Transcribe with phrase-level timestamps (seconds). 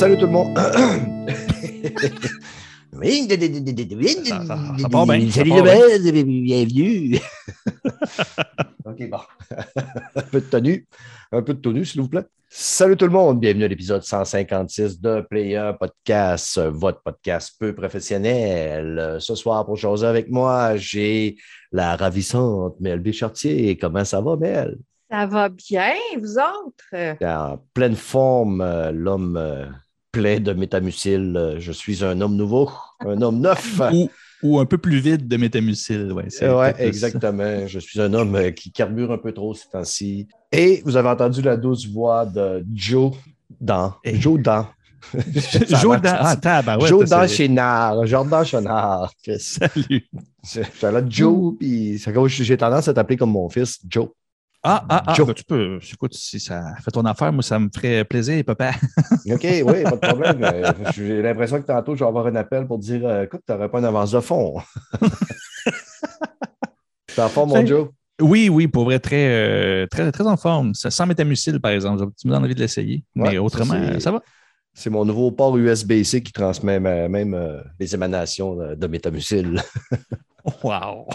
[0.00, 0.56] Salut tout le monde.
[2.94, 5.62] Oui, Ça- ça- ça part bien, Salut part
[6.24, 7.18] bienvenue.
[8.86, 9.18] OK, bon.
[10.16, 10.86] un peu de tenue.
[11.30, 12.24] Un peu de tenue, s'il vous plaît.
[12.48, 19.18] Salut tout le monde, bienvenue à l'épisode 156 de Player Podcast, votre podcast peu professionnel.
[19.20, 21.36] Ce soir, pour jaser avec moi, j'ai
[21.72, 23.76] la ravissante Mel Béchartier.
[23.76, 24.78] Comment ça va, Mel?
[25.10, 27.16] Ça va bien, vous autres?
[27.22, 29.66] En pleine forme, euh, l'homme euh,
[30.12, 31.34] plein de métamucil.
[31.36, 33.80] Euh, Je suis un homme nouveau, un homme neuf.
[33.92, 34.08] ou,
[34.42, 36.12] ou un peu plus vide de métamucil.
[36.12, 36.72] Ouais, Oui, ça.
[36.78, 37.66] exactement.
[37.66, 40.28] Je suis un homme euh, qui carbure un peu trop ces temps-ci.
[40.52, 43.12] Et vous avez entendu la douce voix de Joe
[43.60, 43.94] dans.
[44.04, 44.66] Et- Joe dans.
[45.68, 46.16] Joe dans.
[46.20, 48.06] Ah, tabarouette, c'est- Chénard.
[48.06, 49.12] Jordan Chénard.
[49.38, 50.06] Salut.
[50.82, 54.08] Là, Joe, puis j'ai tendance à t'appeler comme mon fils, Joe.
[54.62, 55.26] Ah, ah, ah, Joe.
[55.26, 55.78] ben, tu peux.
[55.90, 58.72] Écoute, si ça fait ton affaire, moi, ça me ferait plaisir, papa.
[59.30, 60.42] OK, oui, pas de problème.
[60.42, 63.52] Euh, J'ai l'impression que tantôt, je vais avoir un appel pour dire euh, écoute, tu
[63.52, 64.60] n'aurais pas une avance de fond.
[67.06, 67.88] T'es en forme, mon Joe?
[68.20, 70.74] Oui, oui, pour vrai, très, euh, très, très en forme.
[70.74, 72.04] Ça- Sans métamucil, par exemple.
[72.20, 73.02] Tu me donnes envie de l'essayer.
[73.16, 74.22] Ouais, Mais autrement, ça, va.
[74.74, 79.60] C'est mon nouveau port USB-C qui transmet même euh, les émanations de, de métamucil.
[80.64, 81.06] Wow.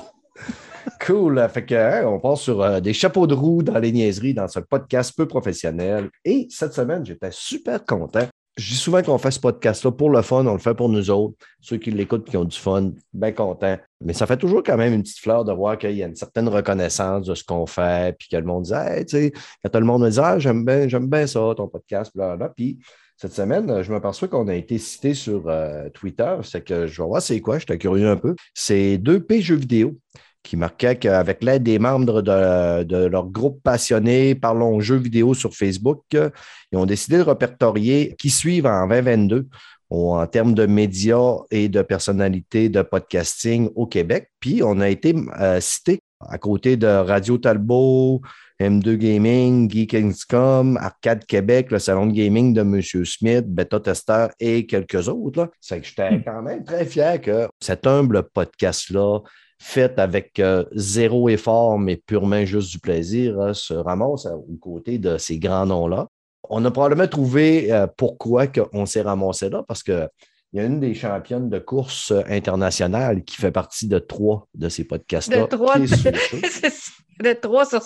[1.05, 1.47] Cool.
[1.50, 4.47] Fait que, hein, on passe sur euh, des chapeaux de roue dans les niaiseries dans
[4.47, 6.09] ce podcast peu professionnel.
[6.23, 8.28] Et cette semaine, j'étais super content.
[8.58, 11.09] Je dis souvent qu'on fait ce podcast-là pour le fun, on le fait pour nous
[11.09, 11.36] autres.
[11.59, 13.78] Ceux qui l'écoutent, qui ont du fun, bien contents.
[14.00, 16.16] Mais ça fait toujours quand même une petite fleur de voir qu'il y a une
[16.16, 19.79] certaine reconnaissance de ce qu'on fait, puis que le monde dit, tu sais, quand tout
[19.79, 22.53] le monde me dit, ah, j'aime bien, j'aime bien ça, ton podcast, blablabla.
[22.56, 22.79] Puis
[23.18, 26.38] cette semaine, je m'aperçois qu'on a été cité sur euh, Twitter.
[26.44, 28.35] C'est que je vais voir c'est quoi, j'étais curieux un peu.
[28.53, 29.97] C'est 2P Jeux vidéo
[30.45, 35.53] qui marquait qu'avec l'aide des membres de, de leur groupe passionné Parlons jeux vidéo sur
[35.53, 39.47] Facebook, ils ont décidé de répertorier qui suivent en 2022
[39.89, 44.29] au- en termes de médias et de personnalités de podcasting au Québec.
[44.39, 48.22] Puis on a été euh, cité à côté de Radio Talbot,
[48.59, 52.81] M2 Gaming, Geek.com, Arcade Québec, le salon de gaming de M.
[52.81, 55.51] Smith, Beta Tester et quelques autres.
[55.59, 59.19] C'est que j'étais quand même très fier que cet humble podcast-là,
[59.58, 64.58] fait avec euh, zéro effort, mais purement juste du plaisir, hein, se ramasse à- aux
[64.60, 66.08] côtés de ces grands noms-là.
[66.50, 70.08] On a probablement trouvé euh, pourquoi on s'est ramassé là, parce que
[70.54, 74.48] il y a une des championnes de course euh, internationale qui fait partie de trois
[74.54, 75.42] de ces podcasts-là.
[75.42, 75.78] De trois,
[77.20, 77.82] de trois sur,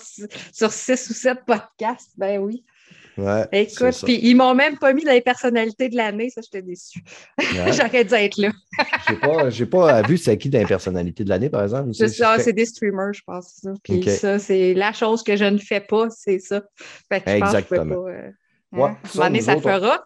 [0.54, 2.64] sur six ou sept podcasts, ben oui.
[3.20, 6.62] Ouais, Écoute, puis ils m'ont même pas mis dans les personnalités de l'année, ça, j'étais
[6.62, 7.04] déçue.
[7.38, 7.46] Ouais.
[7.74, 8.52] J'aurais dû être là.
[9.50, 11.92] J'ai pas, pas vu c'est qui dans les personnalités de l'année, par exemple.
[12.22, 13.66] Ah, C'est- des streamers, je pense.
[13.84, 16.62] Puis ça, c'est la chose que je ne fais pas, c'est ça.
[17.12, 18.04] Fait que je pense que je peux Exactement.
[18.04, 18.10] pas.
[18.12, 18.30] euh,
[18.72, 20.04] Ouais, hein, ça, autres, on- fera.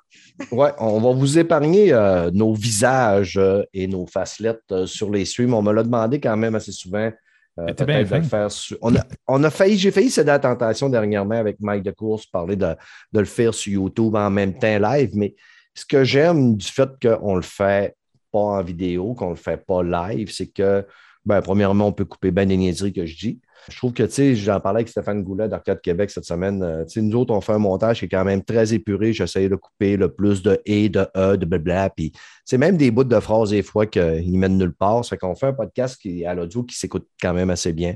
[0.52, 5.26] Ouais, on va vous épargner euh, nos visages euh, et nos facelettes euh, sur les
[5.26, 5.54] streams.
[5.54, 7.12] On me l'a demandé quand même assez souvent.
[7.60, 8.30] Euh, Mais t'es peut-être bien de le fin.
[8.30, 11.58] faire sur- on, a, on a failli, j'ai failli céder à la tentation dernièrement avec
[11.60, 12.76] Mike de course, parler de,
[13.12, 15.36] de le faire sur YouTube en même temps live, mais
[15.76, 17.96] ce que j'aime du fait qu'on le fait
[18.32, 20.86] pas en vidéo, qu'on le fait pas live, c'est que,
[21.26, 23.40] ben, premièrement, on peut couper bien des niaiseries que je dis.
[23.70, 26.62] Je trouve que, tu sais, j'en parlais avec Stéphane Goulet d'Arcade Québec cette semaine.
[26.64, 29.14] euh, tu sais, nous autres, on fait un montage qui est quand même très épuré.
[29.14, 31.90] J'essaye de couper le plus de et, de e, de blabla.
[31.90, 32.12] Puis,
[32.46, 35.06] c'est même des bouts de phrases des fois qu'ils mènent nulle part.
[35.06, 37.96] C'est qu'on fait un podcast qui, à l'audio qui s'écoute quand même assez bien.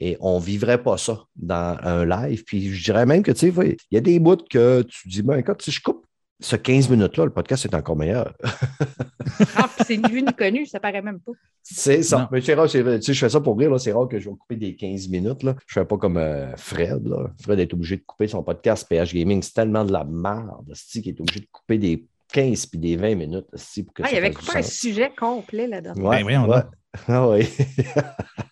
[0.00, 2.44] Et on ne vivrait pas ça dans un live.
[2.44, 5.22] Puis, je dirais même que, tu sais, il y a des bouts que tu dis,
[5.22, 6.07] ben, écoute, si je coupe
[6.40, 8.32] ce 15 minutes-là, le podcast est encore meilleur.
[9.56, 11.32] Ah, c'est ni vu ni connu, ça paraît même pas.
[11.62, 12.18] C'est ça.
[12.20, 12.28] Non.
[12.30, 13.78] Mais c'est rare, c'est- tu sais, je fais ça pour rire, là.
[13.78, 15.42] c'est rare que je vais couper des 15 minutes.
[15.42, 15.54] Là.
[15.66, 17.06] Je ne fais pas comme euh, Fred.
[17.06, 17.30] Là.
[17.42, 19.42] Fred est obligé de couper son podcast PH Gaming.
[19.42, 23.14] C'est tellement de la merde, qu'il est obligé de couper des 15 puis des 20
[23.16, 23.46] minutes.
[23.50, 25.94] pour que Ah, ça il avait coupé un sujet complet là-dedans.
[26.00, 26.62] Ouais, Ben, voyons ouais.
[26.62, 26.64] donc.
[27.08, 27.46] Ah oui.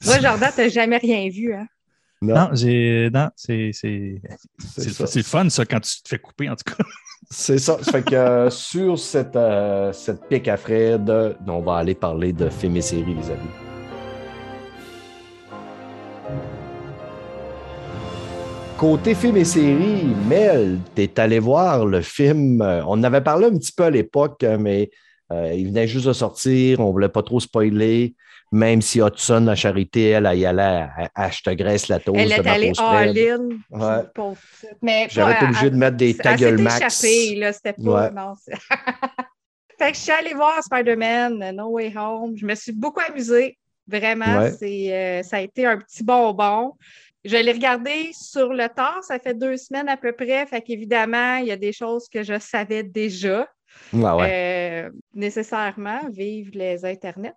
[0.05, 1.67] Moi, Jordan, t'as jamais rien vu, hein?
[2.23, 3.11] Non, j'ai.
[3.13, 3.71] Non, c'est.
[3.73, 4.21] C'est
[4.59, 5.07] c'est c'est- ça.
[5.07, 6.83] c'est le fun, ça, quand tu te fais couper, en tout cas.
[7.31, 7.79] C'est ça.
[7.79, 11.11] Fait que euh, sur cette, euh, cette pique à Fred,
[11.47, 13.51] on va aller parler de films et séries, les amis.
[18.79, 22.61] Côté film et série, Mel, t'es allé voir le film.
[22.61, 24.91] euh, On avait parlé un petit peu à l'époque, mais
[25.33, 26.79] il venait juste de sortir.
[26.79, 28.15] On voulait pas trop spoiler.
[28.57, 31.99] Même si Hudson, la charité, elle, elle y allait à, à Je te graisse la
[32.01, 33.49] toast Elle est allée all-in.
[33.71, 34.03] Ouais.
[34.83, 37.05] Mais pas- été obligé de mettre des elle ta gueule s'est max.
[37.05, 37.83] échappée, là, c'était pas.
[38.07, 38.11] Ouais.
[38.13, 38.33] non,
[39.79, 42.35] fait que je suis allée voir Spider-Man No Way Home.
[42.37, 43.59] Je me suis beaucoup amusée.
[43.89, 44.53] Vraiment, Ouais.
[44.59, 46.73] c'est, euh, ça a été un petit bonbon.
[47.25, 50.47] Je l'ai regardé sur le tard, ça fait deux semaines à peu près.
[50.47, 53.47] Fait qu'évidemment, il y a des choses que je savais déjà.
[53.93, 54.85] Ouais, ouais.
[54.87, 57.35] Euh, nécessairement, vive les Internets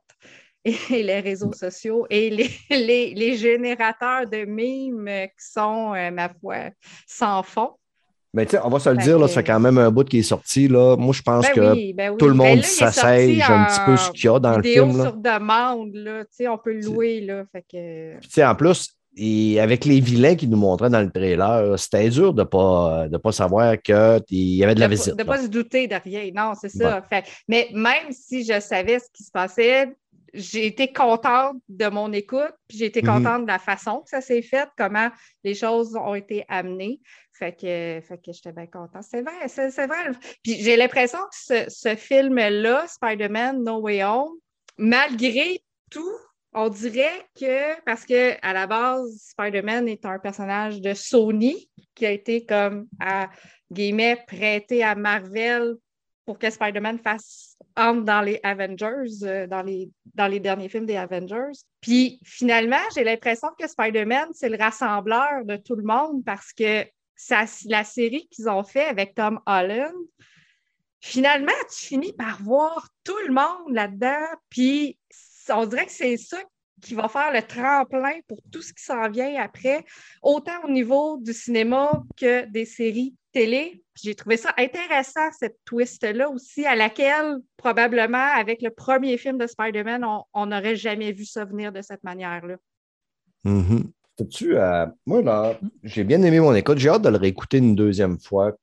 [0.89, 6.29] et les réseaux sociaux et les, les, les générateurs de mimes qui sont, euh, ma
[6.29, 6.71] foi,
[7.07, 7.71] sans fond.
[8.33, 9.89] Mais tu sais, on va se le dire, là, que- ça fait quand même un
[9.89, 10.67] bout qui est sorti.
[10.67, 10.95] Là.
[10.97, 12.17] Moi, je pense Ben que oui, ben oui.
[12.19, 14.97] tout le Ben monde s'assège un petit peu ce qu'il y a dans le film.
[14.97, 15.03] là.
[15.05, 16.23] sur demande, là.
[16.51, 17.43] On peut le louer, là.
[17.51, 18.19] Fait que...
[18.19, 22.31] Puis, en plus, et avec les vilains qu'ils nous montraient dans le trailer, c'était dur
[22.35, 23.95] de ne pas, de pas savoir qu'il
[24.29, 25.13] y avait de la de visite.
[25.13, 25.25] ne là.
[25.25, 26.29] pas se douter de rien.
[26.33, 27.01] Non, c'est ça.
[27.01, 29.89] Fait- mais même si je savais ce qui se passait,
[30.33, 33.07] j'ai été contente de mon écoute, puis j'ai été Mhm.
[33.07, 35.09] contente de la façon que ça s'est fait, comment
[35.43, 36.99] les choses ont été amenées.
[37.33, 39.03] Fait que, fait que j'étais bien contente.
[39.09, 40.11] C'est vrai, c'est c'est vrai.
[40.43, 44.33] Puis j'ai l'impression que ce, ce film-là, Spider-Man No Way Home,
[44.77, 46.15] malgré tout,
[46.53, 52.05] on dirait que, parce que à la base, Spider-Man est un personnage de Sony qui
[52.05, 53.29] a été comme à
[53.71, 55.75] guillemets prêté à Marvel
[56.29, 60.85] pour que Spider-Man fasse entre dans les Avengers, euh, dans, les, dans les derniers films
[60.85, 61.57] des Avengers.
[61.81, 66.85] Puis finalement, j'ai l'impression que Spider-Man, c'est le rassembleur de tout le monde parce que
[67.15, 69.95] ça, la série qu'ils ont fait avec Tom Holland,
[70.99, 74.99] finalement, tu finis par voir tout le monde là-dedans, puis
[75.51, 76.37] on dirait que c'est ça
[76.79, 79.83] qui va faire le tremplin pour tout ce qui s'en vient après,
[80.21, 83.83] autant au niveau du cinéma que des séries télé.
[83.95, 89.47] J'ai trouvé ça intéressant, cette twist-là aussi, à laquelle, probablement, avec le premier film de
[89.47, 92.55] Spider-Man, on n'aurait jamais vu ça venir de cette manière-là.
[93.43, 93.91] Mhm.
[94.17, 96.77] Sais-tu, euh, moi, là, j'ai bien aimé mon écoute.
[96.77, 98.53] J'ai hâte de le réécouter une deuxième fois,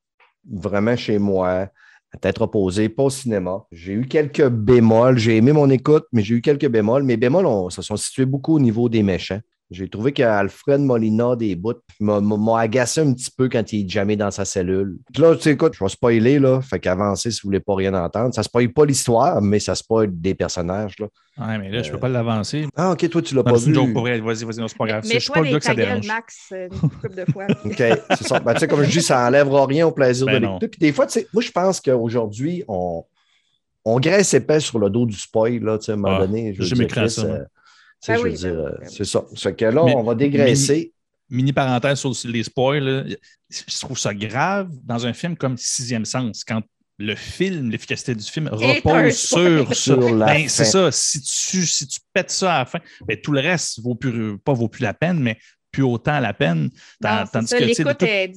[0.45, 1.71] vraiment chez moi,
[2.13, 3.65] à tête reposée, pas au cinéma.
[3.73, 5.19] J'ai eu quelques bémols.
[5.19, 7.05] J'ai aimé mon écoute, mais j'ai eu quelques bémols.
[7.05, 9.41] Mes bémols se sont situés beaucoup au niveau des méchants.
[9.71, 14.15] J'ai trouvé qu'Alfred Molina, des bouts, m'a- agacé un petit peu quand il est jamais
[14.15, 14.99] dans sa cellule.
[15.13, 16.61] Puis Là, tu sais, écoute, je vais spoiler, là.
[16.61, 18.33] Fait qu'avancez si vous voulez pas rien entendre.
[18.33, 21.09] Ça spoil pas l'histoire, mais ça spoil des personnages, là.
[21.39, 22.67] Ouais, mais là, je peux pas l'avancer.
[22.77, 23.93] Ah, OK, toi, tu l'as pas C'est une vu.
[24.21, 25.03] Vas-y, vas-y, non, c'est pas grave.
[25.09, 26.07] Mais Je suis toi, pas le gars les que ça dérange.
[26.07, 27.47] Max, euh, une couple de fois.
[27.65, 28.39] OK, c'est ça.
[28.41, 30.69] Ben, tu sais, comme je dis, ça n'enlèvera rien au plaisir Ben de l'écouter.
[30.69, 33.05] Puis des fois, tu sais, moi, je pense qu'aujourd'hui, on,
[33.85, 36.27] on graisse épais sur le dos du spoil, là, tu sais, à un moment Ah,
[36.27, 36.55] donné.
[36.57, 37.45] Je Chris, ça, euh,
[38.07, 38.95] tu sais, Ben je veux oui, dire, ben euh, ben oui.
[38.97, 39.25] c'est ça.
[39.35, 40.93] Ce que là, Mais- on va dégraisser.
[41.29, 43.17] Mini parenthèse sur les spoils.
[43.51, 46.63] Je trouve ça grave dans un film comme Sixième Sens, quand
[46.99, 49.75] le film, l'efficacité du film repose sur ça.
[49.75, 50.91] Sur la Ben, c'est ça.
[50.93, 54.39] Si tu, si tu pètes ça à la fin, ben, tout le reste vaut plus,
[54.39, 55.37] pas vaut plus la peine, mais
[55.77, 56.71] plus autant la peine.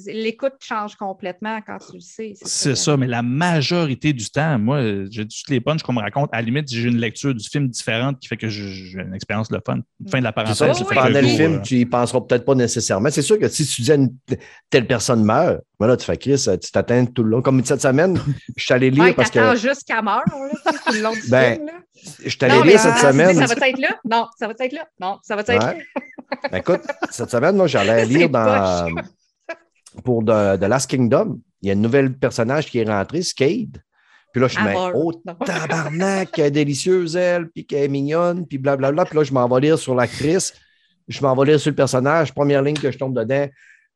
[0.08, 2.34] L'écoute change complètement quand tu le sais.
[2.42, 6.30] C'est ça, mais la majorité du temps, moi, j'ai toutes les punches qu'on me raconte.
[6.34, 9.50] À la limite, j'ai une lecture du film différente qui fait que j'ai une expérience
[9.50, 9.80] de fun.
[10.10, 10.58] Fin de la C'est parenthèse.
[10.58, 13.10] ça, oui, pendant le film, euh, tu y penseras peut-être pas nécessairement.
[13.10, 14.14] C'est sûr que si tu disais une
[14.70, 17.42] telle personne meurt, voilà, tu fais Chris, tu t'atteins tout le long.
[17.42, 18.20] Comme cette semaine,
[18.58, 21.54] je suis allé lire Ouais, parce que jusqu'à meurt, là, tout le long du Ben,
[21.56, 21.66] film.
[21.68, 21.74] là.
[22.26, 23.48] je suis allé Non, mais lire cette dis, semaine.
[23.48, 23.96] Ça va être là?
[24.10, 24.86] Non, ça va être là?
[25.00, 25.56] Non, ça va être Ouais.
[25.58, 26.02] là?
[26.52, 28.94] Ben, écoute, cette semaine, moi, j'allais lire dans,
[30.04, 31.40] pour The, The Last Kingdom.
[31.62, 33.82] Il y a un nouvel personnage qui est rentré, Skade.
[34.32, 34.92] Puis là, je me dis, Amor.
[34.96, 35.14] oh,
[35.46, 39.06] tabarnak, qu'elle est délicieuse, elle, puis qu'elle est mignonne, puis blablabla.
[39.06, 40.54] Puis là, je m'en vais lire sur l'actrice,
[41.08, 42.34] je m'en vais lire sur le personnage.
[42.34, 43.48] Première ligne que je tombe dedans,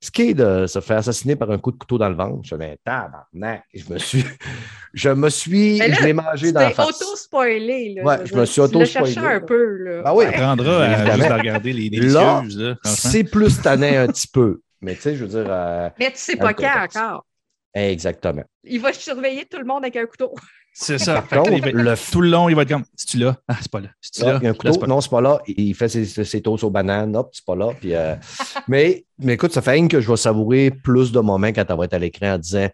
[0.03, 2.41] Skade euh, se fait assassiner par un coup de couteau dans le ventre.
[2.43, 3.63] Je me dis, tabarnak.
[3.73, 4.25] Je me suis,
[4.93, 7.01] je me suis, là, je l'ai mangé dans la t'es face.
[7.01, 7.93] auto-spoilé.
[7.95, 8.03] là.
[8.03, 9.77] Ouais, je dire, me suis auto-spoilé, un peu.
[9.77, 10.01] Là.
[10.05, 10.25] Ah oui.
[10.25, 12.57] apprendra à juste à regarder les délicieuses.
[12.59, 12.75] Là.
[12.83, 14.59] C'est plus tanné un petit peu.
[14.81, 15.45] Mais tu sais, je veux dire.
[15.49, 17.25] euh, Mais tu sais pas quand encore.
[17.73, 18.43] exactement.
[18.65, 20.35] Il va surveiller tout le monde avec un couteau.
[20.73, 21.21] C'est ça.
[21.21, 23.37] Par contre, va- le tout le long, il va être comme C'est-tu là?
[23.47, 23.89] Ah, c'est pas là.
[24.01, 24.39] C'est-tu Là, là?
[24.41, 24.73] il y a un Là, couteau.
[24.73, 24.93] c'est pas là.
[24.95, 25.39] non, c'est pas là.
[25.47, 27.15] Il fait ses, ses toasts aux bananes.
[27.15, 27.69] Hop, c'est pas là.
[27.79, 28.15] Puis, euh,
[28.67, 31.77] mais, mais écoute, ça fait rien que je vais savourer plus de moments quand elle
[31.77, 32.67] va être à l'écran en disant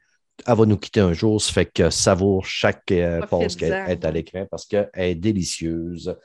[0.48, 1.42] elle va nous quitter un jour.
[1.42, 6.16] Ça fait que savoure chaque euh, pause qu'elle est à l'écran parce qu'elle est délicieuse.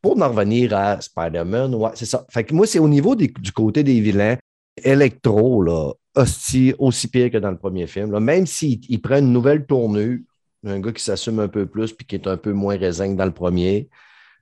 [0.00, 2.24] Pour en revenir à Spider-Man, ouais, c'est ça.
[2.30, 4.36] Fait que moi, c'est au niveau des- du côté des vilains.
[4.84, 8.12] Electro, là, hostie, aussi pire que dans le premier film.
[8.12, 8.20] là.
[8.20, 10.18] Même s'il il prend une nouvelle tournure,
[10.64, 13.18] un gars qui s'assume un peu plus puis qui est un peu moins raisin que
[13.18, 13.88] dans le premier,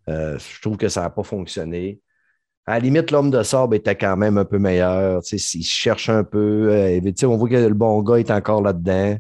[0.09, 2.01] euh, je trouve que ça n'a pas fonctionné.
[2.67, 5.23] À la limite, l'homme de sable était quand même un peu meilleur.
[5.23, 6.69] Tu sais, il cherche un peu.
[6.71, 9.17] euh, on voit que le bon gars est encore là-dedans.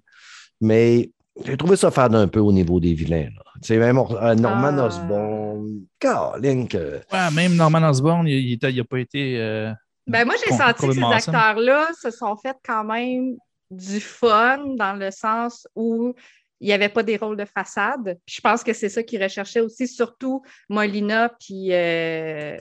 [0.61, 1.11] Mais
[1.45, 3.25] j'ai trouvé ça faire un peu au niveau des vilains.
[3.35, 3.43] là.
[3.61, 4.87] Tu sais, même euh, Norman Ah.
[4.87, 7.01] Osborn, Colin, que.
[7.13, 9.41] Ouais, même Norman Osborn, il n'a pas été.
[9.41, 9.73] euh,
[10.07, 13.37] Ben moi, j'ai senti que ces acteurs-là se sont fait quand même
[13.73, 16.15] du fun dans le sens où
[16.63, 18.19] il n'y avait pas des rôles de façade.
[18.25, 22.57] Puis je pense que c'est ça qu'ils recherchaient aussi, surtout Molina puis, euh,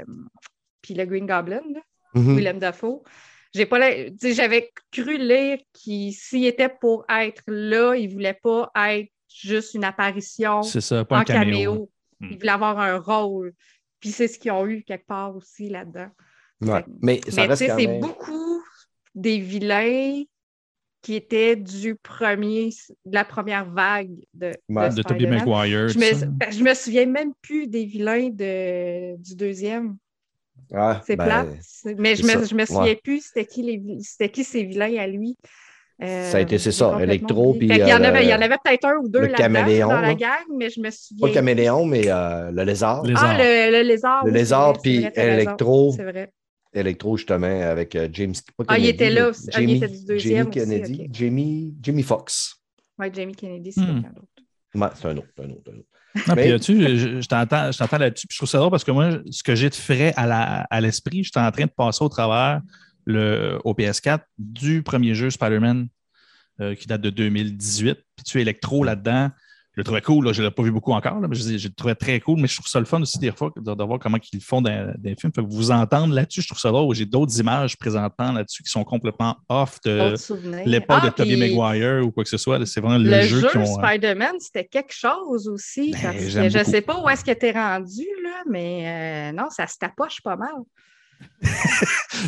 [0.82, 1.80] puis le Green Goblin, là,
[2.14, 2.36] Mhm.
[2.36, 3.04] Willem Dafoe.
[3.54, 3.80] J'ai pas
[4.22, 9.74] J'avais cru lire qu'il s'il était pour être là, il ne voulait pas être juste
[9.76, 11.46] une apparition C'est ça, pas en un caméo.
[11.74, 11.90] caméo.
[12.20, 12.28] Hmm.
[12.32, 13.54] Il voulait avoir un rôle.
[14.00, 16.10] Puis c'est ce qu'ils ont eu quelque part aussi là-dedans.
[16.62, 16.84] Ouais.
[17.02, 18.00] Mais ça Mais c'est même.
[18.00, 18.62] beaucoup
[19.16, 20.24] des vilains
[21.02, 22.70] qui étaient du premier,
[23.06, 25.26] de la première vague de, Ouais, de De Tobey.
[25.28, 25.88] Maguire.
[25.88, 29.98] Je me, je me souviens même plus des vilains de, du deuxième.
[30.70, 31.48] Ouais, C'est ben, plate.
[31.62, 33.00] C'est- Mais je me, je me souviens Ouais.
[33.04, 35.36] plus c'était qui, les, qui ces vilains à lui.
[36.04, 38.42] Euh, Ça a été- c'est ça, Electro, puis, y en euh, avait, il y en
[38.42, 40.14] avait peut-être un ou deux le là-dedans caméléon, dans la là.
[40.16, 41.22] gang, mais je me souviens.
[41.22, 43.04] Pas le caméléon, mais euh, le lézard.
[43.04, 43.24] Lézard.
[43.28, 44.26] Ah, le, le lézard.
[44.26, 45.06] Le lézard, puis.
[45.16, 45.94] Electro.
[45.96, 46.32] C'est vrai.
[46.74, 48.34] Electro, justement, avec euh, James.
[48.58, 49.50] pas Ah, il Kennedy, était là aussi.
[49.54, 51.02] Ah, il Jamie, était du deuxième Jamie aussi, Kennedy.
[51.04, 51.10] ok.
[51.16, 52.56] Jamie, Jamie Foxx.
[52.98, 54.02] Oui, Jamie Kennedy, c'est Hmm.
[54.02, 54.28] quelqu'un d'autre.
[54.76, 55.88] Ouais, c'est un autre, un autre, un autre.
[56.28, 58.28] Non, Mais- puis là-dessus, je, je t'entends, je t'entends là-dessus.
[58.28, 60.62] Puis je trouve ça drôle parce que moi, ce que j'ai de frais à, la-
[60.70, 62.62] à l'esprit, j'étais en train de passer au travers
[63.06, 65.88] le, au PS4 du premier jeu Spider-Man
[66.60, 67.96] euh, qui date de 2018.
[68.16, 69.30] Puis tu es électro là-dedans.
[69.74, 70.26] Je le trouvais cool.
[70.26, 72.42] Là, je ne l'ai pas vu beaucoup encore, là, mais je, le trouvais très cool.
[72.42, 74.42] Mais je trouve ça le fun aussi des fois de, de voir comment ils le
[74.42, 75.32] font dans, les films.
[75.34, 76.94] Fait que vous entendre là-dessus, je trouve ça drôle.
[76.94, 80.14] J'ai d'autres images présentant là-dessus qui sont complètement off de
[80.66, 82.66] l'époque Ah, de Tobey puis Maguire ou quoi que ce soit.
[82.66, 83.62] C'est vraiment le, Le jeu, jeu qui ont.
[83.62, 85.92] euh, Spider-Man, c'était quelque chose aussi.
[85.92, 89.32] Ben, parce que je ne sais pas où est-ce que tu es rendu, là, mais
[89.32, 90.52] euh, non, ça se tapoche pas mal.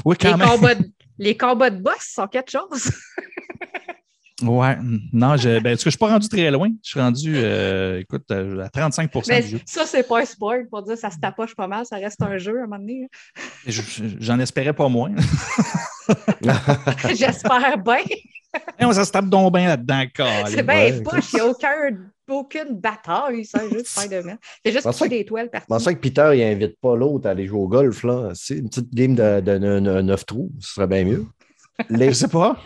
[0.05, 0.47] Oui, Les même.
[0.47, 0.85] combats, de,
[1.17, 2.91] les combats de boss sont quelque chose.
[4.43, 4.77] Ouais,
[5.11, 6.69] non, je, ben, est-ce que je suis pas rendu très loin?
[6.83, 9.59] Je suis rendu, euh, écoute, euh, à 35 Mais du jeu.
[9.65, 11.85] ça, c'est pas un spoil pour dire que ça se tapoche pas mal.
[11.85, 13.07] Ça reste un jeu à un moment donné.
[13.65, 15.11] Je- je- J'en espérais pas moins.
[17.15, 17.97] J'espère bien.
[18.79, 20.03] Et on ça se tape donc bien là-dedans,
[20.47, 21.33] C'est bien poche.
[21.33, 21.97] Il n'y a aucun,
[22.29, 24.37] aucune bataille, jeu de Spider-Man.
[24.63, 25.67] C'est juste des toiles Je partout.
[25.69, 28.29] pensais que Peter, il invite pas l'autre à aller jouer au golf, là.
[28.35, 30.51] C'est une petite game de, de, de- de- neuf trous.
[30.59, 31.25] Ce serait bien mieux.
[31.89, 32.09] Les...
[32.09, 32.57] Je sais pas.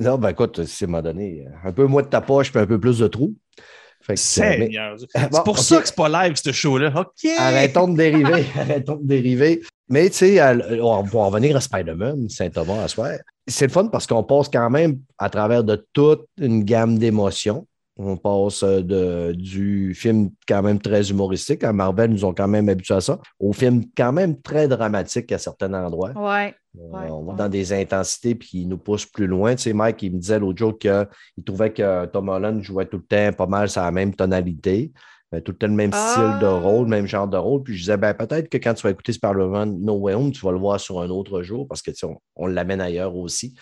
[0.00, 2.78] Non, ben écoute, c'est m'a donné un peu moins de ta poche puis un peu
[2.78, 3.34] plus de trous.
[3.34, 4.96] Euh, mais- Seigneur.
[4.98, 6.92] C'est Bon, pour ça que c'est pas live, ce show-là.
[6.96, 7.30] OK.
[7.38, 8.44] Arrêtons de dériver.
[8.58, 9.62] Arrêtons de dériver.
[9.88, 13.10] Mais tu sais, à- on va en revenir à Spider-Man, Saint-Thomas à soir.
[13.46, 17.66] C'est le fun parce qu'on passe quand même à travers de toute une gamme d'émotions.
[17.98, 21.62] On passe euh, de, du film quand même très humoristique.
[21.62, 23.18] À Marvel, nous ont quand même habitués à ça.
[23.38, 26.12] Au film quand même très dramatique à certains endroits.
[26.16, 26.48] Ouais.
[26.48, 27.38] Euh, Ouais, on va ouais.
[27.38, 29.54] dans des intensités puis il nous pousse plus loin.
[29.54, 31.06] Tu sais, Mike, il me disait l'autre jour qu'il
[31.44, 34.90] trouvait que Tom Holland jouait tout le temps pas mal la même tonalité,
[35.34, 36.12] euh, tout le temps le même Ah.
[36.12, 37.62] style de rôle, même genre de rôle.
[37.62, 40.40] Puis je disais, ben, peut-être que quand tu vas écouter Spider-Man No Way Home, tu
[40.46, 43.14] vas le voir sur un autre jour parce que tu sais, on, on l'amène ailleurs
[43.16, 43.54] aussi.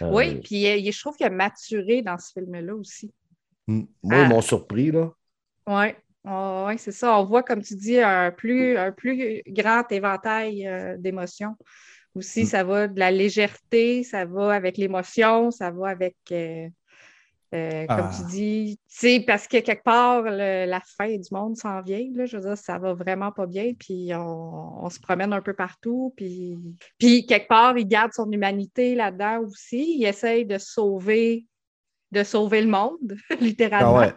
[0.00, 3.12] Euh, Oui, puis euh, je trouve qu'il a maturé dans ce film-là aussi.
[3.66, 4.22] Moi, Ah.
[4.22, 5.10] ils m'ont surpris, là.
[5.66, 5.86] Oui,
[6.24, 7.18] ouais, c'est ça.
[7.18, 11.56] On voit, comme tu dis, un plus, un plus grand éventail euh, d'émotions.
[12.14, 12.46] Aussi, Mm.
[12.46, 16.68] ça va de la légèreté, ça va avec l'émotion, ça va avec, euh,
[17.54, 18.12] euh, comme Ah.
[18.16, 22.04] tu dis, tu sais, parce que quelque part, le- la fin du monde s'en vient,
[22.14, 25.40] là, je veux dire, ça va vraiment pas bien, puis on, on se promène un
[25.42, 26.56] peu partout, puis,
[26.98, 31.46] puis quelque part, il garde son humanité là-dedans aussi, il essaye de sauver,
[32.14, 33.96] de sauver le monde, littéralement.
[33.98, 34.14] Ah ouais.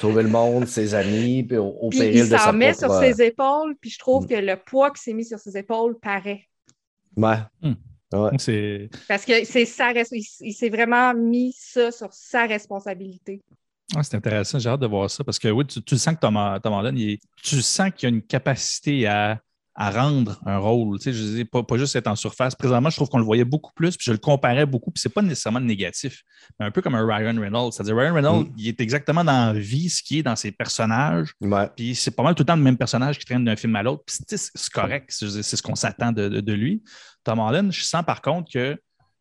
[0.00, 2.72] Sauver le monde, ses amis, puis au, au Puis péril il de sa s'en met
[2.74, 4.28] sur propre- euh, ses épaules, puis je trouve Mm.
[4.28, 6.44] que le poids qui s'est mis sur ses épaules paraît.
[7.16, 7.38] Ouais.
[8.12, 8.30] Ouais.
[8.38, 8.88] C'est.
[9.08, 13.42] Parce que c'est sa res- il, il s'est vraiment mis ça sur sa responsabilité.
[13.96, 16.20] Ah, c'est intéressant, j'ai hâte de voir ça parce que oui, tu, tu sens que
[16.20, 19.40] Tom, Tom Holland, il tu sens qu'il a une capacité à,
[19.74, 20.98] à rendre un rôle.
[20.98, 22.54] Tu sais, je dis pas, pas juste être en surface.
[22.54, 25.08] Présentement, je trouve qu'on le voyait beaucoup plus, puis je le comparais beaucoup, puis c'est
[25.14, 26.22] pas nécessairement négatif,
[26.58, 27.72] mais un peu comme un Ryan Reynolds.
[27.72, 28.52] C'est-à-dire, Ryan Reynolds, Mm.
[28.58, 31.68] il est exactement dans la vie, ce qui est dans ses personnages, Ouais.
[31.76, 33.82] puis c'est pas mal tout le temps le même personnage qui traîne d'un film à
[33.82, 36.82] l'autre, puis c'est- correct, c'est c'est ce qu'on s'attend de, de- de lui.
[37.24, 38.76] Tom Holland, je sens par contre que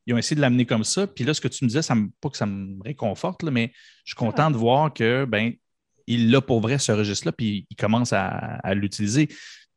[0.08, 1.06] ils ont essayé de l'amener comme ça.
[1.06, 3.51] Puis là, ce que tu me disais, ça me, pas que ça me réconforte, là,
[3.51, 3.72] mais
[4.03, 5.53] je suis content de voir que ben,
[6.08, 9.27] il l'a pour vrai ce registre-là, puis il commence à, à l'utiliser.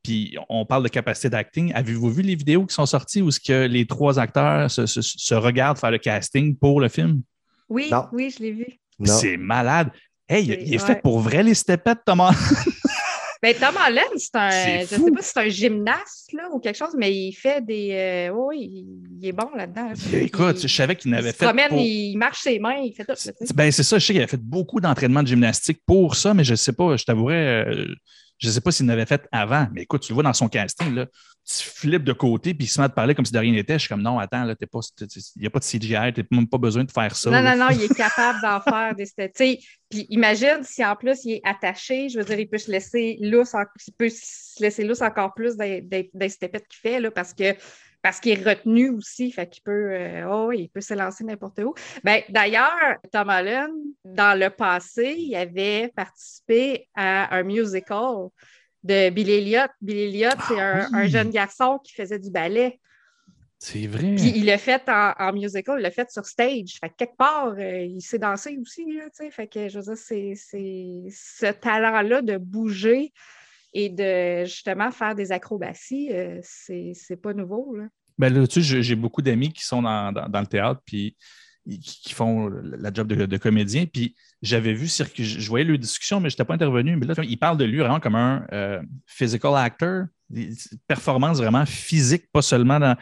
[0.03, 1.71] Puis on parle de capacité d'acting.
[1.73, 5.01] Avez-vous vu les vidéos qui sont sorties où ce que les trois acteurs se, se-
[5.01, 7.21] se regardent faire le casting pour le film?
[7.69, 8.05] Oui, Non.
[8.11, 8.65] oui, je l'ai vu.
[9.05, 9.89] C'est malade.
[10.27, 12.33] Hey, il, il est C'est- fait pour vrai les stepettes, Thomas.
[13.41, 14.49] Ben, Tom Holland, c'est un.
[14.83, 17.89] Je sais pas si c'est un gymnaste là, ou quelque chose, mais il fait des.
[17.91, 19.89] euh, oui, il, il est bon là-dedans.
[20.13, 21.45] Écoute, il, je savais qu'il il n'avait se fait.
[21.47, 23.11] promène, pour- il marche ses mains, il fait tout.
[23.11, 23.31] là.
[23.53, 26.45] Ben, c'est ça, je sais qu'il avait fait beaucoup d'entraînement de gymnastique pour ça, mais
[26.45, 27.85] je ne sais pas, je t'avouerais, euh,
[28.37, 29.67] je ne sais pas s'il l'avait fait avant.
[29.73, 31.05] Mais écoute, tu le vois dans son casting, là,
[31.45, 33.51] tu flippes de côté, puis il se met à te parler comme si de rien
[33.51, 33.73] n'était.
[33.73, 34.67] Je suis comme non, attends, là, il
[35.37, 37.29] n'y a pas de CGI, tu n'as même pas besoin de faire ça.
[37.29, 37.55] Non, là.
[37.55, 39.07] non, non, il est capable d'en faire des
[39.89, 43.17] Puis imagine si en plus il est attaché, je veux dire, il peut se laisser
[43.21, 47.33] lousse, en- il peut se laisser lousse encore plus des, des, qu'il fait là, parce
[47.33, 47.55] que
[48.03, 51.73] parce qu'il est retenu aussi, fait qu'il peut, euh, oh, il peut s'élancer n'importe où.
[52.03, 53.71] Ben, D'ailleurs, Tom Holland,
[54.03, 58.27] dans le passé, il avait participé à un musical
[58.83, 59.71] de Bill Elliott.
[59.81, 60.87] Bill Elliott, c'est Ah un, oui.
[60.93, 62.79] un jeune garçon qui faisait du ballet.
[63.57, 64.15] C'est vrai.
[64.15, 66.79] Puis il l'a fait en, en musical, il l'a fait sur stage.
[66.81, 69.05] Fait que quelque part, euh, il sait danser aussi, là.
[69.31, 73.13] Fait que je veux dire, c'est, c'est ce talent-là de bouger
[73.73, 77.85] et de justement faire des acrobaties, euh, c'est, c'est pas nouveau, là.
[78.19, 81.17] Ben là, tu j'ai- beaucoup d'amis qui sont dans, dans- le théâtre, puis
[81.81, 83.85] qui, font la job de, comédien.
[83.85, 86.95] Puis j'avais vu, je voyais leur discussion, mais je n'étais pas intervenu.
[86.95, 90.51] Mais là, il parle de lui vraiment comme un euh, physical actor, des
[90.87, 92.95] performances vraiment physiques, pas seulement dans.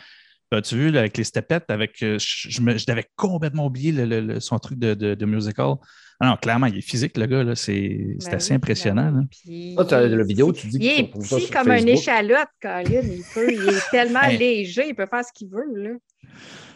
[0.54, 3.92] As-tu vu, là, avec les stepettes, avec, euh, je, je me- je l'avais complètement oublié
[3.94, 5.76] le- le- le- son truc de, de- de musical.
[6.20, 7.44] Ah non, clairement, il est physique, le gars.
[7.44, 7.56] là.
[7.56, 9.12] C'est c'est Ben assez oui, impressionnant.
[9.12, 9.76] ben oui.
[9.78, 9.86] là.
[9.86, 12.84] Puis la vidéo, tu dis Il est ça petit sur comme un échalote, Colin.
[12.90, 14.38] Il, peut, il est tellement Hey.
[14.38, 15.90] léger, il peut faire ce qu'il veut, là.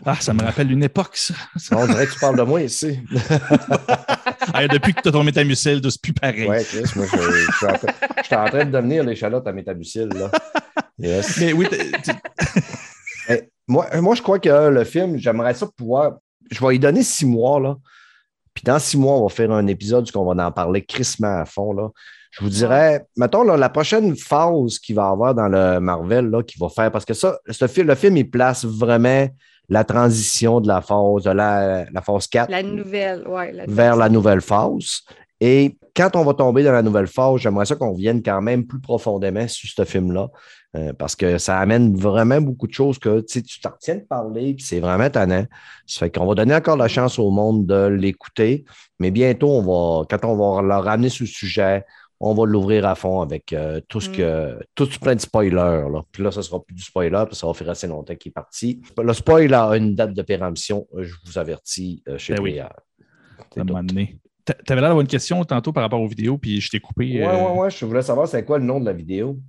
[0.05, 1.33] Ah, ça me rappelle une époque, ça.
[1.71, 2.99] On dirait que tu parles de moi ici.
[4.53, 6.47] Ah, depuis que tu as ton métamucil, c'est plus pareil.
[6.47, 7.87] Ouais, Chris, moi, je, je suis en train,
[8.19, 10.31] je suis en train de devenir l'échalote à là.
[10.99, 11.37] Yes.
[11.39, 11.65] Mais oui,
[13.67, 16.17] moi, moi, je crois que le film, j'aimerais ça pouvoir.
[16.51, 17.75] Je vais y donner six mois, là.
[18.53, 21.39] Puis dans six mois, on va faire un épisode où on va en parler crissement
[21.41, 21.89] à fond, là.
[22.31, 26.29] Je vous dirais, mettons, là, la prochaine phase qu'il va y avoir dans le Marvel,
[26.29, 29.27] là, qu'il va faire, parce que ça, ce film, le film, il place vraiment
[29.69, 33.51] la transition de la phase, de la, la phase 4 La nouvelle, ouais.
[33.53, 35.01] la vers la nouvelle phase.
[35.39, 38.65] Et quand on va tomber dans la nouvelle phase, j'aimerais ça qu'on vienne quand même
[38.65, 40.29] plus profondément sur ce film-là,
[40.75, 44.01] euh, parce que ça amène vraiment beaucoup de choses que tu tu t'en retiens de
[44.01, 45.45] parler, puis c'est vraiment tannant.
[45.85, 48.65] Ça fait qu'on va donner encore la chance au monde de l'écouter,
[48.99, 51.83] mais bientôt, on va, quand on va leur ramener ce sujet,
[52.19, 55.53] on va l'ouvrir à fond avec euh, tout ce que, tout plein de spoilers.
[55.91, 56.01] Là.
[56.11, 58.29] Puis là, ce sera plus du spoiler, parce que ça va faire assez longtemps qu'il
[58.29, 58.81] est parti.
[59.01, 62.59] Le spoil a une date de péremption, je vous avertis, euh, chez Ben oui.
[63.53, 63.73] C'est un tout.
[63.73, 64.17] moment donné.
[64.45, 67.19] T'a- T'avais l'air d'avoir une question tantôt par rapport aux vidéos, puis je t'ai coupé.
[67.19, 67.69] Ouais, euh, ouais, ouais.
[67.69, 69.39] Je voulais savoir c'est quoi le nom de la vidéo.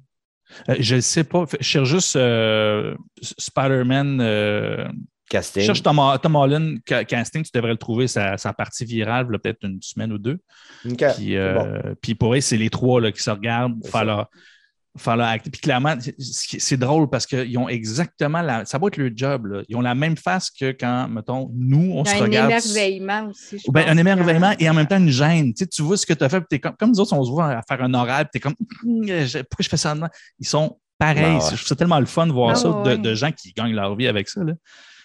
[0.68, 1.44] Euh, je ne sais pas.
[1.58, 4.20] Je cherche juste euh, Spider-Man.
[4.20, 5.62] euh, je Casting.
[5.64, 7.42] cherche Tom, Tom Holland ca- casting.
[7.42, 10.38] Tu devrais le trouver, sa, sa partie virale, peut-être une semaine ou deux.
[11.16, 11.94] Puis, euh, bon.
[12.00, 14.30] puis pour eux, c'est les trois là, qui se regardent, faire leur,
[14.96, 15.48] faire leur act.
[15.50, 18.64] Puis clairement, c'est- drôle parce qu'ils ont exactement la.
[18.64, 19.46] Ça va être leur job.
[19.46, 19.62] là.
[19.68, 22.22] Ils ont la même face que quand, mettons, nous, on Il y se a un
[22.22, 22.50] regarde.
[22.50, 23.58] émerveillement aussi.
[23.58, 25.52] je Ben, pense, un émerveillement et en même temps une gêne.
[25.54, 27.12] Tu, sais, tu vois ce que tu as fait, puis t'es comme, comme nous autres,
[27.12, 28.54] on se voit à faire un oral, puis tu es comme,
[29.50, 30.08] pourquoi je fais ça maintenant?
[30.38, 31.24] Ils sont pareils.
[31.24, 31.50] Ah ouais.
[31.50, 32.98] Je trouve ça tellement le fun de voir Ah ça, de, ouais.
[32.98, 34.42] de gens qui gagnent leur vie avec ça.
[34.44, 34.52] Là.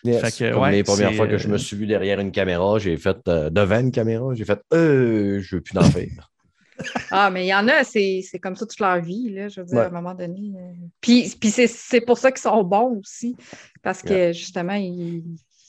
[0.03, 0.19] Yes.
[0.21, 2.31] fait que, Comme ouais, les premières fois que je me euh, suis vu derrière une
[2.31, 6.30] caméra, j'ai fait euh, devant une caméra, j'ai fait euh, je veux plus d'en faire.
[7.11, 9.61] Ah, mais il y en a, c'est c'est comme ça toute leur vie, là, je
[9.61, 9.83] veux dire, Ouais.
[9.83, 10.53] à un moment donné.
[10.57, 10.71] euh.
[11.01, 13.35] Puis, puis c'est c'est pour ça qu'ils sont bons aussi,
[13.81, 15.23] parce que justement, ils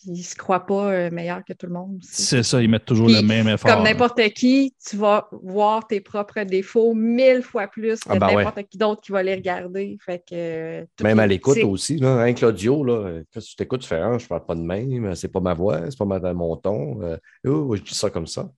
[0.08, 1.98] ne se croient pas euh, meilleurs que tout le monde.
[2.02, 3.72] C'est ça, ils mettent toujours Puis, le même effort.
[3.72, 8.26] Comme n'importe qui, tu vas voir tes propres défauts mille fois plus que Ah, ben
[8.34, 8.42] ouais.
[8.42, 9.96] n'importe qui d'autre qui va les regarder.
[10.04, 11.98] Fait que, euh, tout Même à l'écoute aussi.
[11.98, 14.60] Là, hein, Claudio, là, euh, quand tu t'écoutes, tu fais ah, je parle pas de
[14.62, 17.00] même, c'est pas ma voix, c'est pas ma- mon ton.
[17.02, 18.50] euh, oh, je dis ça comme ça.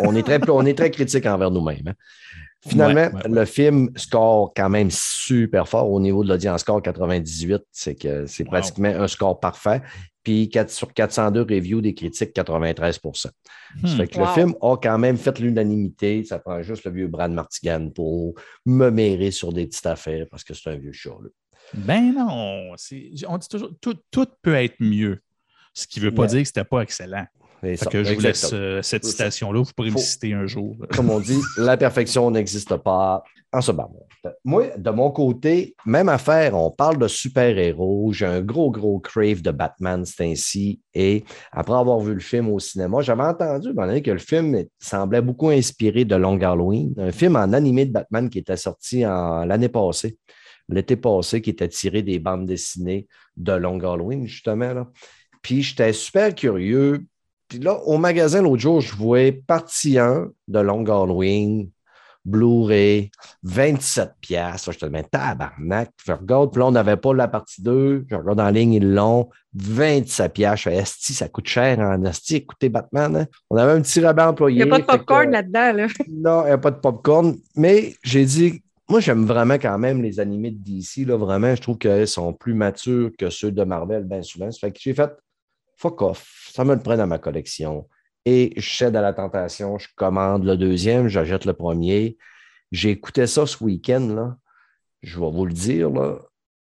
[0.00, 1.88] On, est très, on est très critique envers nous-mêmes.
[1.88, 1.94] hein.
[2.66, 3.40] Finalement, Ouais, ouais, ouais.
[3.40, 7.62] le film score quand même super fort au niveau de l'audience score 98.
[7.70, 8.50] C'est que c'est Wow.
[8.50, 9.80] pratiquement un score parfait.
[10.24, 13.30] Puis quatre- sur 402 reviews des critiques, 93 Ça
[13.80, 13.86] Hmm.
[13.96, 14.26] fait que Wow.
[14.26, 16.24] le film a quand même fait l'unanimité.
[16.24, 18.34] Ça prend juste le vieux Brad Martigan pour
[18.66, 21.10] me mérer sur des petites affaires parce que c'est un vieux chat.
[21.22, 21.28] là.
[21.74, 22.72] Ben non,
[23.28, 25.20] on dit toujours, tout, tout peut être mieux.
[25.74, 26.28] Ce qui ne veut pas Ouais.
[26.28, 27.26] dire que c'était pas excellent.
[27.76, 28.60] Ça, que je vous laisse exactement.
[28.62, 29.60] euh, cette citation-là.
[29.62, 30.76] Vous pourrez me citer un jour.
[30.94, 34.06] Comme on dit, la perfection n'existe pas en ce moment.
[34.44, 38.12] Moi, de mon côté, même affaire, on parle de super-héros.
[38.12, 40.80] J'ai un gros, gros crave de Batman, c'est ainsi.
[40.92, 45.22] Et après avoir vu le film au cinéma, j'avais entendu donné, que le film semblait
[45.22, 49.44] beaucoup inspiré de Long Halloween, un film en animé de Batman qui était sorti en-
[49.44, 50.18] l'année passée,
[50.68, 54.74] l'été passé, qui était tiré des bandes dessinées de Long Halloween, justement.
[54.74, 54.88] Là.
[55.42, 57.04] Puis j'étais super curieux.
[57.48, 61.70] Puis là, au magasin l'autre jour, je voyais partie 1 de Long Halloween
[62.28, 63.10] Blu-ray,
[63.42, 64.70] 27 pièces.
[64.70, 65.90] Je te dis, tabarnak.
[66.04, 68.06] Je regarde, puis là, on n'avait pas la partie 2.
[68.10, 69.30] Je regarde en ligne, ils l'ont.
[69.54, 70.66] 27 pièces.
[70.66, 72.36] Esti, ça coûte cher en Esti.
[72.36, 73.26] Écoutez, Batman, hein.
[73.48, 74.60] on avait un petit rabat employé.
[74.60, 75.72] Il n'y a pas de popcorn là-dedans.
[75.72, 75.86] Là.
[76.08, 77.34] Non, il n'y a pas de popcorn.
[77.56, 81.06] Mais j'ai dit, moi, j'aime vraiment quand même les animés de DC.
[81.06, 84.50] Là, vraiment, je trouve qu'ils sont plus matures que ceux de Marvel, bien souvent.
[84.50, 85.10] Ça fait que j'ai fait
[85.78, 86.50] fuck off.
[86.52, 87.88] Ça me le prend dans ma collection
[88.24, 92.18] et je cède à la tentation, je commande le deuxième, j'achète le premier.
[92.72, 94.34] J'ai écouté ça ce week-end,
[95.02, 95.90] je vais vous le dire,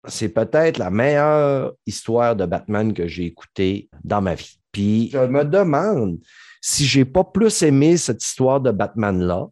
[0.08, 4.60] c'est peut-être la meilleure histoire de Batman que j'ai écoutée dans ma vie.
[4.72, 6.20] Puis je me demande
[6.62, 9.48] si j'ai pas plus aimé cette histoire de Batman-là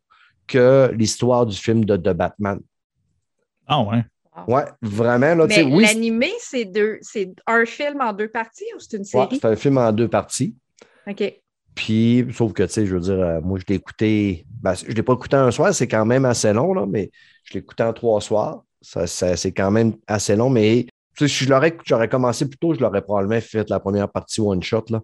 [0.46, 2.60] que l'histoire du film de, de Batman.
[3.66, 4.04] Ah ouais.
[4.48, 5.36] Ouais, vraiment.
[5.36, 9.04] Là, Mais oui, l'animé, c'est deux, c'est un film en deux parties ou c'est une
[9.04, 9.40] ouais, série?
[9.40, 10.56] c'est un film en deux parties.
[11.08, 11.34] OK.
[11.76, 14.86] Puis, sauf que, tu sais, je veux dire, euh, moi, je l'ai écouté, ben, je
[14.88, 17.10] ne l'ai pas écouté un soir, c'est quand même assez long, là, mais
[17.46, 18.64] je l'ai écouté en trois soirs.
[18.82, 20.86] Ça, ça- c'est quand même assez long, mais
[21.18, 24.10] tu sais, si je l'aurais, j'aurais commencé plus tôt, je l'aurais probablement fait la première
[24.10, 25.02] partie one-shot, là.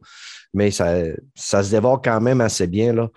[0.54, 0.96] Mais ça,
[1.36, 3.10] ça se dévore quand même assez bien, là.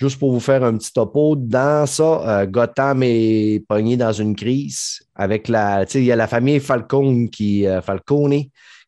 [0.00, 4.34] Juste pour vous faire un petit topo, dans ça, euh, Gotham est pogné dans une
[4.34, 7.82] crise avec la, il y a la famille Falcone qui, euh,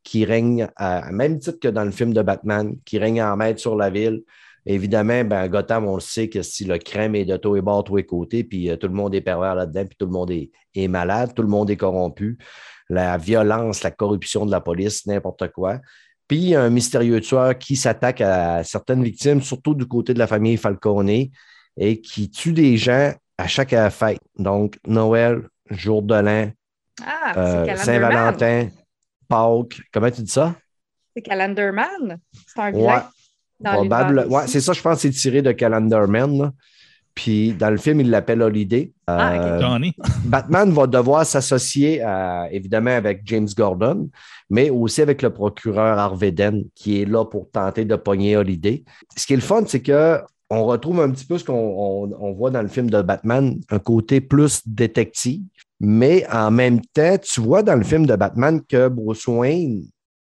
[0.03, 3.61] qui règne à même titre que dans le film de Batman, qui règne en maître
[3.61, 4.23] sur la ville.
[4.65, 7.85] Évidemment, ben, Gotham, on le sait que si le crème est de tous et bords,
[7.85, 10.31] tous les côtés, puis euh, tout le monde est pervers là-dedans, puis tout le monde
[10.31, 12.39] est malade, tout le monde est corrompu.
[12.89, 15.79] La violence, la corruption de la police, n'importe quoi.
[16.33, 20.15] Puis il y a un mystérieux tueur qui s'attaque à certaines victimes, surtout du côté
[20.15, 24.19] de la famille Falcone, et qui tue des gens à chaque fête.
[24.39, 26.51] Donc, Noël, jour de l'an,
[27.05, 27.77] Ah, euh, Calendarman.
[27.77, 28.69] Saint-Valentin,
[29.29, 29.83] Pâques.
[29.93, 30.55] Comment tu dis ça?
[31.15, 32.17] C'est Calendarman.
[32.47, 32.79] C'est un Ouais,
[33.61, 33.75] vilain.
[33.75, 34.27] probable.
[34.31, 36.39] Ouais, c'est ça, je pense c'est tiré de Calendar Man.
[36.39, 36.51] là.
[37.15, 38.91] Puis dans le film, il l'appelle Holiday.
[39.07, 39.33] Ah.
[39.35, 39.59] Euh.
[40.25, 44.09] Batman va devoir s'associer à- évidemment avec James Gordon,
[44.49, 48.83] mais aussi avec le procureur Harvey Dent, qui est là pour tenter de pogner Holiday.
[49.17, 52.13] Ce qui est le fun, c'est que on retrouve un petit peu ce qu'on on-
[52.21, 55.43] on voit dans le film de Batman, un côté plus détective,
[55.81, 59.85] mais en même temps, tu vois dans le film de Batman que Bruce Wayne,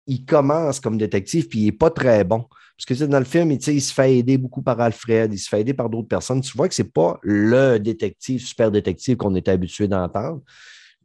[0.07, 2.45] il commence comme détective, puis il n'est pas très bon.
[2.77, 5.49] Parce que dans le film, il, il se fait aider beaucoup par Alfred, il se
[5.49, 6.41] fait aider par d'autres personnes.
[6.41, 10.41] Tu vois que ce n'est pas le détective, super détective qu'on était habitué d'entendre.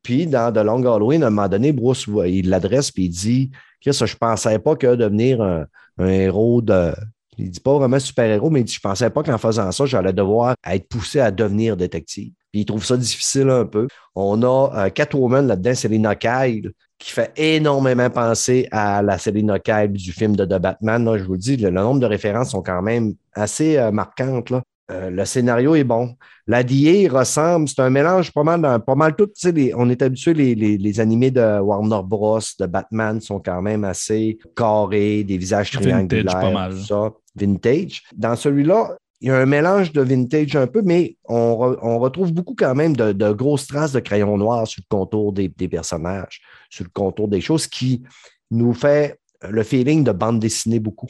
[0.03, 3.93] Puis, dans The Long Halloween, à un moment donné, Bruce, l'adresse puis il dit Chris,
[3.93, 5.67] je ne pensais pas que devenir un,
[5.99, 6.93] héros de.
[7.39, 10.13] Il dit pas vraiment super-héros, mais il dit Je pensais pas qu'en faisant ça, j'allais
[10.13, 12.33] devoir être poussé à devenir détective.
[12.53, 13.89] Puis il trouve ça difficile un peu.
[14.15, 19.93] On a euh, Catwoman là-dedans, Selina Kyle, qui fait énormément penser à la Selina Kyle
[19.93, 21.05] du film de The Batman.
[21.05, 23.91] Là, je vous le dis, le, le nombre de références sont quand même assez euh,
[23.91, 24.51] marquantes.
[24.51, 24.63] Là.
[24.91, 26.15] Euh, le scénario est bon.
[26.47, 29.27] La DA ressemble, c'est un mélange pas mal, pas mal tout.
[29.27, 33.21] tu sais, les- on est habitué, les, les, les animés de Warner Bros, de Batman
[33.21, 36.73] sont quand même assez carrés, des visages Vintage, triangulaires, pas mal.
[36.73, 38.03] tout ça, vintage.
[38.17, 41.99] Dans celui-là, il y a un mélange de vintage un peu, mais on, re- on
[42.01, 45.49] retrouve beaucoup quand même de, de grosses traces de crayon noir sur le contour des,
[45.49, 48.03] des personnages, sur le contour des choses qui
[48.51, 51.09] nous fait le feeling de bande dessinée beaucoup.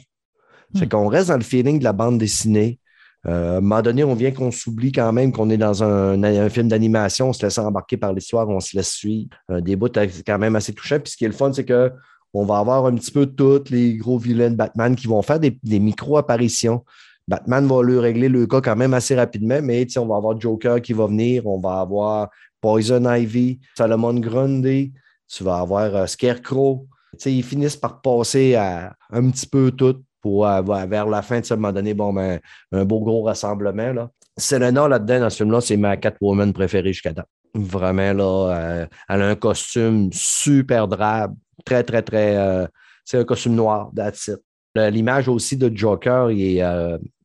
[0.75, 0.89] C'est Hmm.
[0.89, 2.79] qu'on reste dans le feeling de la bande dessinée.
[3.25, 6.21] Euh, à un moment donné, on vient qu'on s'oublie quand même qu'on est dans un,
[6.23, 9.29] un film d'animation, on se laisse embarquer par l'histoire, on se laisse suivre.
[9.51, 10.99] Euh, des bouts euh, quand même assez touchants.
[10.99, 11.91] Puis ce qui est le fun, c'est que
[12.33, 15.39] on va avoir un petit peu tous les gros vilains de Batman qui vont faire
[15.39, 16.83] des, des micro-apparitions.
[17.27, 20.81] Batman va lui régler le cas quand même assez rapidement, mais on va avoir Joker
[20.81, 24.93] qui va venir, on va avoir Poison Ivy, Solomon Grundy,
[25.27, 26.87] tu vas avoir euh, Scarecrow.
[27.13, 31.21] Tu sais, ils finissent par passer à un petit peu tout pour euh, vers la
[31.21, 32.39] fin de ce moment donné, bon, ben,
[32.71, 33.91] un beau gros rassemblement.
[33.93, 34.09] Là.
[34.37, 37.27] Selena, là-dedans, dans ce film-là, c'est ma Catwoman préférée jusqu'à date.
[37.53, 42.35] Vraiment, là, euh, elle a un costume super drabe, très, très, très.
[42.37, 42.65] euh,
[43.05, 44.31] c'est un costume noir, that's
[44.75, 46.63] L'image aussi de Joker, il est,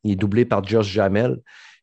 [0.03, 1.39] il est doublé par Josh Jamel.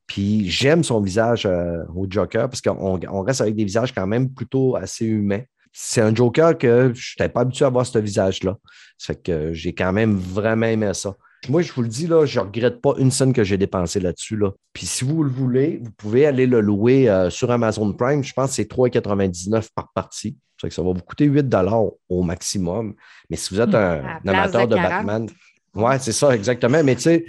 [0.07, 4.07] Puis j'aime son visage euh, au Joker parce qu'on on reste avec des visages quand
[4.07, 5.43] même plutôt assez humains.
[5.73, 8.57] C'est un Joker que je n'étais pas habitué à voir ce visage-là.
[8.97, 11.15] Ça fait que j'ai quand même vraiment aimé ça.
[11.49, 14.01] Moi, je vous le dis, là, je ne regrette pas une scène que j'ai dépensée
[14.01, 14.37] là-dessus.
[14.37, 14.53] Là.
[14.73, 18.25] Puis si vous le voulez, vous pouvez aller le louer euh, sur Amazon Prime.
[18.25, 20.37] Je pense que c'est 3,99 par partie.
[20.57, 21.55] Ça fait que ça va vous coûter 8
[22.09, 22.95] au maximum.
[23.29, 24.29] Mais si vous êtes Hmm.
[24.29, 24.91] un, amateur de de 40.
[24.91, 25.29] Batman,
[25.75, 26.83] ouais, c'est ça, exactement.
[26.83, 27.27] Mais tu sais,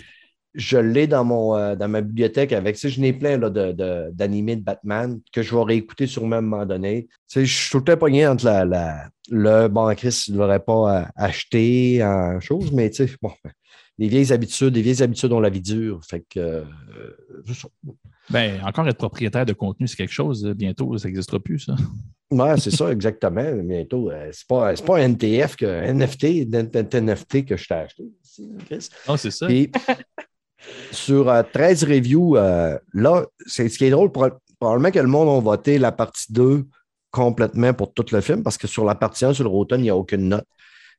[0.57, 2.75] je l'ai dans, mon, euh, dans ma bibliothèque avec.
[2.75, 6.05] Tu sais, je n'ai plein là, de, de- d'animés de Batman que je vais réécouter
[6.05, 7.07] à un moment donné.
[7.07, 10.33] Tu sais, je suis tout le temps pogné entre la, la- le bon, Chris, il
[10.33, 13.31] ne l'aurait pas euh, acheté en chose, mais tu sais, bon,
[13.99, 14.73] des vieilles habitudes.
[14.73, 16.01] Des vieilles habitudes ont la vie dure.
[16.09, 16.39] Fait que.
[16.39, 16.63] euh,
[18.29, 20.45] Ben, encore être propriétaire de contenu, c'est quelque chose.
[20.55, 21.75] Bientôt, ça n'existera plus, ça.
[22.29, 23.53] Ouais, c'est ça, exactement.
[23.63, 24.11] Bientôt.
[24.11, 28.03] euh, c'est pas, c'est pas un NTF que NFT, NFT que je t'ai acheté.
[28.65, 28.89] Chris.
[29.07, 29.47] Non, c'est ça.
[29.47, 29.71] Puis,
[30.91, 35.07] sur euh, 13 reviews, euh, là, c'est ce qui est drôle, pro- probablement que le
[35.07, 36.65] monde a voté la partie 2
[37.11, 39.83] complètement pour tout le film, parce que sur la partie 1, sur le Rotten, il
[39.83, 40.45] n'y a aucune note.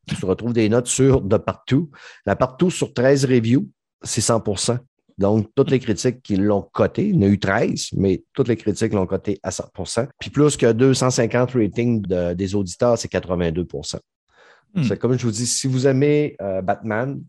[0.07, 1.91] Tu retrouves des notes sur de partout.
[2.25, 3.69] La partout sur 13 reviews,
[4.03, 4.79] c'est 100%
[5.19, 8.49] Donc, toutes les critiques qui l'ont coté, il y en a eu 13, mais toutes
[8.49, 13.09] les critiques l'ont coté à 100% Puis plus que 250 ratings de- des auditeurs, c'est
[13.09, 13.67] 82
[14.75, 14.83] Hmm.
[14.85, 17.21] C'est comme je vous dis, si vous aimez euh, Batman,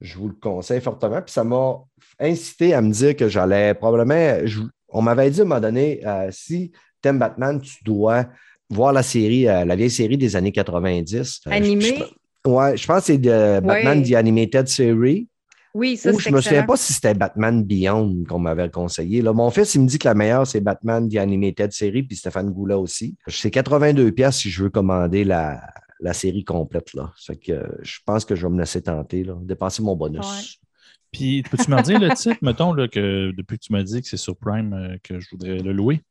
[0.00, 1.22] je vous le conseille fortement.
[1.22, 1.76] Puis ça m'a
[2.20, 4.38] incité à me dire que j'allais probablement.
[4.46, 6.70] je- on m'avait dit à un moment donné, euh, si
[7.02, 8.26] tu aimes Batman, tu dois
[8.70, 11.40] voir la série, euh, la vieille série des années 90.
[11.46, 12.04] Euh, je- Animé?
[12.46, 14.04] je- ouais, je pense que c'est de Batman Ouais.
[14.08, 15.28] The Animated Series.
[15.74, 19.22] Oui, ça, c'est je me souviens pas si c'était Batman Beyond qu'on m'avait conseillé.
[19.22, 22.16] Là, mon fils, il me dit que la meilleure, c'est Batman The Animated Series, puis
[22.16, 23.16] Stéphane Goula aussi.
[23.26, 25.60] C'est 82 pièces si je veux commander la,
[26.04, 26.92] la série complète.
[26.92, 27.12] Là.
[27.16, 30.20] Fait que, euh, je pense que je vais me laisser tenter, là, dépenser mon bonus.
[30.20, 30.68] Ouais.
[31.10, 34.08] Puis, peux-tu me redire le titre, mettons, là, que depuis que tu m'as dit que
[34.08, 36.02] c'est sur Prime euh, que je voudrais le louer?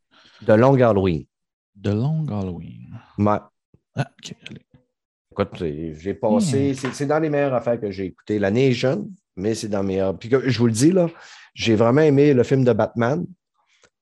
[0.42, 1.26] De Long Halloween.
[1.82, 3.00] The Long Halloween.
[3.20, 3.38] Ouais.
[3.96, 4.36] Ah, OK.
[4.50, 4.66] allez.
[5.32, 8.38] Écoute, j'ai passé, c'est c'est dans les meilleures affaires que j'ai écoutées.
[8.40, 10.18] L'année est jeune, mais c'est dans les meilleures.
[10.18, 11.10] Puis que- je vous le dis, là,
[11.56, 13.26] j'ai vraiment aimé le film de Batman.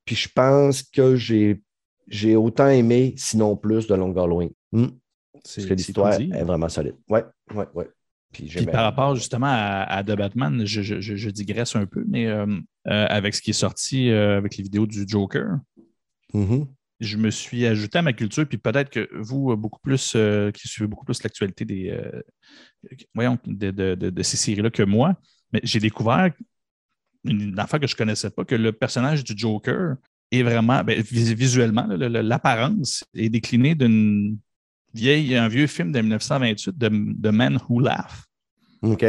[0.06, 1.62] Puis je pense que j'ai
[2.08, 4.52] j'ai autant aimé, sinon plus, de Long Halloween.
[4.74, 4.88] Hmm.
[5.44, 6.96] C'est Parce que l'histoire est vraiment solide.
[7.10, 7.24] Ouais,
[7.54, 7.90] ouais, ouais.
[8.32, 12.28] Puis, par rapport justement à, à The Batman, je, je- je- digresse un peu, mais
[12.28, 12.46] euh,
[12.88, 15.58] euh, avec ce qui est sorti euh, avec les vidéos du Joker,
[16.34, 16.66] Mhm.
[17.02, 20.16] je me suis ajouté à ma culture, puis peut-être que vous, beaucoup plus,
[20.54, 22.00] qui suivez beaucoup plus l'actualité des,
[23.14, 25.16] voyons, de, de- de- de ces séries-là que moi,
[25.52, 26.32] mais j'ai découvert
[27.26, 29.96] une, affaire que je ne connaissais pas, que le personnage du Joker
[30.32, 34.38] est vraiment, ben, vis- visuellement, l'apparence est déclinée d'une
[34.94, 38.26] vieille, un vieux film de 1928 de, de Man Who Laugh
[38.82, 39.06] OK.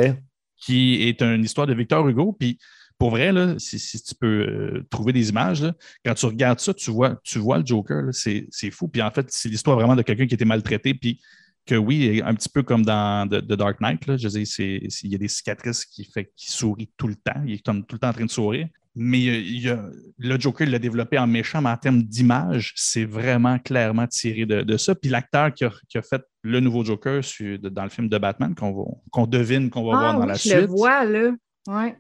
[0.57, 2.33] qui est une histoire de Victor Hugo.
[2.39, 2.59] Puis
[2.99, 6.61] pour vrai, là, si, si tu peux euh, trouver des images, là, quand tu regardes
[6.61, 8.87] ça, tu vois, tu vois le Joker, c'est fou.
[8.87, 11.21] Puis en fait, c'est l'histoire vraiment de quelqu'un qui a été maltraité, puis
[11.67, 14.47] que oui, un petit peu comme dans The, The Dark Knight, là, je veux dire,
[14.59, 17.43] il y a des cicatrices qui fait qu'il sourit tout le temps.
[17.47, 18.69] Il est comme tout le temps en train de sourire.
[18.95, 19.85] Mais il y a-
[20.19, 24.45] le Joker il l'a développé en méchant, mais en termes d'image, c'est vraiment clairement tiré
[24.45, 24.95] de, de ça.
[24.95, 28.19] Puis l'acteur qui a, qui a fait le nouveau Joker sur- dans le film de
[28.19, 30.55] Batman, qu'on qu'on devine qu'on va Ah voir dans oui, la je suite.
[30.55, 31.31] le vois, là.
[31.69, 31.97] Ouais.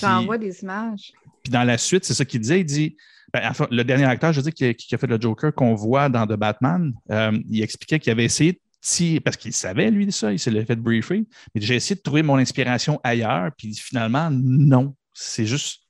[0.00, 1.12] J'en vois des images.
[1.44, 2.60] Puis dans la suite, c'est ça qu'il disait.
[2.60, 2.96] Il dit,
[3.32, 5.54] ben, enfin, le dernier acteur, je veux dire, qui, a- qui a fait le Joker
[5.54, 9.52] qu'on voit dans The Batman, euh, il expliquait qu'il avait essayé de tirer- parce qu'il
[9.52, 11.24] savait, lui, ça, il s'est fait briefer,
[11.54, 14.94] mais j'ai essayé de trouver mon inspiration ailleurs, puis finalement, non.
[15.14, 15.81] C'est juste,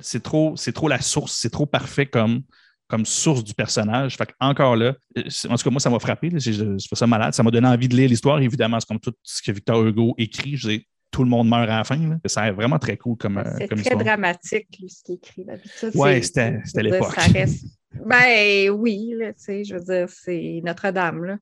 [0.00, 2.42] c'est trop, c'est trop la source, c'est trop parfait comme,
[2.88, 4.16] comme source du personnage.
[4.16, 6.30] Fait encore là, euh, en tout cas, moi, ça m'a frappé.
[6.38, 6.52] Je
[6.86, 7.32] trouve ça malade.
[7.34, 8.40] Ça m'a donné envie de lire l'histoire.
[8.40, 10.56] Évidemment, c'est comme tout ce que Victor Hugo écrit.
[10.56, 10.80] Je dire,
[11.10, 11.96] tout le monde meurt à la fin.
[11.96, 12.16] là.
[12.26, 14.02] Ça est vraiment très cool comme, euh, C'est très histoire.
[14.04, 15.90] dramatique, lui, ce qu'il écrit d'habitude.
[15.94, 17.14] Ouais, c'était- l'époque.
[17.14, 17.66] ça reste-
[18.06, 21.36] Ben oui, là, tu sais, je veux dire, c'est Notre-Dame, là.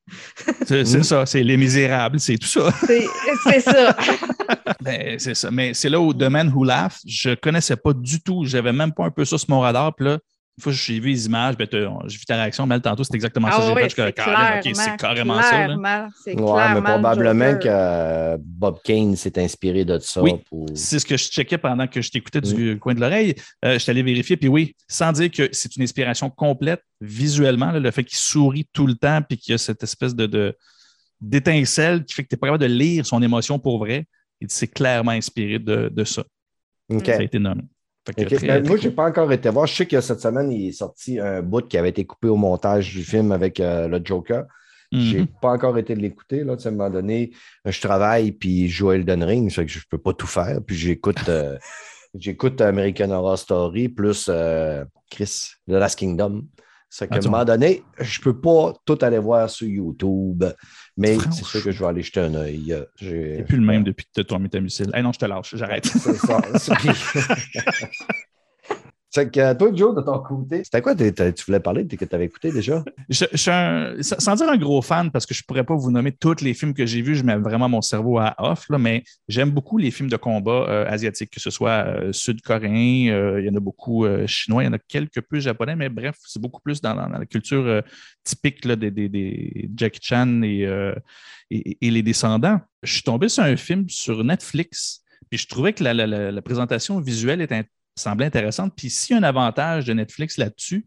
[0.67, 2.73] C'est c'est ça, c'est Les Misérables, c'est tout ça.
[2.87, 3.07] C'est
[3.45, 3.97] c'est ça.
[4.83, 5.51] Ben, c'est ça.
[5.51, 8.45] Mais c'est là où The Man Who Laugh, je connaissais pas du tout.
[8.45, 9.95] J'avais même pas un peu ça sur mon radar.
[9.95, 10.19] Puis là,
[10.61, 11.67] une fois que j'ai vu les images, ben,
[12.07, 13.57] j'ai vu ta réaction, Mel, tantôt, c'est exactement ça.
[13.61, 15.59] Ah J'ai fait, c'est comme, Caroline, OK, clairement, c'est carrément ça.
[15.61, 15.67] là.
[15.67, 20.21] clairement, C'est Ouais, mais probablement que euh, Bob Kane s'est inspiré de ça.
[20.23, 20.33] Oui.
[20.51, 23.35] pour- C'est ce que je checkais pendant que je t'écoutais du coin de l'oreille.
[23.65, 27.71] Euh, je suis allé vérifier, puis oui, sans dire que c'est une inspiration complète visuellement,
[27.73, 30.55] là, le fait qu'il sourit tout le temps, puis qu'il y a cette espèce de,
[31.21, 34.05] d'étincelle qui fait que tu n'es pas capable de lire son émotion pour vrai.
[34.41, 36.23] Et c'est clairement inspiré de, de ça.
[37.05, 37.63] Ça a été nommé.
[38.07, 39.67] Que très- Ben, moi, je n'ai pas encore été voir.
[39.67, 42.37] Je sais que cette semaine, il est sorti un bout qui avait été coupé au
[42.37, 44.45] montage du film avec euh, le Joker.
[44.93, 45.27] Je n'ai Mhm.
[45.41, 46.41] pas encore été de l'écouter.
[46.41, 47.31] À un moment donné,
[47.65, 50.13] je travaille puis je joue à Elden Ring, ça fait que je ne peux pas
[50.15, 50.59] tout faire.
[50.67, 51.57] Puis j'écoute euh,
[52.19, 56.43] j'écoute American Horror Story plus euh, Chris, The Last Kingdom.
[56.93, 59.69] Ça fait qu'à Ah, un moment donné, je ne peux pas tout aller voir sur
[59.69, 60.45] YouTube.
[60.97, 62.73] Mais c'est sûr que je vais aller jeter un œil.
[62.73, 64.91] Euh, C'est plus le même depuis que tu as tourné ta missile.
[64.95, 65.87] Eh non, je te lâche, j'arrête.
[65.87, 66.41] C'est ça.
[69.13, 70.23] C'est- que toi, Joe, de ton
[70.63, 72.85] c'était quoi tu voulais parler que tu avais écouté déjà?
[73.09, 75.91] Je, suis un- sans dire un gros fan, parce que je ne pourrais pas vous
[75.91, 78.79] nommer tous les films que j'ai vus, je mets vraiment mon cerveau à off, là,
[78.79, 83.41] mais j'aime beaucoup les films de combat euh, asiatiques, que ce soit euh, sud-coréen, euh,
[83.41, 85.89] il y en a beaucoup euh, chinois, il y en a quelques peu japonais, mais
[85.89, 87.81] bref, c'est beaucoup plus dans, la culture euh,
[88.23, 90.95] typique là, des, des- Jackie Chan et, euh,
[91.51, 92.61] et- les descendants.
[92.83, 97.41] Je suis tombé sur un film sur Netflix Puis je trouvais que la présentation visuelle
[97.43, 97.65] était,
[97.97, 98.73] semblait intéressante.
[98.77, 100.87] Puis s'il y a un avantage de Netflix là-dessus,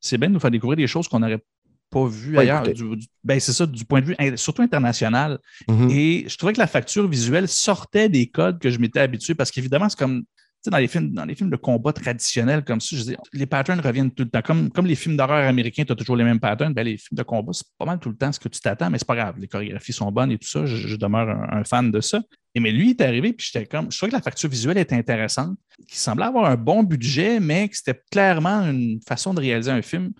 [0.00, 1.42] c'est bien de nous faire découvrir des choses qu'on n'aurait
[1.90, 2.66] pas vues ailleurs.
[2.66, 2.74] écoutées.
[2.82, 5.38] Du- du- ben, c'est ça, du point de vue surtout international.
[5.68, 5.90] Mhm.
[5.90, 9.50] Et je trouvais que la facture visuelle sortait des codes que je m'étais habitué parce
[9.50, 10.24] qu'évidemment, c'est comme
[10.70, 13.80] dans les films, dans les films de combat traditionnels comme ça, je dis, les patterns
[13.80, 14.42] reviennent tout le temps.
[14.42, 16.74] Comme, comme les films d'horreur américains, tu as toujours les mêmes patterns.
[16.74, 18.90] Ben, les films de combat, c'est pas mal tout le temps ce que tu t'attends,
[18.90, 19.36] mais c'est pas grave.
[19.38, 20.66] Les chorégraphies sont bonnes et tout ça.
[20.66, 22.20] Je, demeure un, fan de ça.
[22.54, 24.78] Et mais lui, il est arrivé, puis j'étais comme, je trouvais que la facture visuelle
[24.78, 29.40] était intéressante, qu'il semblait avoir un bon budget, mais que c'était clairement une façon de
[29.40, 30.12] réaliser un film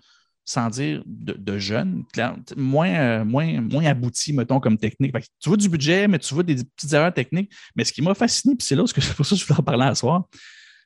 [0.47, 5.13] sans dire de, de jeune, clair- moins, euh, moins, moins abouti, mettons, comme technique.
[5.39, 7.51] Tu vois du budget, mais tu vois des petites erreurs techniques.
[7.75, 9.45] Mais ce qui m'a fasciné, puis c'est là, ce que- c'est pour ça que je
[9.45, 10.23] voulais en parler à soir,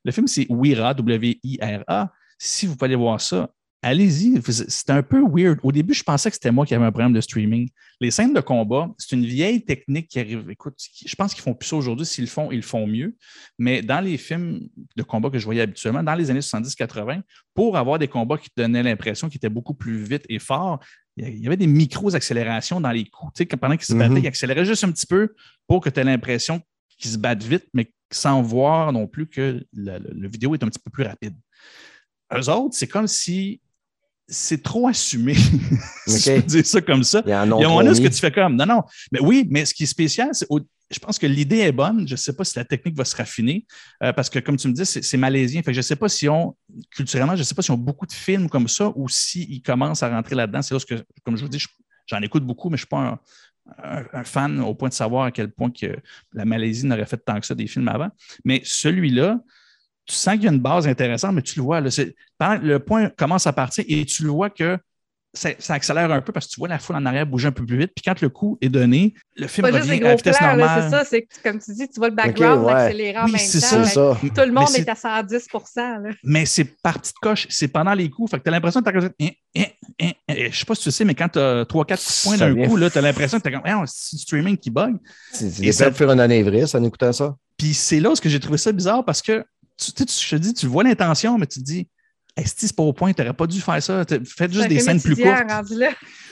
[0.04, 2.12] le film, c'est Wira, W-I-R-A.
[2.39, 3.50] Si vous pouvez aller voir ça,
[3.82, 4.41] allez-y.
[4.44, 5.60] C'était un peu weird.
[5.63, 7.70] Au début, je pensais que c'était moi qui avais un problème de streaming.
[8.00, 10.50] Les scènes de combat, c'est une vieille technique qui arrive.
[10.50, 12.06] Écoute, je pense qu'ils font plus ça aujourd'hui.
[12.06, 13.15] S'ils le font, ils le font mieux.
[13.58, 17.22] Mais dans les films de combat que je voyais habituellement, dans les années 70-80,
[17.54, 20.80] pour avoir des combats qui te donnaient l'impression qu'ils étaient beaucoup plus vite et forts,
[21.17, 23.34] il y avait des micro-accélérations dans les coups.
[23.36, 24.17] Tu sais, pendant qu'ils se battaient, Mhm.
[24.24, 25.34] ils accéléraient juste un petit peu
[25.67, 26.62] pour que tu aies l'impression
[26.98, 30.63] qu'ils se battent vite, mais sans voir non plus que le, le- le vidéo est
[30.63, 31.36] un petit peu plus rapide.
[32.34, 33.60] Eux autres, c'est comme si
[34.32, 35.36] c'est trop assumé.
[36.08, 36.41] si je Ok.
[36.41, 37.22] peux dire ça comme ça.
[37.26, 39.74] Il y a un moment que tu fais comme, non, non, mais oui, mais ce
[39.74, 40.48] qui est spécial, c'est
[40.94, 42.06] je pense que l'idée est bonne.
[42.06, 43.65] Je ne sais pas si la technique va se raffiner
[44.04, 45.62] euh, parce que, comme tu me dis, c'est c'est malaisien.
[45.62, 46.54] Fait que je ne sais pas si on,
[46.89, 50.04] culturellement, je ne sais pas si on beaucoup de films comme ça ou s'ils commencent
[50.04, 50.62] à rentrer là-dedans.
[50.62, 51.70] C'est là que, comme je vous dis, je-
[52.08, 53.20] j'en écoute beaucoup, mais je ne suis pas un,
[54.02, 55.96] un- un fan au point de savoir à quel point que
[56.34, 58.10] la Malaisie n'aurait fait tant que ça des films avant.
[58.44, 59.39] Mais celui-là,
[60.12, 61.82] tu sens qu'il y a une base intéressante, mais tu le vois.
[61.82, 64.78] Là, que le point commence à partir et tu le vois que
[65.34, 67.52] ça, ça accélère un peu parce que tu vois la foule en arrière bouger un
[67.54, 67.91] peu plus vite.
[67.95, 70.58] Puis quand le coup est donné, le film Pas juste revient à gros vitesse plans,
[70.58, 70.84] normale.
[70.84, 71.06] c'est ça.
[71.06, 72.74] C'est que, comme tu dis, tu vois le background ouais.
[72.74, 73.65] accélérer en Oui, même c'est temps.
[73.67, 73.78] ça.
[73.80, 74.17] mais C'est ça.
[74.21, 74.89] Tout le monde est...
[74.89, 76.00] à 110 là.
[76.26, 78.30] Mais c'est par petite coche, c'est pendant les coups.
[78.32, 79.63] Fait que tu as l'impression que tu as hein, hein,
[80.02, 80.12] hein.
[80.52, 82.50] Je sais pas si tu sais, mais quand tu as 3-4 coups de poing Ça
[82.54, 84.97] d'un coup, tu as l'impression que tu comme c'est du streaming qui bug.
[85.32, 85.91] C'est ça- ça...
[85.93, 87.38] faire une anévrisme en écoutant ça.
[87.58, 89.45] Puis c'est là où j'ai trouvé ça bizarre parce que
[89.82, 91.88] tu, tu, je te dis, tu vois l'intention, mais tu te dis
[92.36, 94.06] Est-ce c'est pas au point, tu n'aurais pas dû faire ça?
[94.26, 95.44] Faites juste des scènes plus courtes.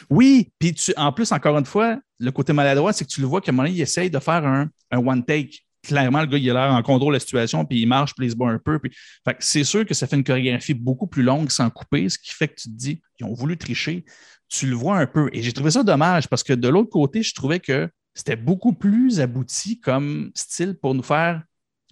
[0.09, 3.27] Oui, puis tu, en plus, encore une fois, le côté maladroit, c'est que tu le
[3.27, 5.59] vois qu'à un moment donné, il essaye de faire un, un one take.
[5.81, 8.27] Clairement, le gars, il a l'air en contrôle de la situation, puis il marche, puis
[8.27, 8.79] il se bat un peu.
[8.79, 8.89] Puis...
[8.89, 12.33] Que c'est sûr que ça fait une chorégraphie beaucoup plus longue sans couper, ce qui
[12.33, 14.03] fait que tu te dis, ils ont voulu tricher.
[14.49, 15.29] Tu le vois un peu.
[15.31, 18.73] Et j'ai trouvé ça dommage parce que de l'autre côté, je trouvais que c'était beaucoup
[18.73, 21.43] plus abouti comme style pour nous faire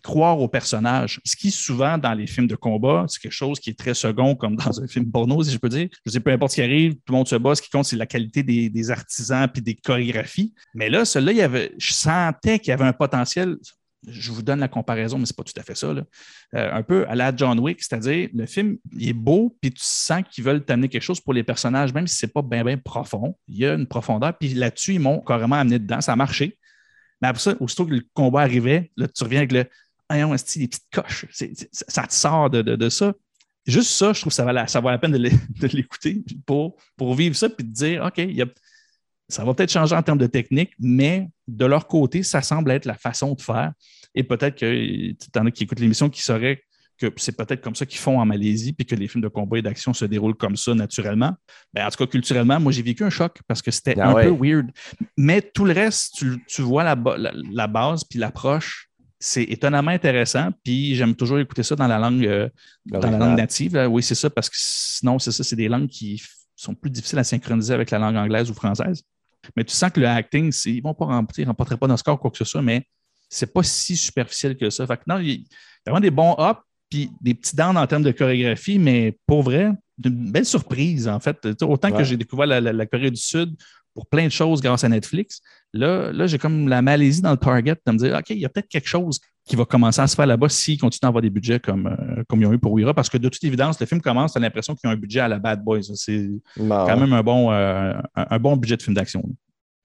[0.08, 1.20] croire au personnage.
[1.26, 4.36] Ce qui, souvent, dans les films de combat, c'est quelque chose qui est très second,
[4.36, 5.90] comme dans un film porno, si je peux dire.
[6.06, 7.56] Je sais, peu importe ce qui arrive, tout le monde se bat.
[7.56, 10.54] Ce qui compte, c'est la qualité des, artisans puis des chorégraphies.
[10.74, 13.58] Mais là, celui-là, il y avait, je sentais qu'il y avait un potentiel.
[14.08, 15.92] Je vous donne la comparaison, mais c'est pas tout à fait ça.
[15.92, 16.04] là.
[16.56, 19.84] Euh, un peu à la John Wick, c'est-à-dire le film, il est beau, puis tu
[19.84, 22.78] sens qu'ils veulent t'amener quelque chose pour les personnages, même si c'est pas bien, bien
[22.78, 23.36] profond.
[23.50, 26.00] Il y a une profondeur, puis là-dessus, ils m'ont carrément amené dedans.
[26.00, 26.58] Ça a marché.
[27.22, 29.66] Mais après ça, aussitôt que le combat arrivait, là, tu reviens avec le
[30.10, 31.26] ah non, c'est des petites coches.
[31.72, 33.14] Ça te sort de, de- de ça.
[33.66, 35.68] Juste ça, je trouve que ça vaut la, ça vaut la peine de l'é- de
[35.68, 38.48] l'écouter pour, pour vivre ça puis de dire OK, il y a-
[39.30, 42.86] ça va peut-être changer en termes de technique, mais de leur côté, ça semble être
[42.86, 43.74] la façon de faire.
[44.16, 46.64] Et peut-être que tu en as qui écoutent l'émission qui sauraient
[46.98, 49.60] que c'est peut-être comme ça qu'ils font en Malaisie, puis que les films de combat
[49.60, 51.36] et d'action se déroulent comme ça naturellement.
[51.74, 54.14] Ben, en tout cas, culturellement, moi, j'ai vécu un choc parce que c'était Ah un
[54.14, 54.24] ouais.
[54.24, 54.72] peu weird.
[55.18, 58.87] Mais tout le reste, tu, tu vois la, la- la base puis l'approche,
[59.20, 60.50] c'est étonnamment intéressant.
[60.64, 62.50] Puis j'aime toujours écouter ça dans la langue, euh,
[62.86, 63.74] dans la langue native.
[63.76, 63.90] là.
[63.90, 66.22] Oui, c'est ça, parce que sinon, c'est ça, c'est des langues qui
[66.56, 69.04] sont plus difficiles à synchroniser avec la langue anglaise ou française.
[69.56, 71.88] Mais tu sens que le acting, ils ne vont pas remplir, ils ne remporteraient pas
[71.88, 72.84] dans ce score quoi que ce soit, mais
[73.30, 74.86] c'est pas si superficiel que ça.
[74.88, 75.46] Fait que non, il y
[75.86, 79.44] a vraiment des bons ups, puis des petits downs en termes de chorégraphie, mais pour
[79.44, 79.72] vrai,
[80.04, 81.46] une belle surprise, en fait.
[81.62, 83.56] Autant que j'ai découvert la, la- la Corée du Sud
[83.98, 85.42] pour plein de choses grâce à Netflix,
[85.74, 88.46] là, là j'ai comme la Malaisie dans le target de me dire, OK, il y
[88.46, 91.24] a peut-être quelque chose qui va commencer à se faire là-bas s'ils continuent à avoir
[91.24, 93.80] des budgets comme, euh, comme ils ont eu pour Wira, parce que de toute évidence,
[93.80, 95.82] le film commence, tu as l'impression qu'ils ont un budget à la Bad Boys.
[95.96, 99.24] C'est quand même un bon, euh, un, un bon budget de film d'action.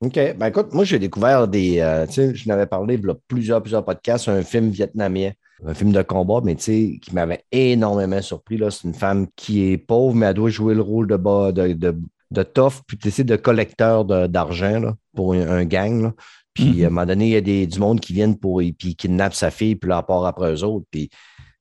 [0.03, 0.19] OK.
[0.37, 1.79] Ben écoute, moi, j'ai découvert des.
[1.79, 5.31] euh, tu sais, je n'avais parlé a plusieurs, plusieurs podcasts, un film vietnamien,
[5.65, 8.59] un film de combat, mais tu sais, qui m'avait énormément surpris.
[8.59, 8.71] là.
[8.71, 11.73] C'est une femme qui est pauvre, mais elle doit jouer le rôle de, bas- de,
[11.73, 11.97] de,
[12.33, 16.03] de tough, puis tu sais, de collecteur d'argent pour un, un gang.
[16.03, 16.13] là.
[16.55, 16.85] Puis Mhm.
[16.85, 18.59] à un moment donné, il y a des, du monde qui viennent pour.
[18.59, 20.87] Puis qui kidnappent sa fille, puis là, part après eux autres.
[20.91, 21.09] Puis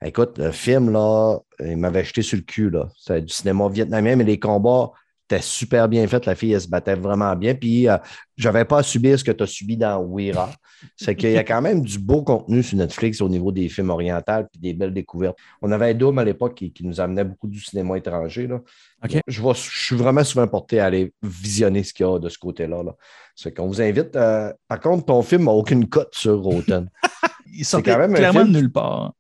[0.04, 2.72] écoute, le film, là, il m'avait jeté sur le cul.
[2.98, 4.92] C'est du cinéma vietnamien, mais les combats
[5.32, 6.26] C'était super bien fait.
[6.26, 7.56] La fille, elle se battait vraiment bien.
[7.56, 7.98] Puis, euh,
[8.36, 10.50] je n'avais pas à subir ce que tu as subi dans Wira.
[10.98, 13.92] C'est qu'il y a quand même du beau contenu sur Netflix au niveau des films
[13.92, 15.38] orientaux puis des belles découvertes.
[15.62, 18.48] On avait un Dôme à l'époque qui, qui nous amenait beaucoup du cinéma étranger.
[18.48, 18.60] Là.
[19.06, 19.20] OK.
[19.26, 22.28] Je, vois- je suis vraiment souvent porté à aller visionner ce qu'il y a de
[22.28, 22.84] ce côté-là.
[22.84, 22.94] Là.
[23.36, 24.16] C'est qu'on vous invite.
[24.18, 26.90] euh, par contre, ton film n'a aucune cote sur Rotten.
[27.54, 29.14] Il sortait quand même clairement film de nulle part.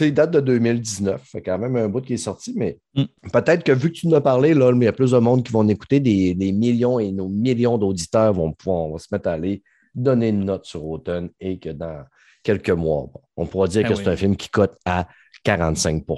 [0.00, 1.20] Il date de 2019.
[1.24, 3.04] Fait quand même un bout qui est sorti, mais Mm.
[3.32, 5.44] peut-être que vu que tu nous as parlé, là, il y a plus de monde
[5.44, 9.06] qui vont écouter, des, des millions et nos millions d'auditeurs vont pouvoir on va se
[9.12, 9.62] mettre à aller
[9.94, 12.04] donner une note sur Automne et que dans
[12.42, 14.00] quelques mois, on pourra dire Ben que oui.
[14.04, 15.06] c'est un film qui cote à
[15.44, 16.16] 45 Tu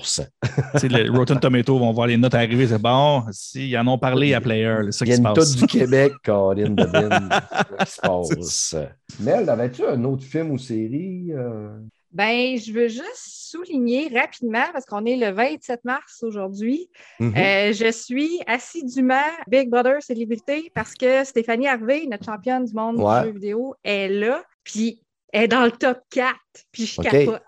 [0.79, 2.67] sais, les Rotten Tomatoes vont voir les notes arriver.
[2.67, 4.77] C'est bon, si, ils en ont parlé à Player.
[4.87, 5.57] C'est ça qui se passe.
[5.57, 7.29] du Québec, Caroline Devine.
[7.85, 8.77] Qui se passe?
[9.21, 11.29] Mel, avais-tu un autre film ou série?
[11.33, 11.79] euh?
[12.13, 16.89] Ben, je veux juste souligner rapidement, parce qu'on est le 27 mars aujourd'hui,
[17.21, 17.35] Mhm.
[17.37, 19.15] euh, je suis assidûment
[19.49, 23.21] Big Brother Célébrité parce que Stéphanie Harvey, notre championne du monde Ouais.
[23.23, 25.01] du jeu vidéo, est là, puis
[25.33, 26.37] elle est dans le top 4,
[26.71, 27.09] puis je OK.
[27.09, 27.43] capote.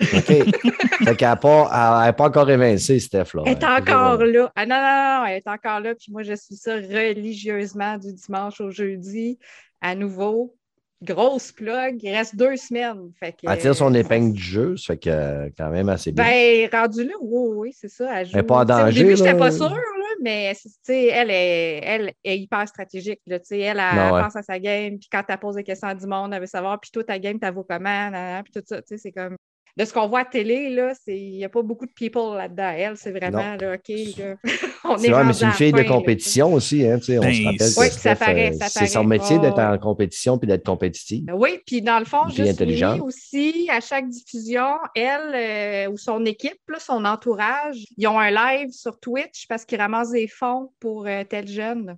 [1.04, 3.34] fait qu'elle pas, n'est pas encore évincée, Steph.
[3.34, 3.42] Là.
[3.46, 4.26] Elle est toujours encore là.
[4.26, 4.52] là.
[4.56, 8.12] Ah non, non, non, elle est encore là, puis moi, je suis ça religieusement du
[8.12, 9.38] dimanche au jeudi.
[9.80, 10.56] À nouveau,
[11.02, 13.10] grosse plug, il reste deux semaines.
[13.18, 16.12] Fait que, Elle tire son épingle du jeu, ça fait que euh, quand même assez
[16.12, 16.24] bien.
[16.24, 18.20] Ben, rendu là, oui, oui, c'est ça.
[18.20, 18.32] Elle, joue.
[18.34, 20.52] Elle est pas en danger, Au début, je n'étais pas sûre, là, mais
[20.88, 23.20] elle est, elle est hyper stratégique.
[23.26, 24.22] Là, elle, elle, Ben ouais.
[24.22, 26.46] pense à sa game, puis quand tu poses des questions à du monde, elle veut
[26.46, 28.82] savoir, puis toi, ta game, t'as vaut comment, puis tout ça.
[28.82, 29.36] tu sais, C'est comme.
[29.78, 32.36] De ce qu'on voit à télé, là, c'est- il n'y a pas beaucoup de people
[32.36, 32.74] là-dedans.
[32.76, 34.34] Elle, c'est vraiment, là, OK, là,
[34.84, 36.84] on est C'est vrai, mais c'est une la fille de là, compétition aussi.
[36.84, 38.86] Hein, tu sais, on Ben, se rappelle que c'est- Oui, ça Steph, paraît, ça c'est
[38.88, 41.24] son métier d'être en compétition puis d'être compétitive.
[41.32, 44.66] Oui, puis dans le fond, fille juste souligner aussi, à chaque diffusion,
[44.96, 49.64] elle euh, ou son équipe, là, son entourage, ils ont un live sur Twitch parce
[49.64, 51.96] qu'ils ramassent des fonds pour euh, tel jeune.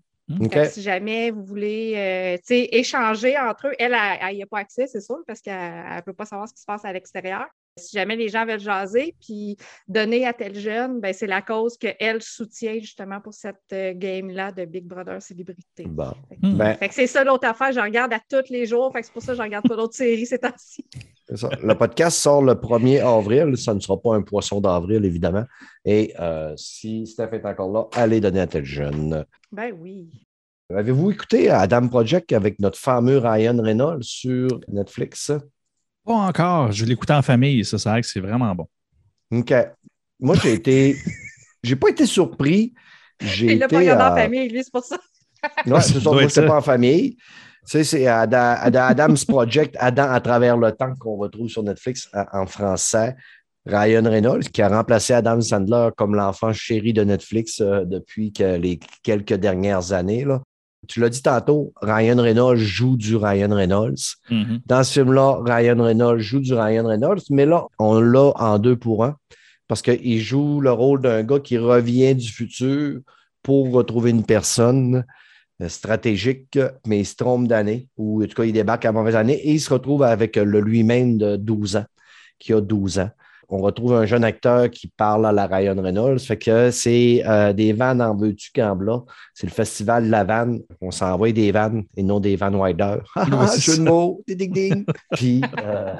[0.48, 2.36] Que si jamais vous voulez euh,
[2.70, 5.54] échanger entre eux, elle, elle n'y a pas accès, c'est sûr, parce qu'elle
[5.96, 7.46] ne peut pas savoir ce qui se passe à l'extérieur.
[7.76, 9.56] Si jamais les gens veulent jaser puis
[9.88, 14.52] donner à tel jeune, ben, c'est la cause qu'elle soutient justement pour cette euh, game-là
[14.52, 15.84] de Big Brother Célébrité.
[15.86, 16.12] Bon.
[16.28, 16.56] Fait que- Hmm.
[16.56, 19.06] Ben, fait que c'est ça l'autre affaire, je regarde à tous les jours, fait que
[19.06, 20.84] c'est pour ça que je regarde pas d'autres séries ces temps-ci.
[21.28, 21.48] c'est ça.
[21.62, 23.56] Le podcast sort le 1er avril.
[23.56, 25.44] Ça ne sera pas un poisson d'avril, évidemment.
[25.84, 29.24] Et euh, si Steph est encore là, allez donner à tel jeune.
[29.52, 30.10] Ben oui.
[30.74, 35.32] Avez-vous écouté Adam Project avec notre fameux Ryan Reynolds sur Netflix?
[36.10, 36.72] Pas encore.
[36.72, 37.64] Je vais l'écouter en famille.
[37.64, 38.66] Ça, c'est vrai que c'est vraiment bon.
[39.32, 39.54] OK.
[40.18, 40.96] Moi, j'ai été.
[41.62, 42.72] J'ai pas été surpris.
[43.20, 43.74] J'ai Il l'a été.
[43.76, 44.96] pas regardé en euh, famille, lui, c'est pour ça.
[45.66, 46.10] Ouais, c'est ça.
[46.10, 47.16] Moi, pas en famille.
[47.16, 47.20] Tu
[47.66, 52.08] sais, c'est Adam- Adam- Adam's Project, Adam à travers le temps qu'on retrouve sur Netflix
[52.14, 53.14] euh, en français.
[53.66, 58.56] Ryan Reynolds, qui a remplacé Adam Sandler comme l'enfant chéri de Netflix euh, depuis que
[58.56, 60.24] les quelques dernières années.
[60.24, 60.40] là.
[60.88, 64.16] Tu l'as dit tantôt, Ryan Reynolds joue du Ryan Reynolds.
[64.30, 64.60] Mhm.
[64.66, 68.76] Dans ce film-là, Ryan Reynolds joue du Ryan Reynolds, mais là, on l'a en deux
[68.76, 69.16] pour un
[69.70, 73.02] parce qu'il joue le rôle d'un gars qui revient du futur
[73.40, 75.04] pour retrouver une personne
[75.62, 79.14] euh, stratégique, mais il se trompe d'année, ou en tout cas, il débarque à mauvaise
[79.14, 81.84] année et il se retrouve avec le lui-même de 12 ans,
[82.40, 83.10] qui a 12 ans.
[83.52, 86.20] On retrouve un jeune acteur qui parle à la Ryan Reynolds.
[86.20, 89.00] Fait que c'est euh, des vannes en veux-tu là.
[89.34, 90.60] C'est le festival de la vanne.
[90.80, 92.98] On s'envoie des vannes et non des vannes wider.
[93.58, 94.22] Jeu de mots.
[94.28, 94.84] Ding, ding.
[95.12, 95.94] Puis euh,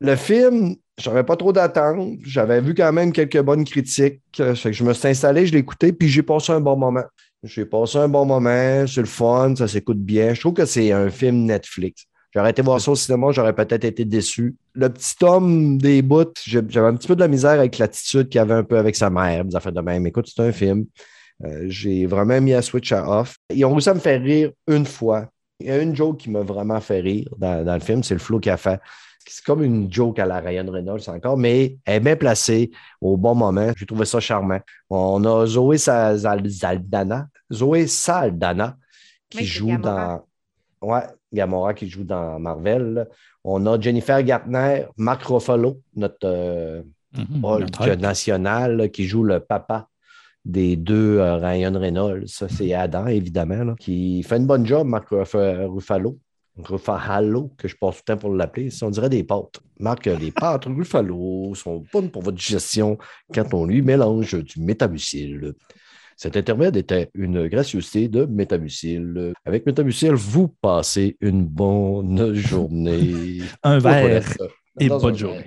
[0.00, 2.18] le film, j'avais pas trop d'attente.
[2.24, 4.22] J'avais vu quand même quelques bonnes critiques.
[4.40, 6.76] Euh, Fait que je me suis installé, je l'ai écouté, puis j'ai passé un bon
[6.76, 7.04] moment.
[7.42, 10.34] J'ai passé un bon moment, c'est le fun, ça s'écoute bien.
[10.34, 12.04] Je trouve que c'est un film Netflix.
[12.32, 14.56] J'aurais été voir ça au cinéma, j'aurais peut-être été déçu.
[14.74, 18.40] Le petit homme des bouts, j'avais un petit peu de la misère avec l'attitude qu'il
[18.40, 19.44] avait un peu avec sa mère.
[19.44, 20.06] Ont fait de même.
[20.06, 20.86] Écoute, c'est un film.
[21.44, 23.36] Euh, j'ai vraiment mis à switch à off.
[23.52, 25.26] Ils ont réussi à me faire rire une fois.
[25.58, 28.14] Il y a une joke qui m'a vraiment fait rire dans, dans le film, c'est
[28.14, 28.80] le flow qu'il a fait.
[29.26, 32.70] C'est comme une joke à la Ryan Reynolds encore, mais elle est bien placée
[33.00, 33.70] au bon moment.
[33.76, 34.60] J'ai trouvé ça charmant.
[34.88, 38.76] On a Zoé Saldana, Zoé Saldana
[39.28, 40.24] qui joue dans.
[40.80, 41.02] Ouais,
[41.32, 42.92] Gamora qui joue dans Marvel.
[42.94, 43.06] là.
[43.44, 46.82] On a Jennifer Gartner, Mark Ruffalo, notre euh,
[47.16, 48.00] Mhm.
[48.00, 49.88] National, là, qui joue le papa
[50.44, 52.28] des deux euh, Ryan Reynolds.
[52.28, 55.34] Ça, c'est Adam, évidemment, là, qui fait une bonne job, Marc Ruff-
[55.68, 56.18] Ruffalo.
[56.62, 58.68] Ruffalo, que je passe tout le temps pour l'appeler.
[58.82, 59.60] On dirait des pâtes.
[59.78, 62.98] Marc, euh, les pâtes Ruffalo sont bonnes pour votre digestion
[63.34, 65.54] quand on lui mélange du métamucil.
[66.20, 69.32] Cet intermède était une gracieuseté de métamucil.
[69.46, 73.38] Avec métamucil, vous passez une bonne journée.
[73.62, 74.22] Un verre
[74.78, 75.38] et bonne un journée.
[75.38, 75.46] verre.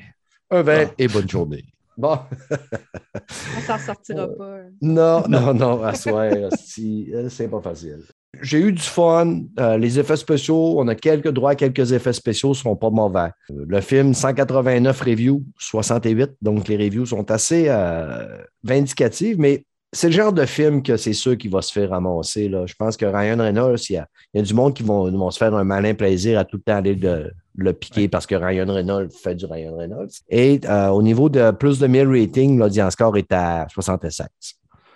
[0.50, 1.64] Un verre et bonne journée.
[1.96, 2.18] Bon.
[2.50, 4.62] On s'en sortira pas.
[4.82, 8.02] Non, non, non, à soi, hostie, euh, c'est pas facile.
[8.42, 9.42] J'ai eu du fun.
[9.60, 12.90] Euh, les effets spéciaux, on a quelques droits à quelques effets spéciaux, ne sont pas
[12.90, 13.30] mauvais.
[13.52, 20.08] Euh, Le film, 189 reviews, 68, donc les reviews sont assez euh, vindicatives, mais c'est
[20.08, 22.50] le genre de film que c'est sûr qu'il va se faire ramasser.
[22.50, 22.66] Là.
[22.66, 25.10] Je pense que Ryan Reynolds, il y a, il y a du monde qui vont,
[25.10, 28.26] vont se faire un malin plaisir à tout le temps aller de, le piquer parce
[28.26, 30.12] que Ryan Reynolds fait du Ryan Reynolds.
[30.30, 34.28] Et euh, au niveau de plus de 1000 ratings, l'audience score est à 76.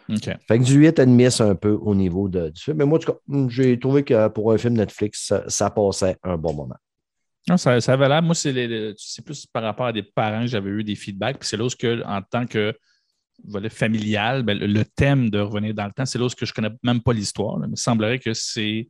[0.10, 0.30] OK.
[0.48, 2.78] Fait que du 8,5, c'est un peu au niveau de, du film.
[2.78, 6.18] Mais moi, en tout cas, j'ai trouvé que pour un film Netflix, ça, ça passait
[6.24, 6.78] un bon moment.
[7.50, 8.22] Non, ça, ça avait l'air.
[8.22, 8.52] Moi, c'est
[9.24, 11.39] plus par rapport à des parents que j'avais eu des feedbacks.
[11.39, 12.74] Puis c'est là où, en tant que
[13.46, 16.72] volet familial, ben, le, thème de revenir dans le temps, c'est là où je connais
[16.84, 17.58] même pas l'histoire.
[17.58, 18.90] Mais il semblerait que c'est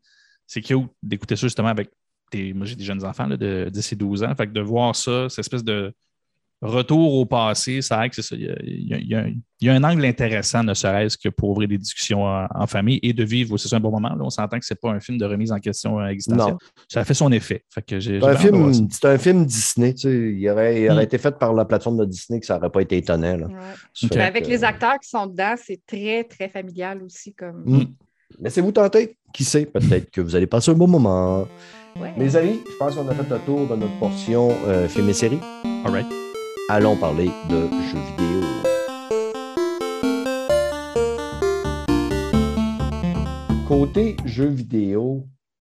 [0.63, 1.89] cute d'écouter ça justement avec
[2.31, 2.53] des.
[2.53, 4.35] Moi, j'ai des jeunes enfants de 10 et 12 ans.
[4.35, 5.93] Fait que de voir ça, cette espèce de
[6.61, 8.35] retour au passé, ça a que c'est ça.
[8.35, 9.27] Il y a, il y a- il y a un,
[9.59, 12.67] il y a un angle intéressant, ne serait-ce que pour ouvrir des discussions en, en
[12.67, 14.09] famille et de vivre aussi un bon moment.
[14.09, 16.53] Là, on s'entend que c'est pas un film de remise en question euh, existentielle.
[16.53, 16.57] Non.
[16.87, 17.63] Ça a fait son effet.
[17.69, 19.93] Fait que j'ai, C'est un, film, c'est un film Disney.
[19.93, 21.05] Tu sais, il aurait, il aurait Mm.
[21.05, 23.37] été fait par la plateforme de Disney que ça n'aurait pas été étonnant.
[23.37, 23.47] là.
[23.47, 24.19] Ouais.
[24.21, 27.33] Avec que- les acteurs qui sont dedans, c'est très, très familial aussi.
[27.33, 27.63] Comme...
[27.65, 27.83] Mm.
[28.39, 29.17] Laissez-vous tenter.
[29.33, 31.47] Qui sait, peut-être que vous allez passer un bon moment.
[31.99, 32.13] Ouais.
[32.17, 35.13] Mes amis, je pense qu'on a fait le tour de notre portion euh, film et
[35.13, 35.39] série.
[35.85, 36.26] All right.
[36.69, 39.47] Allons parler de jeux vidéo.
[43.67, 45.25] Côté jeux vidéo,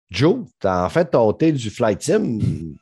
[0.09, 2.39] Joe, t'as en fait tenté du flight sim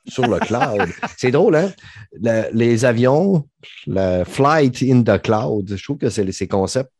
[0.07, 0.87] sur le cloud.
[1.17, 1.71] C'est drôle, hein?
[2.13, 3.45] Le- les avions,
[3.87, 6.91] le flight in the cloud, je trouve que c'est ces concepts.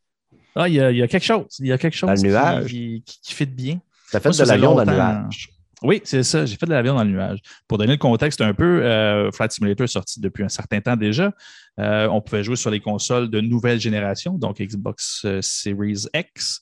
[0.54, 1.46] Ah, il y, a, il y a quelque chose.
[1.60, 2.66] Il y a quelque chose Dans le qui- nuage.
[2.66, 3.80] qui, qui, qui fit bien.
[4.10, 5.48] T'as fait Moi, de l'avion dans le nuage.
[5.82, 6.46] Oui, c'est ça.
[6.46, 7.40] J'ai fait de l'avion dans le nuage.
[7.66, 10.96] Pour donner le contexte un peu, euh, Flight Simulator est sorti depuis un certain temps
[10.96, 11.32] déjà.
[11.80, 16.60] Euh, on pouvait jouer sur les consoles de nouvelle génération, donc Xbox euh, Series X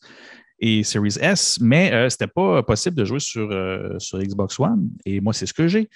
[0.61, 3.49] et Series S, mais euh, ce n'était pas possible de jouer sur,
[3.99, 4.89] sur Xbox One.
[5.05, 5.89] Et moi, c'est ce que j'ai.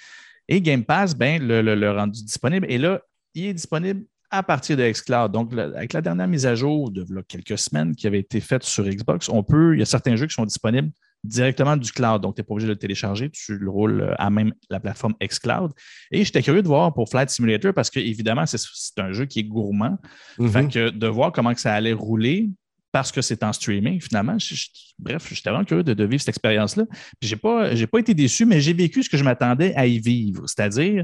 [0.47, 2.67] Et Game Pass, ben, le, le- rendu disponible.
[2.69, 3.01] Et là,
[3.33, 5.31] il est disponible à partir de xCloud.
[5.31, 8.83] Donc, avec la dernière mise à jour de quelques semaines qui avait été faite sur
[8.83, 10.91] Xbox, on peut, il y a certains jeux qui sont disponibles
[11.25, 12.21] directement du cloud.
[12.21, 15.13] Donc, tu n'es pas obligé de le télécharger, tu le roules à même la plateforme
[15.23, 15.71] xCloud.
[16.11, 18.59] Et j'étais curieux de voir pour Flight Simulator parce que, évidemment, c'est
[18.99, 19.97] un jeu qui est gourmand.
[20.39, 20.49] Mhm.
[20.49, 22.49] Fait que de voir comment que ça allait rouler
[22.91, 24.39] parce que c'est en streaming, finalement.
[24.39, 24.67] je- je-
[24.97, 26.85] bref, j'étais vraiment curieux de, de vivre cette expérience-là.
[27.19, 29.99] Puis, j'ai pas, pas été déçu, mais j'ai vécu ce que je m'attendais à y
[29.99, 30.43] vivre.
[30.47, 31.03] C'est-à-dire,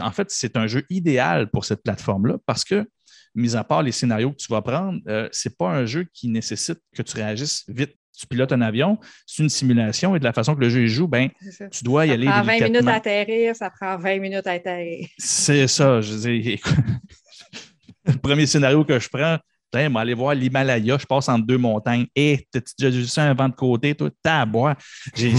[0.00, 2.86] en fait, c'est un jeu idéal pour cette plateforme-là parce que,
[3.34, 6.28] mis à part les scénarios que tu vas prendre, euh, c'est pas un jeu qui
[6.28, 7.94] nécessite que tu réagisses vite.
[8.16, 11.08] Tu pilotes un avion, c'est une simulation et de la façon que le jeu joue,
[11.08, 11.68] ben, ça.
[11.68, 14.52] tu dois y Ça aller prend 20 minutes à atterrir, ça prend 20 minutes à
[14.52, 15.08] atterrir.
[15.18, 16.00] C'est ça.
[16.00, 16.72] Je écoute,
[18.04, 19.38] le premier scénario que je prends,
[19.72, 22.06] Tiens, moi, aller voir l'Himalaya, je passe entre deux montagnes.
[22.14, 24.76] Et t'as déjà vu ça un vent de côté, toi, t'as à boire.
[25.16, 25.32] J'ai-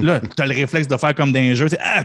[0.00, 1.68] Là, tu as le réflexe de faire comme dans un jeu.
[1.68, 2.04] tu Ah!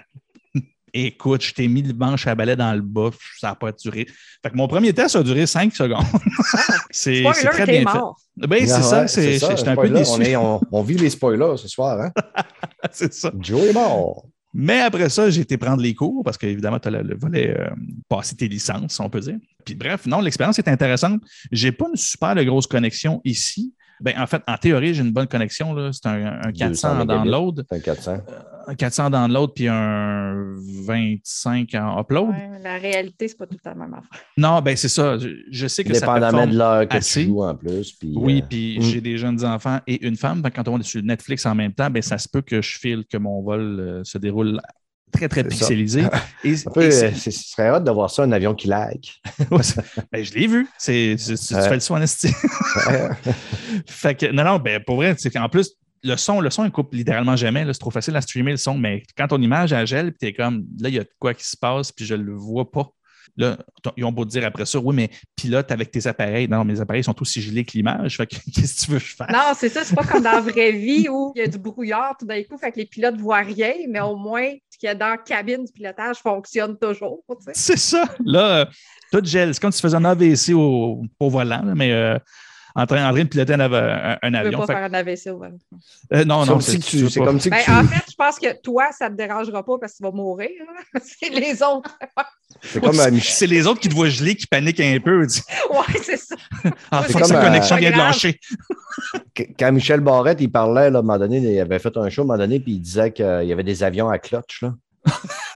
[0.93, 3.09] Écoute, je t'ai mis le manche à balai dans le bas,
[3.39, 4.07] ça n'a pas duré.
[4.41, 6.05] Fait que mon premier test a duré 5 secondes.
[6.91, 7.97] c'est c'est Spoiler, très t'es bien fait.
[7.97, 8.19] mort.
[8.37, 10.11] Ben, c'est Ah ça, ouais, c'est- ça, j'étais un peu déçu.
[10.13, 11.99] On, est- on- on vit les spoilers ce soir.
[12.01, 12.11] Hein?
[12.91, 13.31] c'est ça.
[13.39, 14.25] Joe est mort.
[14.53, 17.55] Mais après ça, j'ai été prendre les cours parce qu'évidemment, tu as le, le volet
[17.59, 17.69] euh,
[18.09, 19.37] passer tes licences, on peut dire.
[19.65, 21.21] Puis bref, non, l'expérience est intéressante.
[21.51, 23.73] J'ai pas une super grosse connexion ici.
[23.99, 25.73] Ben, en fait, en théorie, j'ai une bonne connexion.
[25.73, 25.91] là.
[25.91, 28.17] C'est un, un 400 en download, C'est un 400.
[28.67, 32.29] un 400 en download, puis un 25 en upload.
[32.29, 34.21] Ouais, la réalité, c'est pas tout à la même affaire.
[34.37, 35.17] Non, ben c'est ça.
[35.17, 37.21] Je, je sais que ça Dépendamment de l'heure que assez.
[37.21, 37.93] tu joues en plus.
[37.93, 38.81] Puis, Oui, euh, puis mm.
[38.83, 40.43] j'ai des jeunes enfants et une femme.
[40.53, 43.03] Quand on est sur Netflix en même temps, ben, ça se peut que je file
[43.11, 44.59] que mon vol euh, se déroule
[45.11, 46.03] très, très pixelisé.
[46.43, 48.97] Et, peu, euh, ce serait hâte de voir ça, un avion qui lag.
[49.51, 49.61] Ouais,
[50.11, 50.67] ben, je l'ai vu.
[50.77, 51.67] C'est, c'est- tu Ouais.
[51.67, 52.29] fais le soin esti.
[53.87, 56.71] fait que, non, non, ben, pour vrai, c'est qu'en plus, le son, le son, il
[56.71, 57.65] coupe littéralement jamais.
[57.65, 57.73] là.
[57.73, 60.33] C'est trop facile à streamer le son, mais quand ton image elle gèle, puis t'es
[60.33, 62.87] comme, là, il y a de quoi qui se passe, puis je le vois pas.
[63.35, 63.57] Là,
[63.97, 66.47] ils ont beau te dire après ça, oui, mais pilote avec tes appareils.
[66.47, 68.17] Non, mes appareils sont aussi gelés que l'image.
[68.17, 69.31] Fait que, qu'est-ce que tu veux que je fasse?
[69.31, 71.59] Non, c'est ça, c'est pas comme dans la vraie vie où il y a du
[71.59, 74.49] brouillard tout d'un coup, fait que les pilotes ne voient rien, mais au moins,
[74.85, 77.23] y a dans la cabine du pilotage fonctionne toujours.
[77.53, 78.05] C'est ça.
[78.23, 78.65] Là, euh,
[79.11, 79.53] tout gèle.
[79.53, 82.19] C'est comme si tu faisais un AVC au, au volant, là, mais euh,
[82.75, 84.51] en, train, en train de piloter un, un- un Tu ne avion.
[84.51, 85.57] veux pas Fait faire un AVC au volant.
[85.57, 87.71] que- euh, non, C'est non, comme si tu- c'est pas- comme si que Ben, tu-
[87.71, 90.11] en fait, je pense que toi, ça ne te dérangera pas parce que tu vas
[90.11, 90.49] mourir.
[90.93, 90.99] là.
[91.03, 91.97] C'est les autres.
[92.61, 95.23] C'est comme à Mich- C'est les autres qui te voient geler, qui paniquent un peu.
[95.23, 96.35] Ils disent, Ouais, c'est ça.
[96.91, 98.07] Ah, C'est faut que sa connexion vient de grave.
[98.07, 98.39] lâcher.
[99.59, 102.21] quand Michel Barrette, il parlait, là, à un moment donné, il avait fait un show
[102.21, 104.61] à un moment donné, puis il disait qu'il y avait des avions à clutch.
[104.61, 104.73] Là.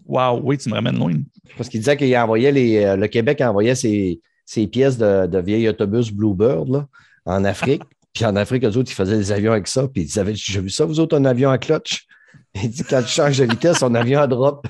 [0.06, 1.14] Wow, oui, tu me ramènes loin.
[1.58, 2.84] Parce qu'il disait qu'il envoyait les.
[2.84, 6.88] euh, le Québec envoyait ses, ces pièces de, de vieil autobus Bluebird là,
[7.26, 7.82] en Afrique.
[8.14, 9.88] Puis en Afrique, eux autres, ils faisaient des avions avec ça.
[9.88, 12.06] Puis ils avaient, j'ai vu ça, vous autres, un avion à clutch?
[12.54, 14.66] Il dit, quand tu changes de vitesse, son avion à drop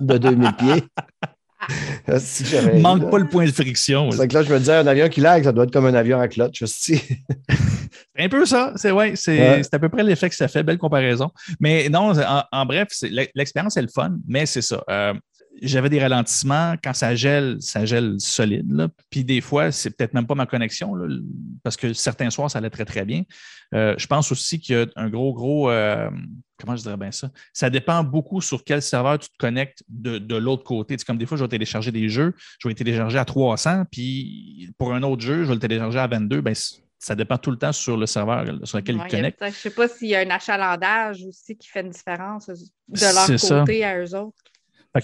[0.00, 0.84] de 2000 pieds.
[2.18, 2.44] Si
[2.80, 4.10] Manque pas le point de friction.
[4.10, 5.94] C'est que là, je me disais, un avion qui lag, ça doit être comme un
[5.94, 6.62] avion à clutch.
[6.62, 7.02] aussi.
[8.16, 8.72] C'est un peu ça.
[8.76, 9.62] C'est ouais, c'est Ouais.
[9.70, 10.62] à peu près l'effet que ça fait.
[10.62, 11.30] Belle comparaison.
[11.60, 12.88] Mais non, en, en bref,
[13.34, 14.82] l'expérience est le fun, mais c'est ça.
[14.90, 15.14] Euh,
[15.62, 16.74] j'avais des ralentissements.
[16.82, 18.70] Quand ça gèle, ça gèle solide.
[18.72, 18.88] là.
[19.10, 21.06] Puis des fois, c'est peut-être même pas ma connexion, là,
[21.62, 23.22] parce que certains soirs, ça allait très, très bien.
[23.74, 25.70] Euh, je pense aussi qu'il y a un gros, gros.
[25.70, 26.08] euh,
[26.58, 27.30] comment je dirais bien ça?
[27.52, 30.94] Ça dépend beaucoup sur quel serveur tu te connectes de, de l'autre côté.
[30.98, 33.84] C'est comme des fois, je vais télécharger des jeux, je vais les télécharger à 300,
[33.90, 36.40] puis pour un autre jeu, je vais le télécharger à 22.
[36.42, 36.54] Ben,
[36.98, 39.18] ça dépend tout le temps sur le serveur sur lequel Ouais, il il y a
[39.18, 39.38] connecte.
[39.38, 42.46] peut-être- Je ne sais pas s'il y a un achalandage aussi qui fait une différence
[42.48, 42.54] de
[43.00, 43.60] leur ça.
[43.60, 44.36] côté à eux autres.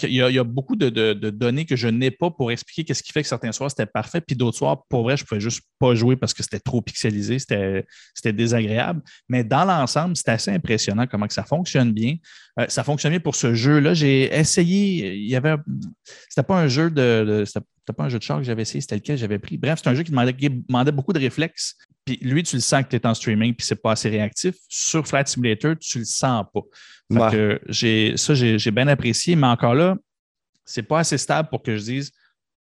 [0.03, 3.23] Il y a beaucoup de, données que je n'ai pas pour expliquer qu'est-ce qui fait
[3.23, 6.17] que certains soirs c'était parfait, puis d'autres soirs, pour vrai, je pouvais juste pas jouer
[6.17, 7.85] parce que c'était trop pixelisé, c'était
[8.15, 9.03] c'était désagréable.
[9.29, 12.17] Mais dans l'ensemble, c'est assez impressionnant comment que ça fonctionne bien.
[12.61, 13.95] Euh, ça fonctionne bien pour ce jeu-là.
[13.95, 15.55] J'ai essayé, il y avait.
[16.29, 17.25] C'était pas un jeu de.
[17.27, 19.57] de- c'était pas un jeu de char que j'avais essayé, c'était lequel j'avais pris.
[19.57, 21.77] Bref, c'est un jeu qui demandait, qui demandait beaucoup de réflexes.
[22.05, 24.55] Puis lui, tu le sens que tu es en streaming, puis c'est pas assez réactif.
[24.69, 26.61] Sur Flight Simulator, tu le sens pas.
[27.13, 27.31] Fait Ouais.
[27.31, 29.97] que j'ai, ça, j'ai, j'ai bien apprécié, mais encore là,
[30.65, 32.13] c'est pas assez stable pour que je dise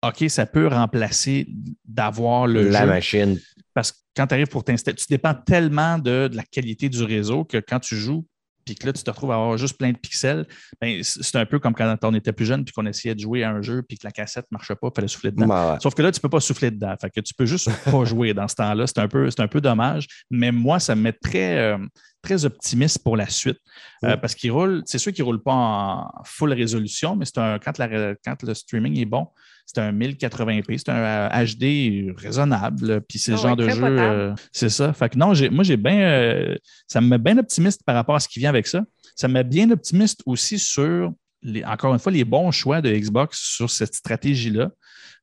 [0.05, 1.47] OK, ça peut remplacer
[1.85, 2.87] d'avoir le La jeu.
[2.87, 3.39] machine.
[3.73, 7.03] Parce que quand tu arrives pour t'installer, tu dépends tellement de, de la qualité du
[7.03, 8.25] réseau que quand tu joues,
[8.65, 10.45] puis que là, tu te retrouves à avoir juste plein de pixels,
[10.81, 13.43] ben, c'est un peu comme quand on était plus jeune, puis qu'on essayait de jouer
[13.43, 15.47] à un jeu, puis que la cassette ne marchait pas, il fallait souffler dedans.
[15.47, 15.77] Ouais.
[15.81, 16.95] Sauf que là, tu ne peux pas souffler dedans.
[16.99, 18.87] Fait que tu peux juste pas jouer dans ce temps-là.
[18.87, 20.07] C'est un, peu, un peu dommage.
[20.29, 21.77] Mais moi, ça me met très, euh,
[22.23, 23.59] très optimiste pour la suite.
[24.05, 27.37] Euh, parce qu'il roule, c'est sûr qu'il ne roule pas en full résolution, mais c'est
[27.37, 29.27] un, quand, la- quand le streaming est bon,
[29.65, 30.95] c'est un 1080p, c'est un
[31.31, 33.01] euh, HD raisonnable.
[33.07, 33.83] Puis c'est le Ah genre de jeu.
[33.83, 34.91] euh, c'est ça.
[34.93, 35.99] Fait que non, moi, j'ai bien.
[35.99, 36.55] euh,
[36.87, 38.83] ça me met bien optimiste par rapport à ce qui vient avec ça.
[39.15, 41.13] Ça me met bien optimiste aussi sur,
[41.43, 44.69] les, encore une fois, les bons choix de Xbox sur cette stratégie-là,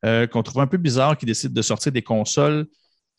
[0.05, 2.67] euh, qu'on trouve un peu bizarre qu'ils décident de sortir des consoles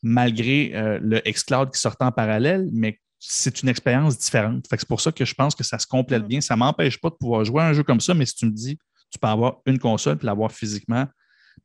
[0.04, 4.66] malgré euh, le xCloud qui sortait en parallèle, mais c'est une expérience différente.
[4.70, 6.28] C'est pour ça que je pense que ça se complète Mm.
[6.28, 6.42] bien.
[6.42, 8.46] Ça ne m'empêche pas de pouvoir jouer à un jeu comme ça, mais si tu
[8.48, 8.78] me dis
[9.12, 11.06] tu peux avoir une console puis l'avoir physiquement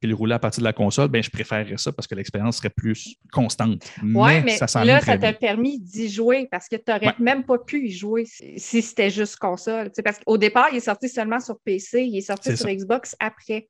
[0.00, 2.56] puis le rouler à partir de la console, ben je préférerais ça parce que l'expérience
[2.58, 3.90] serait plus constante.
[4.02, 7.14] Oui, mais, mais ça là, ça t'a permis d'y jouer parce que tu n'aurais Ouais.
[7.18, 9.86] même pas pu y jouer si, c'était juste console.
[9.86, 12.66] Tu sais, parce qu'au départ, il est sorti seulement sur PC, il est sorti sur
[12.66, 12.74] ça.
[12.74, 13.68] Xbox après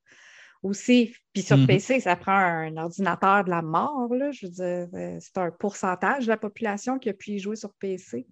[0.63, 1.15] aussi.
[1.33, 1.67] Puis sur Mhm.
[1.67, 4.13] PC, ça prend un ordinateur de la mort.
[4.15, 4.31] Là.
[4.33, 7.57] Je veux dire, euh, c'est un pourcentage de la population qui a pu y jouer
[7.57, 8.27] sur PC.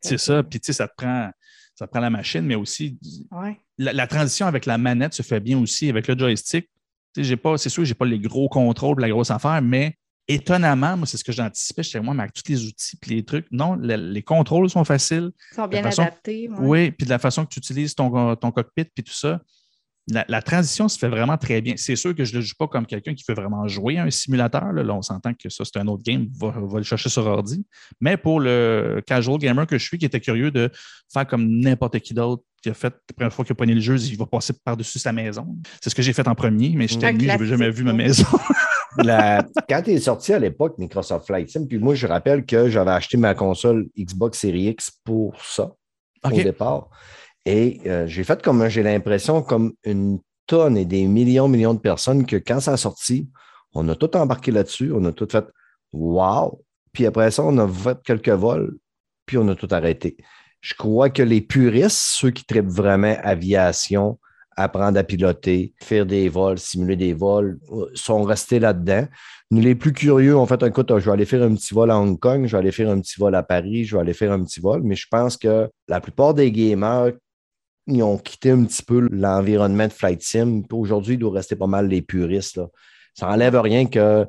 [0.00, 0.42] C'est ça.
[0.42, 1.30] Puis tu sais, ça te prend.
[1.74, 2.98] Ça prend la machine, mais aussi
[3.30, 3.58] Ouais.
[3.78, 6.68] la, la transition avec la manette se fait bien aussi avec le joystick.
[7.16, 9.96] J'ai pas, c'est sûr que je n'ai pas les gros contrôles, la grosse affaire, mais
[10.28, 11.82] étonnamment, moi, c'est ce que j'anticipais.
[11.82, 14.84] J'étais moi, mais avec tous les outils et les trucs, non, le- les contrôles sont
[14.84, 15.30] faciles.
[15.52, 16.48] Ils sont bien façon- adaptés.
[16.48, 16.56] ouais.
[16.60, 19.40] Oui, puis de la façon que tu utilises ton, ton cockpit puis tout ça,
[20.08, 21.74] la, la transition se fait vraiment très bien.
[21.76, 24.04] C'est sûr que je ne le joue pas comme quelqu'un qui veut vraiment jouer à
[24.04, 24.72] un simulateur.
[24.72, 27.24] Là, Là, on s'entend que ça, c'est un autre game, va, va le chercher sur
[27.26, 27.64] ordi.
[28.00, 30.70] Mais pour le casual gamer que je suis, qui était curieux de
[31.12, 33.80] faire comme n'importe qui d'autre qui a fait, la première fois qu'il a pogné le
[33.80, 35.56] jeu, il va passer par-dessus sa maison.
[35.80, 37.92] C'est ce que j'ai fait en premier, mais j'étais venu, je n'avais jamais vu ma
[37.92, 38.24] maison.
[38.98, 42.68] La- Quand il est sorti à l'époque, Microsoft Flight Sim, puis moi, je rappelle que
[42.68, 45.72] j'avais acheté ma console Xbox Series X pour ça,
[46.22, 46.88] au départ.
[47.44, 51.80] Et euh, j'ai fait comme, j'ai l'impression, comme une tonne et des millions, millions de
[51.80, 53.28] personnes que quand ça a sorti,
[53.74, 55.46] on a tout embarqué là-dessus, on a tout fait
[55.92, 56.62] wow.
[56.92, 58.76] Puis après ça, on a fait quelques vols,
[59.26, 60.16] puis on a tout arrêté.
[60.60, 64.18] Je crois que les puristes, ceux qui traitent vraiment aviation,
[64.56, 69.06] apprendre à piloter, faire des vols, simuler des vols, euh, sont restés là-dedans.
[69.50, 71.98] Nous, les plus curieux, ont fait coup, je vais aller faire un petit vol à
[71.98, 74.32] Hong Kong, je vais aller faire un petit vol à Paris, je vais aller faire
[74.32, 77.12] un petit vol, mais je pense que la plupart des gamers,
[77.86, 80.62] ils ont quitté un petit peu l'environnement de Flight Sim.
[80.72, 82.56] Aujourd'hui, il doit rester pas mal les puristes.
[82.56, 82.68] là.
[83.14, 84.26] Ça n'enlève rien que,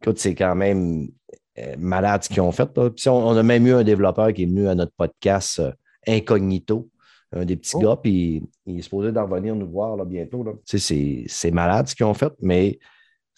[0.00, 1.08] écoute, c'est quand même
[1.58, 2.66] euh, malade ce qu'ils ont fait.
[2.66, 5.72] Puis on, on a même eu un développeur qui est venu à notre podcast euh,
[6.06, 6.88] Incognito,
[7.32, 7.80] un des petits Oh.
[7.80, 10.42] gars, puis il est supposé d'en venir nous voir là, bientôt.
[10.44, 10.52] là.
[10.64, 12.78] C'est- c'est malade ce qu'ils ont fait, mais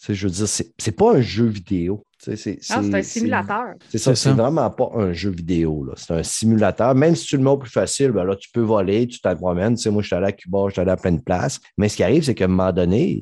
[0.08, 2.04] je veux dire, c'est c'est pas un jeu vidéo.
[2.36, 3.74] Sais, C'est Non, c'est un simulateur.
[3.88, 5.84] c'est ça, C'est vraiment pas un jeu vidéo.
[5.84, 5.94] là.
[5.96, 6.94] C'est un simulateur.
[6.94, 9.34] Même si tu le mets au plus facile, ben là, tu peux voler, tu t'en
[9.36, 9.74] promènes.
[9.76, 11.60] Tu sais, moi, je suis allé à Cuba, je suis allé à plein de places.
[11.76, 13.20] Mais ce qui arrive, c'est qu'à un moment donné,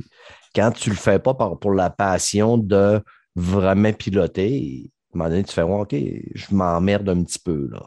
[0.55, 3.01] quand tu le fais pas par- pour la passion de
[3.35, 5.95] vraiment piloter, à un moment donné, tu fais Ouais, OK,
[6.35, 7.69] je m'emmerde un petit peu.
[7.71, 7.83] là.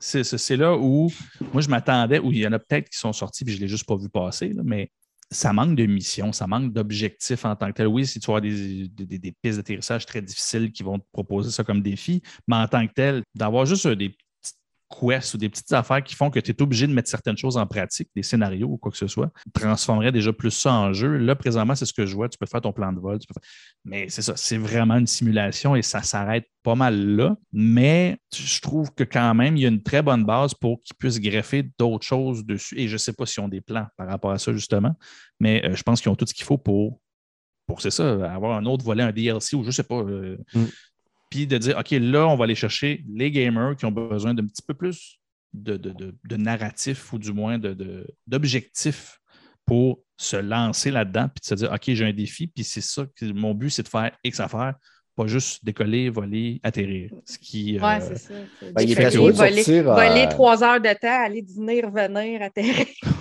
[0.00, 1.10] C'est- c'est là où
[1.52, 3.62] moi je m'attendais, où il y en a peut-être qui sont sortis, puis je ne
[3.62, 4.90] l'ai juste pas vu passer, là, mais
[5.30, 7.86] ça manque de mission, ça manque d'objectif en tant que tel.
[7.86, 11.82] Oui, si tu as des, pistes d'atterrissage très difficiles qui vont te proposer ça comme
[11.82, 14.16] défi, mais en tant que tel, d'avoir juste des
[15.00, 17.56] quests ou des petites affaires qui font que tu es obligé de mettre certaines choses
[17.56, 21.16] en pratique, des scénarios ou quoi que ce soit, transformerait déjà plus ça en jeu.
[21.16, 22.28] Là, présentement, c'est ce que je vois.
[22.28, 23.18] Tu peux faire ton plan de vol.
[23.84, 27.36] Mais c'est ça, c'est vraiment une simulation et ça s'arrête pas mal là.
[27.52, 30.96] Mais je trouve que quand même, il y a une très bonne base pour qu'ils
[30.96, 32.78] puissent greffer d'autres choses dessus.
[32.78, 34.94] Et je ne sais pas s'ils ont des plans par rapport à ça, justement,
[35.40, 37.00] mais euh, je pense qu'ils ont tout ce qu'il faut pour
[37.66, 40.66] pour c'est ça, avoir un autre volet, un DLC ou je sais pas, euh, mm
[41.34, 44.46] puis de dire, OK, là, on va aller chercher les gamers qui ont besoin d'un
[44.46, 45.18] petit peu plus
[45.52, 47.60] de, narratif ou du moins
[48.28, 49.18] d'objectifs
[49.66, 53.04] pour se lancer là-dedans, puis de se dire, OK, j'ai un défi, puis c'est ça,
[53.20, 54.76] mon but, c'est de faire X affaires,
[55.16, 57.10] pas juste décoller, voler, atterrir.
[57.24, 57.78] Ce qui.
[57.80, 58.34] Oui, c'est ça.
[58.74, 62.86] Ben, il est voler, sortir, voler trois heures de temps, aller dîner, revenir, atterrir.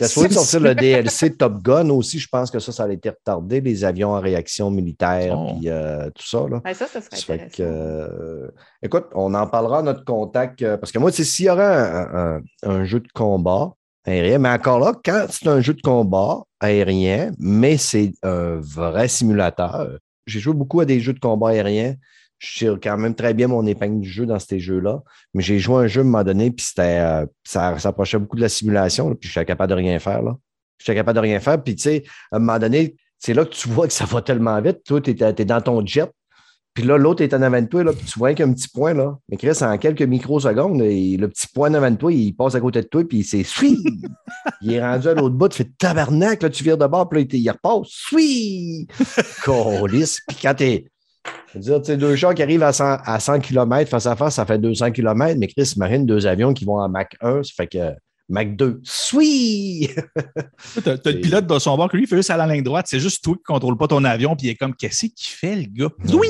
[0.00, 2.18] Il était de sortir le DLC Top Gun aussi.
[2.18, 5.54] Je pense que ça, ça a été retardé, les avions en réaction militaire, oh.
[5.54, 6.46] puis euh, tout ça.
[6.48, 6.60] Là.
[6.62, 7.56] Ben, ça, ça serait intéressant.
[7.56, 8.50] Que, euh,
[8.82, 10.62] écoute, on en parlera à notre contact.
[10.62, 13.72] Euh, parce que moi, s'il y aurait un, un, jeu de combat
[14.04, 19.08] aérien, mais encore là, quand c'est un jeu de combat aérien, mais c'est un vrai
[19.08, 21.94] simulateur, j'ai joué beaucoup à des jeux de combat aérien
[22.38, 25.02] je tire quand même très bien mon épingle du jeu dans ces jeux-là.
[25.34, 28.40] Mais j'ai joué un jeu à un moment donné, puis euh, ça s'approchait beaucoup de
[28.40, 30.22] la simulation, puis je suis capable de rien faire.
[30.22, 30.36] Là.
[30.78, 31.62] Je suis capable de rien faire.
[31.62, 34.22] Puis, tu sais, à un moment donné, c'est là que tu vois que ça va
[34.22, 34.84] tellement vite.
[34.84, 36.08] Toi, tu es, dans ton jet.
[36.74, 38.50] Puis là, l'autre est en avant de toi, là, puis tu vois qu'il y a
[38.50, 39.18] un petit point, là.
[39.28, 42.60] Mais Chris, en quelques microsecondes, le petit point en avant de toi, il passe à
[42.60, 43.78] côté de toi, puis c'est sui!
[44.62, 47.22] il est rendu à l'autre bout, tu fais tabarnak, là, tu vires de bord, puis
[47.24, 48.86] là, il repasse, sui!
[49.44, 50.18] Colis!
[50.28, 50.84] Puis quand t'es
[51.54, 54.34] je veux dire, deux chars qui arrivent à 100, à 100 km face à face,
[54.34, 57.52] ça fait 200 km, mais Chris, Marine, deux avions qui vont à Mach 1, ça
[57.56, 57.94] fait que
[58.28, 58.80] Mac 2.
[58.84, 59.94] Sweet!
[60.82, 62.86] tu as, le pilote dans son bord, lui, il fait juste à la ligne droite.
[62.88, 65.32] C'est juste toi qui ne contrôle pas ton avion, puis il est comme, qu'est-ce qu'il
[65.34, 65.90] fait, le gars?
[66.12, 66.28] Oui!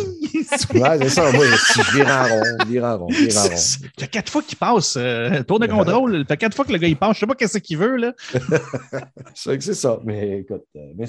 [0.74, 1.32] ouais, c'est ça.
[1.32, 3.56] Moi, si je vire en rond, vire en rond, vire en rond.
[3.96, 4.94] Il y a quatre fois qu'il passe.
[4.96, 7.16] Euh, tour de contrôle, il fait quatre fois que le gars, il passe.
[7.16, 8.12] Je ne sais pas qu'est-ce qu'il veut, là.
[9.34, 10.00] c'est c'est ça.
[10.04, 11.06] Mais écoute, euh, mais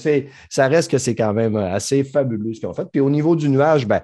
[0.49, 2.87] ça reste que c'est quand même assez fabuleux ce qu'ils ont fait.
[2.91, 4.01] Puis au niveau du nuage, ben,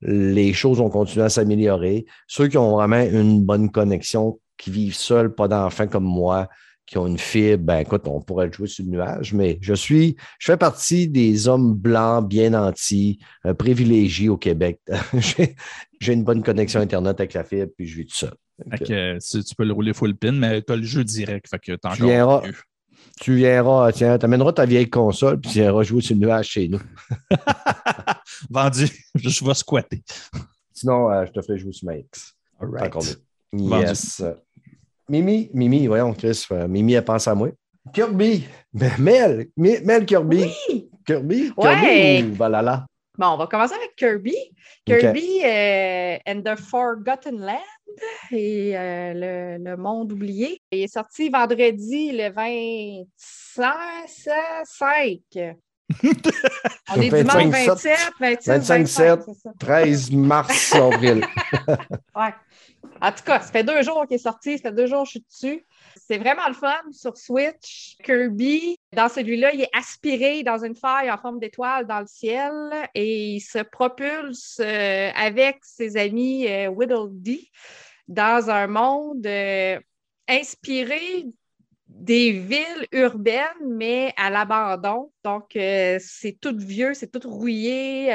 [0.00, 2.06] les choses ont continué à s'améliorer.
[2.26, 6.48] Ceux qui ont vraiment une bonne connexion qui vivent seuls, pas d'enfants comme moi,
[6.86, 10.16] qui ont une fibre, ben écoute, on pourrait jouer sur le nuage, mais je suis,
[10.38, 14.80] je fais partie des hommes blancs bien nantis, euh, privilégiés au Québec.
[16.00, 18.34] J'ai une bonne connexion Internet avec la fibre, puis je vis tout seul.
[18.84, 21.48] tu, peux le rouler full pin, mais tu as le jeu direct.
[21.48, 22.42] Fait que tu viendras,
[23.20, 26.48] tu viendras, tiens, tu amèneras ta vieille console, puis tu viendras jouer sur le nuage
[26.48, 26.80] chez nous.
[28.50, 30.02] Vendu, je vais squatter.
[30.74, 32.34] Sinon, euh, je te ferai jouer sur ma X.
[33.52, 34.22] Yes.
[35.08, 37.48] Mimi, Mimi, voyons, Chris, euh, Mimi, elle pense à moi.
[37.92, 38.46] Kirby,
[38.98, 40.50] Mel, Mel Kirby.
[40.68, 40.88] Oui.
[41.06, 42.86] Kirby, Kirby ou Valhalla?
[43.18, 44.34] Bon, on va commencer avec Kirby.
[44.86, 47.60] Kirby euh, and the Forgotten Land
[48.32, 50.60] et euh, le, le, monde oublié.
[50.72, 53.16] Il est sorti vendredi le 25.
[56.96, 59.20] on est dimanche 27, 27, 25, 27,
[59.60, 61.24] 13 mars, avril.
[62.16, 62.34] ouais.
[63.00, 65.06] En tout cas, ça fait deux jours qu'il est sorti, ça fait deux jours que
[65.06, 65.66] je suis dessus.
[65.96, 67.96] C'est vraiment le fun sur Switch.
[68.02, 72.52] Kirby, dans celui-là, il est aspiré dans une faille en forme d'étoile dans le ciel
[72.94, 77.50] et il se propulse euh, avec ses amis euh, Whittle Dee
[78.08, 79.78] dans un monde euh,
[80.28, 81.26] inspiré
[81.86, 85.12] des villes urbaines, mais à l'abandon.
[85.22, 88.08] Donc, c'est tout vieux, c'est tout rouillé.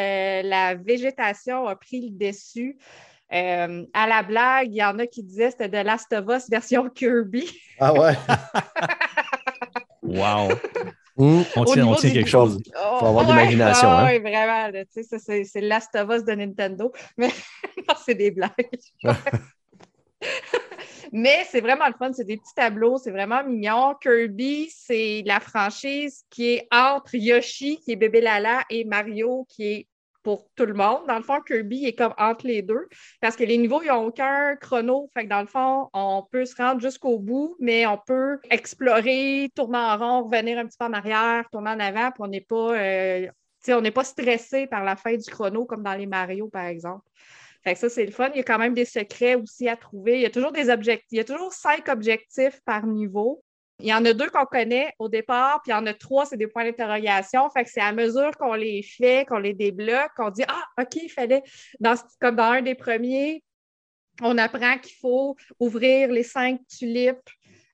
[0.43, 2.77] la végétation a pris le dessus.
[3.31, 6.25] Euh, à la blague, il y en a qui disaient que c'était de Last of
[6.29, 7.47] Us version Kirby.
[7.79, 8.15] Ah ouais?
[10.01, 10.49] wow!
[11.19, 12.59] on tient, on tient quelque chose.
[12.65, 13.87] Il faut avoir de l'imagination.
[13.87, 14.07] Oh, hein?
[14.09, 14.71] Oui, vraiment.
[14.85, 16.91] c'est Last of Us de Nintendo.
[17.17, 17.27] Mais
[17.87, 18.51] non, c'est des blagues.
[21.11, 23.95] Mais c'est vraiment le fun, c'est des petits tableaux, c'est vraiment mignon.
[23.99, 29.65] Kirby, c'est la franchise qui est entre Yoshi, qui est bébé Lala, et Mario, qui
[29.65, 29.87] est
[30.29, 31.07] pour tout le monde.
[31.07, 32.87] Dans le fond, Kirby est comme entre les deux
[33.19, 35.09] parce que les niveaux, ils n'ont aucun chrono.
[35.11, 39.49] Fait que dans le fond, on peut se rendre jusqu'au bout, mais on peut explorer,
[39.55, 42.41] tourner en rond, revenir un petit peu en arrière, tourner en avant, puis on n'est
[42.41, 43.27] pas, euh,
[43.69, 47.07] on n'est pas stressé par la fin du chrono comme dans les Mario, par exemple.
[47.63, 48.29] Fait que ça, c'est le fun.
[48.35, 50.13] Il y a quand même des secrets aussi à trouver.
[50.13, 51.07] Il y a toujours des objectifs.
[51.09, 53.43] Il y a toujours cinq objectifs par niveau.
[53.79, 56.25] Il y en a deux qu'on connaît au départ, puis il y en a trois,
[56.25, 57.49] c'est des points d'interrogation.
[57.49, 60.95] Fait que c'est à mesure qu'on les fait, qu'on les débloque, qu'on dit Ah, OK,
[60.95, 61.43] il fallait,
[61.79, 63.43] dans, comme dans un des premiers,
[64.21, 67.29] on apprend qu'il faut ouvrir les cinq tulipes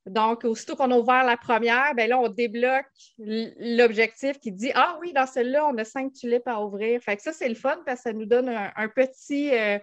[0.06, 2.86] Donc, aussitôt qu'on a ouvert la première, ben là, on débloque
[3.18, 7.02] l'objectif qui dit Ah oui, dans celle-là, on a cinq tulipes à ouvrir.
[7.02, 9.52] Fait que ça, c'est le fun parce que ça nous donne un, petit.
[9.54, 9.80] Euh,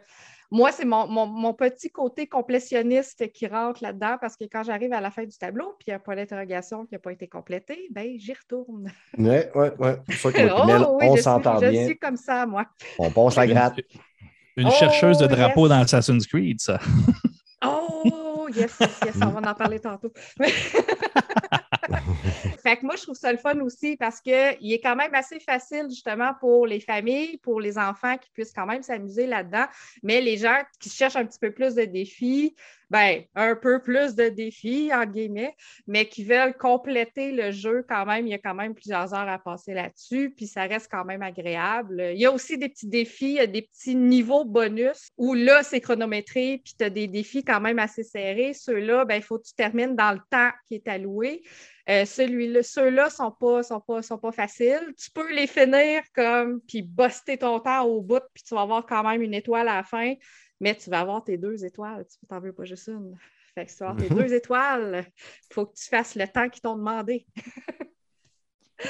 [0.53, 5.11] moi, c'est mon, petit côté complétionniste qui rentre là-dedans parce que quand j'arrive à la
[5.11, 8.19] fin du tableau, puis il n'y a pas d'interrogation qui n'a pas été complété, ben
[8.19, 8.93] j'y retourne.
[9.17, 9.91] Oui, oui, oui.
[10.15, 11.73] oh, oui, on s'entend bien.
[11.73, 12.67] Je suis comme ça, moi.
[12.99, 13.81] On passe la gratte.
[14.57, 16.79] Une, chercheuse de oh, drapeau dans Assassin's Creed, ça.
[17.65, 20.13] oh, yes, yes, on va en parler tantôt.
[22.63, 25.41] fait que moi, je trouve ça le fun aussi parce qu'il est quand même assez
[25.41, 29.67] facile justement pour les familles, pour les enfants qui puissent quand même s'amuser là-dedans.
[30.03, 32.55] Mais les gens qui cherchent un petit peu plus de défis,
[32.93, 38.05] ben, un peu plus de défis, en guillemets, mais qui veulent compléter le jeu quand
[38.05, 38.27] même.
[38.27, 41.23] Il y a quand même plusieurs heures à passer là-dessus, puis ça reste quand même
[41.23, 42.11] agréable.
[42.13, 46.61] Il y a aussi des petits défis, des petits niveaux bonus où là, c'est chronométré,
[46.63, 48.53] puis tu as des défis quand même assez serrés.
[48.53, 51.43] Ceux-là, ben, il faut que tu termines dans le temps qui est alloué.
[51.89, 54.93] Euh, ceux-là ne sont pas, sont, pas, sont pas faciles.
[55.03, 58.85] Tu peux les finir comme, puis buster ton temps au bout, puis tu vas avoir
[58.85, 60.13] quand même une étoile à la fin,
[60.63, 62.07] mais tu vas avoir tes deux étoiles.
[62.09, 63.17] Tu t'en veux pas juste une.
[63.55, 65.05] Fait que tu vas avoir tes deux étoiles.
[65.51, 67.27] Il faut que tu fasses le temps qu'ils t'ont demandé.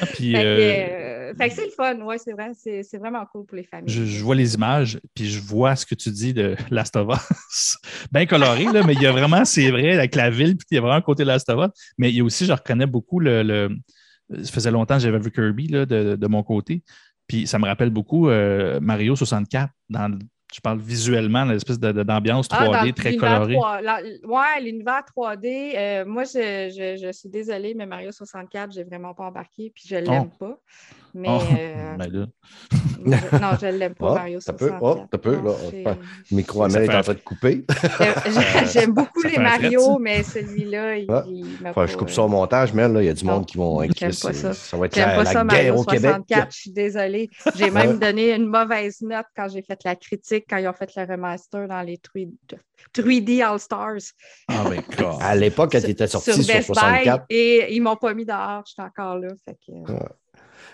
[0.01, 3.57] Ah, puis, fait, que, euh, c'est le fun, ouais, c'est vrai, c'est vraiment cool pour
[3.57, 3.93] les familles.
[3.93, 7.77] Je, vois les images, puis je vois ce que tu dis de Last of Us.
[8.11, 10.75] Bien coloré, là, mais il y a vraiment, c'est vrai, avec la ville, puis il
[10.77, 11.93] y a vraiment un côté Last of Us.
[11.99, 13.69] Mais il y a aussi, je reconnais beaucoup le.
[14.31, 16.83] ça faisait longtemps que j'avais vu Kirby là, de, de, mon côté.
[17.27, 20.19] Puis ça me rappelle beaucoup euh, Mario 64 dans,
[20.53, 23.57] je parle visuellement, l'espèce d'ambiance 3D ah, très colorée.
[24.25, 25.73] Oui, l'univers 3D.
[25.77, 29.85] Euh, moi, je, je, suis désolée, mais Mario 64, je n'ai vraiment pas embarqué, puis
[29.87, 30.37] je ne l'aime oh.
[30.39, 30.59] pas.
[31.15, 32.29] Mais, oh, euh, ben
[33.05, 34.79] non, je ne l'aime pas, Mario 64.
[34.81, 35.53] Oh, t'as peu, là.
[36.31, 37.65] Le micro Amel est en train de couper.
[38.73, 41.11] J'aime beaucoup les Mario, mais celui-là, il,
[41.67, 43.83] enfin, Je coupe ça au montage, mais là, il y a du monde qui vont
[43.83, 44.15] écrire.
[44.15, 44.33] ça.
[44.33, 46.47] ça va être la, pas ça, guerre Mario au 64, Québec.
[46.51, 47.31] Je suis désolée.
[47.57, 50.91] J'ai même donné une mauvaise note quand j'ai fait la critique, quand ils ont fait
[50.97, 52.01] le remaster dans les
[52.95, 54.13] 3D All-Stars.
[54.51, 55.19] Oh my God.
[55.21, 57.27] À l'époque, quand il était sorti sur, sur 64.
[57.29, 59.29] et ils ne m'ont pas mis dehors, j'étais encore là.
[59.45, 59.93] Fait que...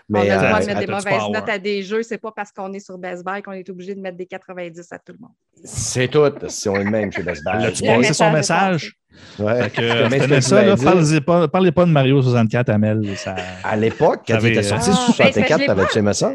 [0.09, 2.03] Mais, on a le droit de mettre des mauvaises notes à des jeux.
[2.03, 4.87] C'est pas parce qu'on est sur Best Buy qu'on est obligé de mettre des 90
[4.91, 5.33] à tout le monde.
[5.65, 6.33] C'est tout.
[6.49, 7.73] Si on est le même chez Best Buy.
[7.73, 8.95] tu passé son message?
[9.39, 9.69] Ouais.
[9.71, 13.17] Que, ça, là, parlez, pas, parlez pas de Mario 64, Amel.
[13.17, 13.35] Ça...
[13.65, 16.33] À l'époque, quand il était sorti sur 64, t'avais-tu aimé ça?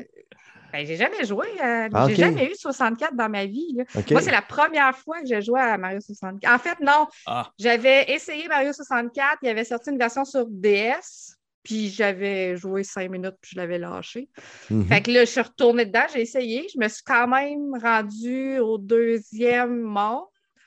[0.73, 1.45] Ben, j'ai jamais joué.
[1.63, 3.77] Euh, ah, j'ai jamais eu 64 dans ma vie.
[4.09, 6.51] Moi, c'est la première fois que j'ai joué à Mario 64.
[6.51, 7.05] En fait, non.
[7.27, 7.51] Ah.
[7.59, 9.37] J'avais essayé Mario 64.
[9.43, 11.32] Il y avait sorti une version sur DS.
[11.63, 14.29] Puis j'avais joué cinq minutes, puis je l'avais lâché.
[14.69, 14.85] Mhm.
[14.85, 16.67] Fait que là, je suis retournée dedans, j'ai essayé.
[16.73, 20.25] Je me suis quand même rendue au deuxième monde,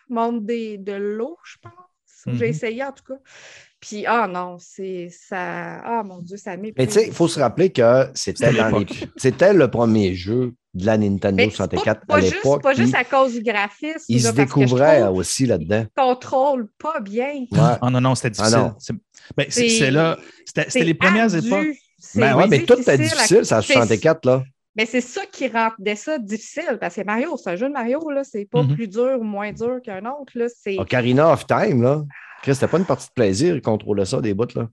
[0.08, 1.72] monde des, de l'eau, je pense.
[2.26, 2.42] J'ai mhm.
[2.50, 3.18] essayé en tout cas.
[3.86, 5.80] Puis, ah non, c'est ça.
[5.84, 6.72] Ah mon Dieu, ça m'est.
[6.76, 8.50] Mais tu sais, il faut se rappeler que c'était
[9.16, 12.62] c'était le premier jeu de la Nintendo 64 à l'époque.
[12.62, 14.04] Pas juste à cause du graphisme.
[14.08, 15.86] Il se découvrait aussi là-dedans.
[15.86, 17.44] Il contrôle pas bien.
[17.80, 18.96] Oh non, non, c'était ah, difficile.
[19.36, 20.18] Ben, c'est là.
[20.44, 21.76] C'était les premières époques.
[22.14, 24.42] Ben ouais, mais tout était difficile, ça 64, là.
[24.76, 28.10] Mais c'est ça qui rendait ça difficile, parce que Mario, c'est un jeu de Mario,
[28.10, 28.74] là, c'est pas mm-hmm.
[28.74, 30.32] plus dur ou moins dur qu'un autre.
[30.34, 30.46] Là,
[30.78, 32.02] Ocarina of Time, là.
[32.46, 34.68] Chris, c'était pas une partie de plaisir, de contrôler ça des bouts, là.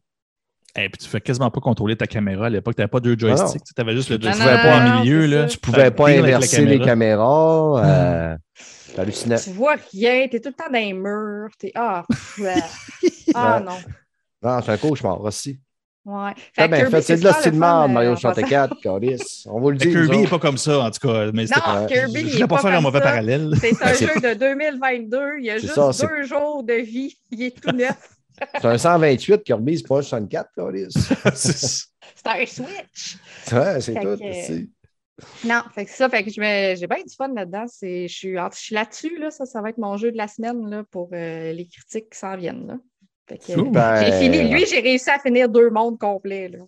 [0.76, 2.76] Et eh, puis tu fais quasiment pas contrôler ta caméra à l'époque.
[2.76, 3.64] Tu n'avais pas deux joysticks.
[3.64, 4.44] Tu avais juste le joystick.
[4.44, 5.26] Tu pouvais pas en milieu.
[5.26, 5.46] Là.
[5.48, 7.84] Tu pouvais pas inverser les caméras.
[7.84, 8.38] Euh,
[8.98, 9.38] hallucinant.
[9.44, 10.28] Tu vois rien.
[10.28, 11.50] Tu es tout le temps dans les murs.
[11.64, 11.72] Es...
[11.74, 12.06] Ah,
[13.34, 13.78] ah non.
[14.44, 15.60] Non, c'est un cauchemar aussi.
[16.06, 16.34] Ouais.
[16.54, 17.02] Fait bien fait.
[17.02, 19.46] C'est de la style merde, Mario 64, Caris.
[19.46, 19.92] On va le dire.
[19.92, 21.32] Kirby n'est pas comme ça, en tout cas.
[21.34, 22.20] Mais non, Kirby.
[22.20, 23.54] Je ne voulais pas faire un mauvais parallèle.
[23.60, 25.36] C'est un jeu de 2022.
[25.40, 27.18] Il y a juste deux jours de vie.
[27.32, 27.98] Il est tout neuf.
[28.56, 31.16] C'est un 128 Kirby, c'est pas un 64, c'est
[32.26, 33.18] un Switch.
[33.52, 34.18] Ouais, c'est tout.
[35.46, 37.66] Non, fait que ça, fait que j'ai bien du fun là-dedans.
[37.82, 40.84] Je suis, suis là-dessus, là, ça, ça va être mon jeu de la semaine là,
[40.90, 42.68] pour euh, les critiques qui s'en viennent.
[42.68, 42.78] Là.
[43.30, 44.50] J'ai fini.
[44.50, 46.50] Lui, j'ai réussi à finir deux mondes complets.
[46.50, 46.60] Là.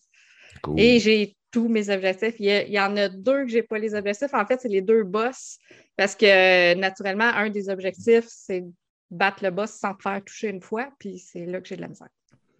[0.77, 2.35] Et j'ai tous mes objectifs.
[2.39, 4.33] Il y, en a deux que j'ai pas les objectifs.
[4.33, 5.57] En fait, c'est les deux boss.
[5.95, 8.63] Parce que naturellement, un des objectifs, c'est
[9.09, 11.81] battre le boss sans te faire toucher une fois, puis c'est là que j'ai de
[11.81, 12.09] la misère.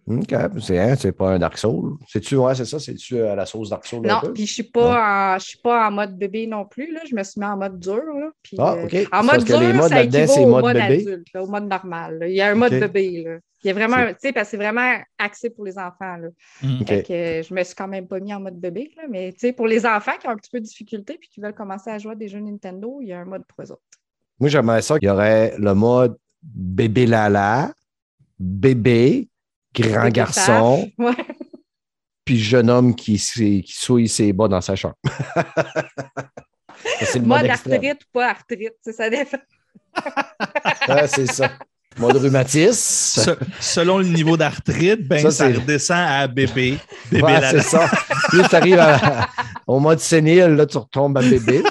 [0.08, 0.34] OK.
[0.60, 1.96] C'est hein, pas un Dark Soul.
[2.06, 2.78] C'est-tu, ouais, c'est ça?
[2.78, 4.06] C'est-tu à euh, la sauce Dark Soul?
[4.06, 6.92] Non, puis je suis pas, en, je suis pas en mode bébé non plus.
[6.92, 7.00] Là.
[7.08, 7.94] Je me suis mis en mode dur.
[7.96, 8.94] Là, puis, ah, OK.
[8.94, 12.24] Euh, en mode dur, les modes ça équivaut au mode, mode adulte, au mode normal.
[12.28, 13.24] Il y a un mode bébé.
[13.24, 13.38] Là.
[13.64, 16.16] Il y a vraiment, tu sais, parce que c'est vraiment axé pour les enfants.
[16.18, 16.28] Là.
[16.62, 16.84] Mm.
[16.84, 18.92] que, je me suis quand même pas mis en mode bébé.
[18.96, 21.28] Là, mais tu sais, pour les enfants qui ont un petit peu de difficulté puis
[21.28, 23.64] qui veulent commencer à jouer à des jeux Nintendo, il y a un mode pour
[23.64, 23.82] eux autres.
[24.38, 27.72] Moi, j'aimerais ça qu'il y aurait le mode bébé Lala,
[28.38, 29.28] bébé,
[29.82, 31.14] grand garçon, Ouais.
[32.24, 34.96] puis jeune homme qui, souille ses bas dans sa chambre.
[37.00, 39.38] c'est le Mode mode arthrite ou pas arthrite, sais, ça dépend.
[40.88, 41.50] Ouais, c'est ça.
[41.98, 43.22] Mode rhumatisme.
[43.22, 46.78] Se- selon le niveau d'arthrite, ben, Ça, ça, c'est- redescend à bébé.
[47.10, 47.88] Bébé Ouais, la- c'est ça.
[48.28, 48.84] Plus tu arrives
[49.66, 51.62] au mode sénile, là, tu retombes à bébé.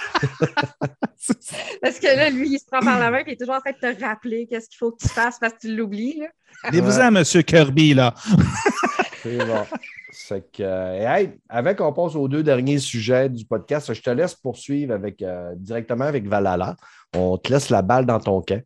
[1.82, 3.60] Parce que là, lui, il se prend par la main et il est toujours en
[3.60, 6.20] train de te rappeler qu'est-ce qu'il faut que tu fasses parce que tu l'oublies.
[6.20, 6.28] là.
[6.64, 8.14] Allez-vous-en, monsieur Kirby, là.
[9.24, 9.66] C'est bon.
[10.12, 14.10] C'est que, euh, hey, avant qu'on passe aux deux derniers sujets du podcast, je te
[14.10, 16.76] laisse poursuivre avec, euh, directement avec Valhalla.
[17.16, 18.62] On te laisse la balle dans ton camp.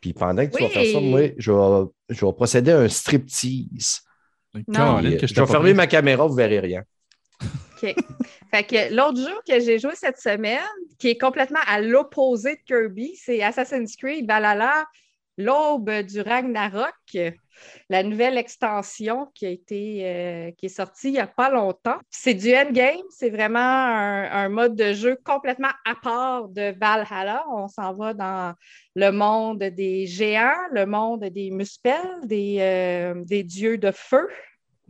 [0.00, 2.88] Puis pendant que tu vas faire ça, moi, je vais, je vais procéder à un
[2.88, 4.02] striptease.
[4.54, 6.82] Que je vais fermer ma caméra, vous verrez rien.
[7.82, 7.94] OK.
[8.50, 10.60] Fait que l'autre jeu que j'ai joué cette semaine,
[10.98, 14.86] qui est complètement à l'opposé de Kirby, c'est Assassin's Creed Valhalla,
[15.36, 16.94] l'aube du Ragnarok,
[17.88, 21.98] la nouvelle extension qui a été euh, qui est sortie il n'y a pas longtemps.
[22.10, 27.44] C'est du endgame, c'est vraiment un, mode de jeu complètement à part de Valhalla.
[27.52, 28.54] On s'en va dans
[28.94, 34.28] le monde des géants, le monde des muspels, des, euh, des dieux de feu.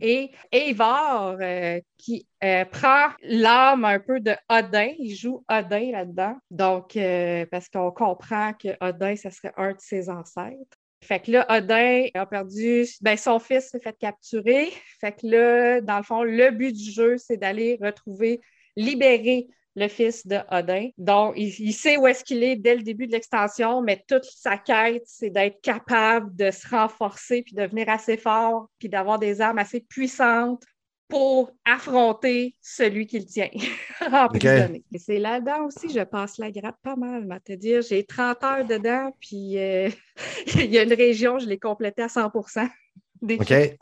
[0.01, 6.35] Et Eivor, euh, qui euh, prend l'âme un peu de Odin, il joue Odin là-dedans.
[6.51, 10.77] Donc, euh, parce qu'on comprend que Odin, ça serait un de ses ancêtres.
[11.01, 14.71] Fait que là, Odin a perdu, ben, son fils s'est fait capturer.
[14.99, 18.41] Fait que là, dans le fond, le but du jeu, c'est d'aller retrouver,
[18.75, 20.89] libérer le fils de Odin.
[20.97, 24.23] Donc, il, il sait où est-ce qu'il est dès le début de l'extension, mais toute
[24.23, 29.19] sa quête, c'est d'être capable de se renforcer, puis de devenir assez fort, puis d'avoir
[29.19, 30.63] des armes assez puissantes
[31.07, 33.49] pour affronter celui qui le tient
[34.11, 34.83] emprisonné.
[34.97, 37.81] C'est là-dedans aussi, je passe la gratte pas mal, à te dire.
[37.81, 39.89] J'ai 30 heures dedans, puis euh,
[40.55, 42.31] il y a une région, je l'ai complétée à 100
[43.21, 43.77] Des- OK?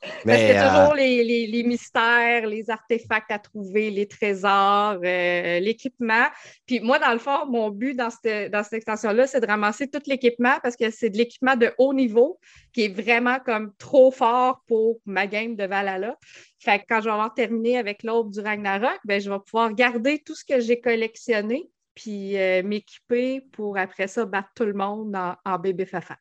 [0.00, 3.90] Parce Mais, qu'il y a euh, toujours les, les- les mystères, les artefacts à trouver,
[3.90, 6.26] les trésors, euh, l'équipement.
[6.66, 9.88] Puis moi, dans le fond, mon but dans cette, dans cette extension-là, c'est de ramasser
[9.88, 12.38] tout l'équipement parce que c'est de l'équipement de haut niveau
[12.72, 16.16] qui est vraiment comme trop fort pour ma game de Valhalla.
[16.60, 19.72] Fait que quand je vais avoir terminé avec l'autre du Ragnarok, ben, je vais pouvoir
[19.74, 24.74] garder tout ce que j'ai collectionné puis euh, m'équiper pour après ça battre tout le
[24.74, 26.16] monde en, en bébé fafa.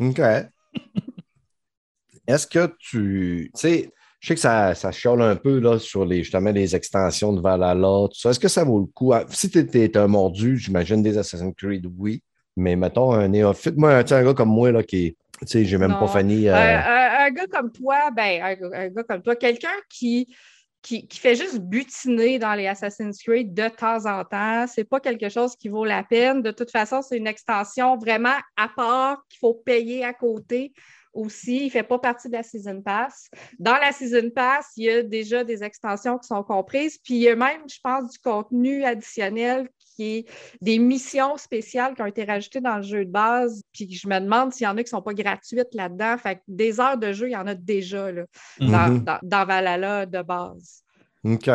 [0.00, 0.20] OK.
[2.28, 3.50] Est-ce que tu.
[3.54, 6.76] Tu sais, je sais que ça, ça chiale un peu là, sur les, justement les
[6.76, 8.30] extensions de Valhalla, tout ça.
[8.30, 9.12] Est-ce que ça vaut le coup?
[9.12, 12.22] Ah, Si tu étais un mordu, j'imagine des Assassin's Creed, oui.
[12.56, 15.16] Mais mettons un néophyte, moi, un gars comme moi là, qui.
[15.40, 16.00] Tu sais, j'ai même Non.
[16.00, 16.48] pas fini.
[16.48, 19.68] euh, Un, un- un gars comme toi, ben, un, gars- un gars comme toi, quelqu'un
[19.88, 20.34] qui,
[20.82, 24.98] qui, qui fait juste butiner dans les Assassin's Creed de temps en temps, c'est pas
[24.98, 26.42] quelque chose qui vaut la peine.
[26.42, 30.72] De toute façon, c'est une extension vraiment à part qu'il faut payer à côté
[31.18, 31.58] aussi.
[31.62, 33.28] Il ne fait pas partie de la Season Pass.
[33.58, 36.98] Dans la Season Pass, il y a déjà des extensions qui sont comprises.
[36.98, 40.26] Puis il y a même, je pense, du contenu additionnel qui est
[40.60, 43.62] des missions spéciales qui ont été rajoutées dans le jeu de base.
[43.72, 46.16] Puis je me demande s'il y en a qui ne sont pas gratuites là-dedans.
[46.18, 48.22] Fait que des heures de jeu, il y en a déjà là,
[48.60, 49.04] dans, Mhm.
[49.04, 50.82] dans- dans Valhalla de base.
[51.24, 51.50] OK.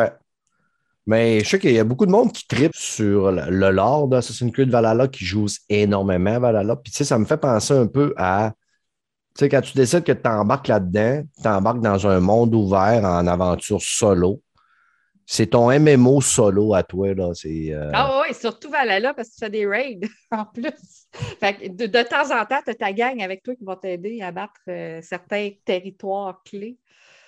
[1.06, 4.08] Mais je sais qu'il y a beaucoup de monde qui tripe sur le le lore
[4.08, 6.76] d'Assassin's Creed Valhalla, qui joue énormément à Valhalla.
[6.76, 8.52] Puis tu sais, ça me fait penser un peu à.
[9.36, 13.02] Tu sais, quand tu décides que tu embarques là-dedans, tu embarques dans un monde ouvert
[13.04, 14.40] en aventure solo.
[15.26, 17.32] C'est ton MMO solo à toi, là.
[17.46, 19.98] Euh, Ah oui, surtout Valhalla parce que tu fais des raids
[20.30, 21.08] en plus.
[21.40, 23.74] Fait que de, de temps en temps, tu as ta gang avec toi qui va
[23.76, 26.76] t'aider à battre euh, certains territoires clés.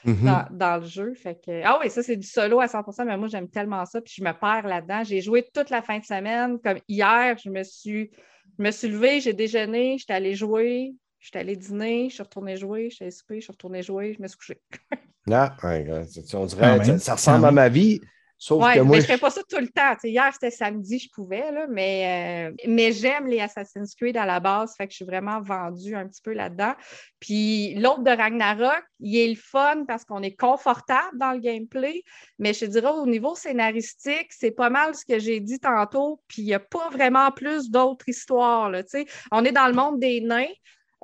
[0.04, 0.24] mhm.
[0.24, 1.14] dans, dans le jeu.
[1.14, 4.00] Fait que, ah oui, ça, c'est du solo à 100% mais moi, j'aime tellement ça,
[4.00, 5.02] puis je me perds là-dedans.
[5.02, 6.59] J'ai joué toute la fin de semaine.
[6.62, 8.11] Comme hier, je me suis,
[8.59, 10.94] je me suis levée, j'ai déjeuné, j'étais allée jouer,
[11.27, 14.22] j'étais allée dîner, je suis retournée jouer, j'étais allée souper, je suis retournée jouer, je
[14.22, 14.61] me suis couchée.
[15.29, 18.01] Ah, ouais, on dirait ça, ressemble à ma vie,
[18.39, 18.95] sauf Oui, que moi.
[18.95, 19.97] mais je ne fais pas ça tout le temps.
[20.05, 24.39] Hier, c'était samedi, je pouvais, là, mais, euh, mais j'aime les Assassin's Creed à la
[24.39, 26.74] base, fait que je suis vraiment vendue un petit peu là-dedans.
[27.18, 32.05] Puis l'autre de Ragnarok, il est le fun parce qu'on est confortable dans le gameplay,
[32.39, 36.20] mais je te dirais au niveau scénaristique, c'est pas mal ce que j'ai dit tantôt,
[36.29, 38.70] puis il n'y a pas vraiment plus d'autres histoires.
[38.70, 39.07] Là, tu sais.
[39.33, 40.47] on est dans le monde des nains.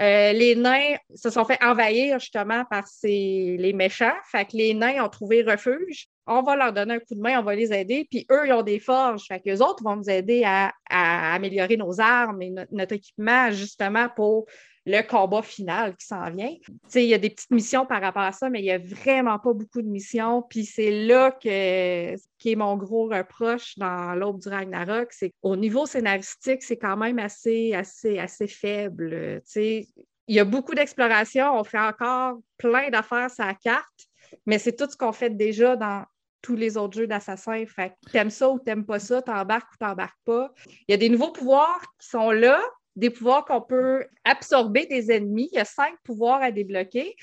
[0.03, 4.17] Euh, les nains se sont fait envahir justement par ces, les méchants.
[4.31, 6.09] Fait que les nains ont trouvé refuge.
[6.27, 8.09] On va leur donner un coup de main, on va les aider.
[8.11, 9.27] Puis eux, ils ont des forges.
[9.29, 13.51] Fait que les autres vont nous aider à, améliorer nos armes et no- notre équipement
[13.53, 14.47] justement pour
[14.85, 16.55] le combat final qui s'en vient.
[16.95, 19.39] Il y a des petites missions par rapport à ça, mais il n'y a vraiment
[19.39, 20.43] pas beaucoup de missions.
[20.43, 25.55] Puis c'est là que qui est mon gros reproche dans l'Aube du Ragnarok, c'est au
[25.55, 29.41] niveau scénaristique, c'est quand même assez, assez, assez faible.
[29.55, 29.87] Il
[30.29, 31.57] y a beaucoup d'exploration.
[31.57, 34.09] On fait encore plein d'affaires sur la carte,
[34.47, 36.05] mais c'est tout ce qu'on fait déjà dans
[36.43, 37.65] tous les autres jeux d'assassins.
[37.67, 40.53] Fait t'aimes ça ou t'aimes pas ça, t'embarques ou t'embarques pas.
[40.89, 42.61] Il y a des nouveaux pouvoirs qui sont là,
[42.97, 45.49] des pouvoirs qu'on peut absorber des ennemis.
[45.53, 47.17] Il y a cinq pouvoirs à débloquer.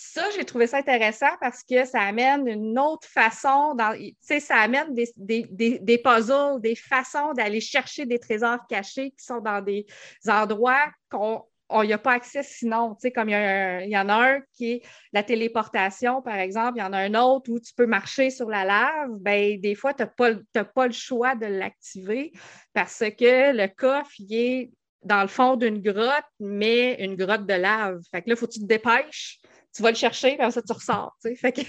[0.00, 4.94] Ça, j'ai trouvé ça intéressant parce que ça amène une autre façon, dans, ça amène
[4.94, 9.86] des, des, des, puzzles, des façons d'aller chercher des trésors cachés qui sont dans des
[10.28, 12.96] endroits qu'on n'y a pas accès sinon.
[13.12, 16.92] Comme il y, en a un qui est la téléportation, par exemple, il y en
[16.92, 19.10] a un autre où tu peux marcher sur la lave.
[19.18, 22.30] Ben, des fois, tu n'as pas, le choix de l'activer
[22.72, 24.70] parce que le coffre, il est
[25.04, 28.00] dans le fond d'une grotte, mais une grotte de lave.
[28.10, 29.40] Fait que là, il faut que tu te dépêches,
[29.74, 31.16] tu vas le chercher, puis après ça, tu ressors.
[31.22, 31.60] Fait que...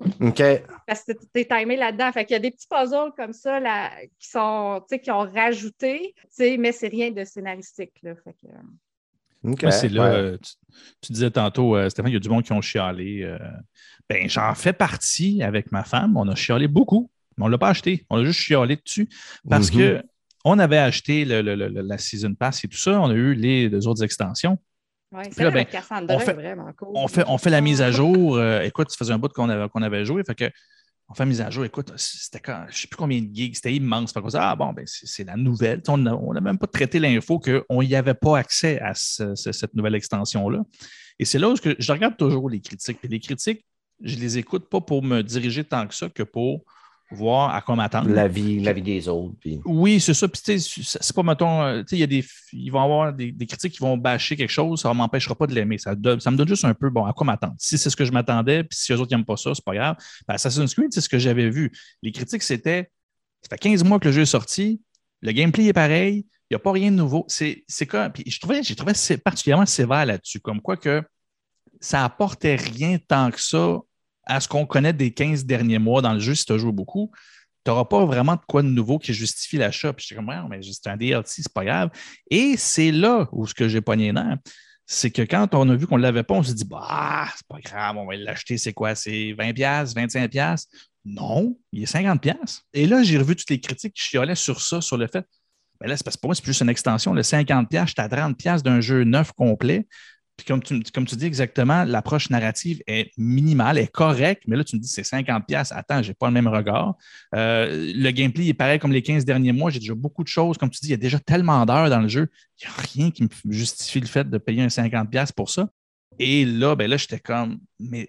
[0.20, 0.42] OK.
[0.86, 2.10] Parce que tu es timé là-dedans.
[2.12, 6.14] Fait qu'il y a des petits puzzles comme ça là, qui sont qui ont rajouté,
[6.38, 7.92] mais c'est rien de scénaristique.
[8.02, 8.14] Là.
[8.16, 8.34] Fait
[9.54, 9.70] que...
[9.70, 10.38] c'est là, euh,
[11.00, 13.22] tu, disais tantôt, euh, Stéphane, il y a du monde qui ont chialé.
[13.22, 13.38] Euh,
[14.08, 16.16] ben, j'en fais partie avec ma femme.
[16.16, 18.04] On a chialé beaucoup, mais on ne l'a pas acheté.
[18.10, 19.08] On a juste chialé dessus
[19.48, 20.00] parce mm-hmm.
[20.00, 20.04] que
[20.44, 23.00] on avait acheté la Season Pass et tout ça.
[23.00, 24.58] On a eu les deux autres extensions.
[25.12, 25.66] Oui, c'est ben,
[26.08, 26.34] on fait,
[26.76, 26.88] cool.
[26.94, 28.36] On fait, on fait la mise à jour.
[28.36, 30.22] Euh, écoute, tu faisais un bout qu'on avait, qu'on avait joué.
[30.24, 30.50] Fait que,
[31.08, 31.64] on fait la mise à jour.
[31.64, 34.12] Écoute, c'était quand, je ne sais plus combien de gigs, c'était immense.
[34.12, 35.82] Fait ah bon, ben, c'est, la nouvelle.
[35.88, 40.62] on n'a même pas traité l'info qu'on n'y avait pas accès à cette nouvelle extension-là.
[41.20, 42.98] Et c'est là où je, je regarde toujours les critiques.
[43.04, 43.64] Et les critiques,
[44.02, 46.64] je les écoute pas pour me diriger tant que ça que pour
[47.14, 48.10] voir à quoi m'attendre.
[48.10, 49.34] La vie, la vie des autres.
[49.64, 50.28] Oui, c'est ça.
[50.28, 53.80] Puis, c'est pas, mettons, euh, il y a des, ils vont avoir des, critiques qui
[53.80, 55.78] vont bâcher quelque chose, ça ne m'empêchera pas de l'aimer.
[55.78, 57.54] Ça, ça, me donne juste un peu, bon, à quoi m'attendre.
[57.58, 59.74] Si c'est ce que je m'attendais, puis si les autres n'aiment pas ça, c'est pas
[59.74, 59.96] grave.
[60.28, 61.72] Ben, Assassin's Creed, c'est ce que j'avais vu.
[62.02, 62.90] Les critiques, c'était,
[63.42, 64.80] ça fait 15 mois que le jeu est sorti,
[65.22, 67.24] le gameplay est pareil, il n'y a pas rien de nouveau.
[67.28, 68.10] C'est quoi?
[68.10, 68.92] Puis, je trouvais, j'ai trouvé
[69.24, 71.02] particulièrement sévère là-dessus, comme quoi que
[71.80, 73.78] ça apportait rien tant que ça
[74.26, 76.72] à ce qu'on connaît des 15 derniers mois dans le jeu, si tu as joué
[76.72, 77.10] beaucoup,
[77.64, 79.92] tu n'auras pas vraiment de quoi de nouveau qui justifie l'achat.
[79.92, 81.90] Puis j'étais comme, ouais, mais c'est un DLC, c'est pas grave.
[82.30, 84.36] Et c'est là où ce que j'ai pogné l'air,
[84.86, 87.46] c'est que quand on a vu qu'on ne l'avait pas, on s'est dit, bah, c'est
[87.46, 88.94] pas grave, on va l'acheter, c'est quoi?
[88.94, 90.66] C'est 20$, 25$?
[91.06, 92.60] Non, il est 50$.
[92.74, 95.26] Et là, j'ai revu toutes les critiques qui chiolaient sur ça, sur le fait.
[95.80, 97.14] Mais là, c'est parce que pour moi, c'est plus une extension.
[97.14, 99.86] Le 50$, j'étais à 30$ d'un jeu neuf complet.
[100.36, 104.64] Puis comme tu, comme tu dis exactement, l'approche narrative est minimale, est correcte, mais là,
[104.64, 105.72] tu me dis c'est 50$.
[105.72, 106.96] Attends, je n'ai pas le même regard.
[107.34, 109.70] Euh, le gameplay est pareil comme les 15 derniers mois.
[109.70, 110.58] J'ai déjà beaucoup de choses.
[110.58, 112.28] Comme tu dis, il y a déjà tellement d'heures dans le jeu.
[112.60, 115.68] Il n'y a rien qui me justifie le fait de payer un 50$ pour ça.
[116.18, 118.08] Et là, ben là, j'étais comme, mais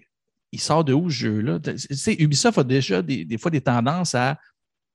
[0.50, 1.60] il sort de où ce jeu-là?
[1.60, 4.38] Tu sais, Ubisoft a déjà des, des, fois des tendances à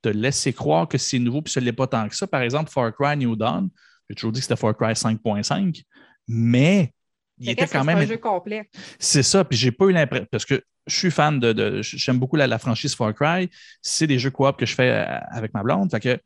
[0.01, 2.27] te laisser croire que c'est nouveau, puis ce n'est pas tant que ça.
[2.27, 3.69] Par exemple, Far Cry New Dawn,
[4.09, 5.83] j'ai toujours dit que c'était Far Cry 5.5,
[6.27, 6.93] mais
[7.41, 7.97] il était quand même.
[7.97, 8.69] un jeu complet.
[8.99, 10.27] C'est ça, puis j'ai pas eu l'impression.
[10.31, 11.81] Parce que je suis fan de.
[11.81, 13.49] J'aime beaucoup la, franchise Far Cry.
[13.81, 15.91] C'est des jeux coop que je fais euh, avec ma blonde.
[15.91, 16.19] Fait que.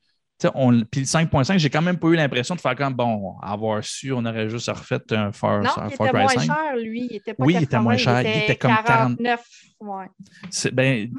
[0.53, 3.83] On, puis le 5.5, j'ai quand même pas eu l'impression de faire comme bon, avoir
[3.83, 7.07] su, on aurait juste refait un Far, non, Far, il était moins cher, lui.
[7.09, 8.21] Il était pas oui, il était moins cher.
[8.21, 9.41] Il était, comme 49.
[9.79, 10.05] Ouais.
[10.73, 11.09] Ben,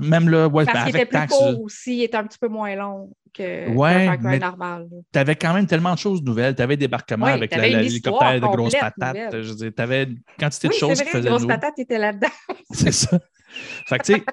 [0.00, 2.48] même là, ouais, Parce ben, qu'il était plus court aussi, il était un petit peu
[2.48, 4.88] moins long que ouais, Cry normal.
[5.12, 6.54] Tu avais quand même tellement de choses nouvelles.
[6.54, 9.42] Tu avais débarquement avec l'hélicoptère de grosses patates.
[9.42, 11.22] Je tu avais une quantité de choses qui faisaient.
[11.22, 12.28] Les grosses patates étaient là-dedans.
[12.70, 13.18] C'est ça.
[13.86, 14.24] Fait que, tu sais,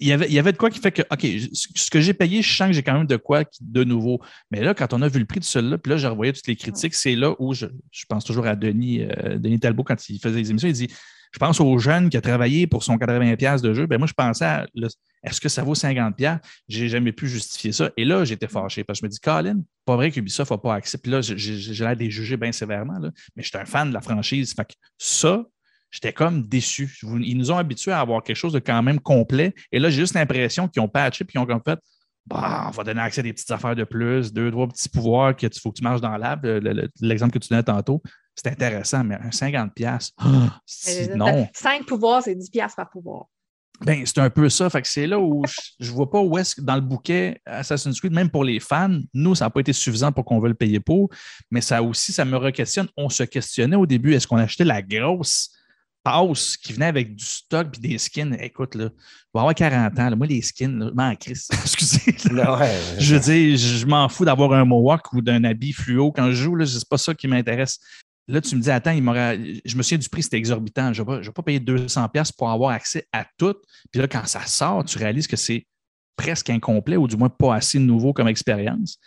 [0.00, 2.14] il y, avait, il y avait de quoi qui fait que, OK, ce que j'ai
[2.14, 4.20] payé, je sens que j'ai quand même de quoi de nouveau.
[4.50, 6.46] Mais là, quand on a vu le prix de celui-là, puis là, j'ai revoyé toutes
[6.46, 10.08] les critiques, c'est là où je, je, pense toujours à Denis, euh, Denis Talbot quand
[10.08, 10.68] il faisait les émissions.
[10.68, 10.88] Il dit
[11.32, 13.86] Je pense aux jeunes qui a travaillé pour son 80$ de jeu.
[13.86, 14.66] Ben moi, je pensais à
[15.22, 16.38] est-ce que ça vaut 50$?
[16.68, 17.90] J'ai jamais pu justifier ça.
[17.96, 20.74] Et là, j'étais fâché parce que je me dis, Colin, pas vrai qu'Ubisoft n'a pas
[20.74, 20.98] accès.
[20.98, 22.98] Puis là, j'ai l'air de les juger bien sévèrement.
[22.98, 23.10] Là.
[23.34, 24.54] Mais j'étais un fan de la franchise.
[24.54, 25.44] Fait que ça,
[25.90, 26.98] j'étais comme déçu.
[27.02, 29.54] Ils nous ont habitués à avoir quelque chose de quand même complet.
[29.72, 31.78] Et là, j'ai juste l'impression qu'ils ont patché et qu'ils ont comme fait
[32.26, 35.36] bah, on va donner accès à des petites affaires de plus, deux, trois petits pouvoirs
[35.36, 36.44] qu'il faut que tu marches dans l'ab.
[37.00, 38.02] L'exemple que tu donnais tantôt,
[38.34, 41.48] c'est intéressant, mais un 50$, oh, non.
[41.54, 43.26] 5 pouvoirs, c'est 10$ par pouvoir.
[43.82, 44.70] Ben, c'est un peu ça.
[44.70, 45.42] Fait que c'est là où
[45.78, 48.58] je ne vois pas où est-ce que dans le bouquet Assassin's Creed, même pour les
[48.58, 51.10] fans, nous, ça n'a pas été suffisant pour qu'on veuille le payer pour,
[51.50, 52.88] mais ça aussi, ça me re-questionne.
[52.96, 55.50] On se questionnait au début, est-ce qu'on achetait la grosse
[56.06, 58.36] passe qui venait avec du stock et des skins?
[58.40, 58.90] Écoute, là, je
[59.34, 60.16] vais avoir 40 ans.
[60.16, 61.48] moi, les skins, je m'en crisse.
[61.52, 62.14] Excusez.
[62.98, 66.36] je veux dire, je m'en fous d'avoir un mohawk ou d'un habit fluo quand je
[66.36, 66.64] joue.
[66.64, 67.80] Ce n'est pas ça qui m'intéresse.
[68.28, 70.92] Là, tu me dis, attends, il je me souviens du prix, c'était exorbitant.
[70.92, 73.54] Je ne vais, pas payer 200$ pour avoir accès à tout.
[73.90, 75.66] Puis là, quand ça sort, tu réalises que c'est
[76.16, 78.98] presque incomplet ou du moins pas assez nouveau comme expérience.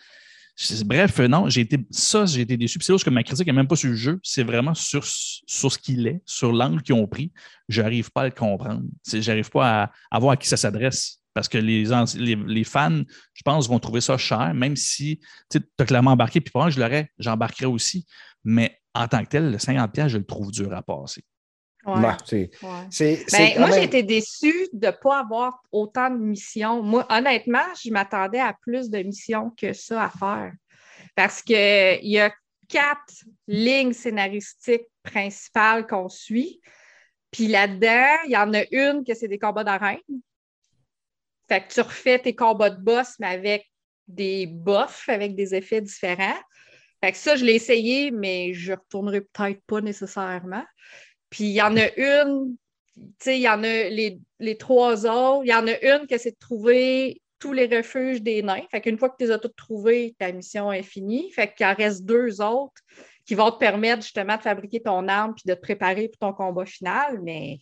[0.85, 2.79] Bref, euh, non, j'ai été ça, j'ai été déçu.
[2.79, 5.77] Puis c'est que ma critique n'est même pas sur le jeu, c'est vraiment sur, ce
[5.77, 7.31] qu'il est, sur l'angle qu'ils ont pris.
[7.69, 8.83] J'arrive pas à le comprendre.
[9.05, 11.21] J'arrive pas à, voir à qui ça s'adresse.
[11.33, 13.03] Parce que les fans,
[13.33, 16.81] je pense, vont trouver ça cher, même si tu as clairement embarqué, puis probablement je
[16.81, 18.05] l'aurais, j'embarquerais aussi.
[18.43, 21.23] Mais en tant que tel, le 50$, je le trouve dur à passer.
[21.95, 22.87] Ouais, Bah, c'est- ouais.
[22.91, 26.81] c'est- c'est Ben, moi, même- été déçue de ne pas avoir autant de missions.
[26.83, 30.53] Moi, honnêtement, je m'attendais à plus de missions que ça à faire.
[31.15, 32.33] Parce qu'il y a
[32.67, 36.61] quatre lignes scénaristiques principales qu'on suit.
[37.31, 39.97] Puis là-dedans, il y en a une que c'est des combats d'arène.
[41.47, 43.65] Fait que tu refais tes combats de boss, mais avec
[44.07, 46.37] des buffs, avec des effets différents.
[47.03, 50.65] Fait que ça, je l'ai essayé, mais je ne retournerai peut-être pas nécessairement.
[51.29, 52.55] Puis il y en a une,
[52.95, 55.43] tu sais, il y en a les, les trois autres.
[55.45, 58.65] Il y en a une que c'est de trouver tous les refuges des nains.
[58.69, 61.31] Fait qu'une fois que tu les as toutes trouvées, ta mission est finie.
[61.31, 62.81] Fait qu'il en reste deux autres
[63.25, 66.33] qui vont te permettre justement de fabriquer ton arme puis de te préparer pour ton
[66.33, 67.19] combat final.
[67.21, 67.59] Mais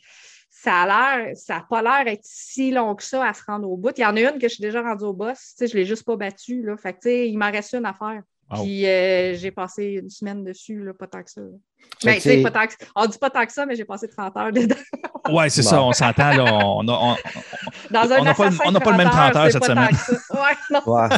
[0.49, 0.85] ça a
[1.25, 3.91] l'air, ça n'a pas l'air d'être si long que ça à se rendre au bout.
[3.97, 5.37] Il y en a une que je suis déjà rendue au boss.
[5.37, 6.63] Tu sais, je ne l'ai juste pas battue.
[6.63, 6.77] Là.
[6.77, 8.23] Fait que, il m'en reste une à faire.
[8.49, 8.63] Wow.
[8.63, 11.41] Puis euh, j'ai passé une semaine dessus, là, pas tant que ça.
[12.01, 14.07] Fait Ben, tu pas tant que- on dit pas tant que ça, mais j'ai passé
[14.07, 14.75] 30 heures dedans.
[15.29, 15.69] Ouais, c'est Bon.
[15.69, 16.29] ça, on s'entend.
[16.37, 17.15] Là, on, a- on-
[17.91, 19.73] Dans un On n'a pas on pas le même 30 30 heures cette ça.
[20.33, 20.39] Ouais,
[20.71, 20.81] non.
[20.85, 21.09] Ouais.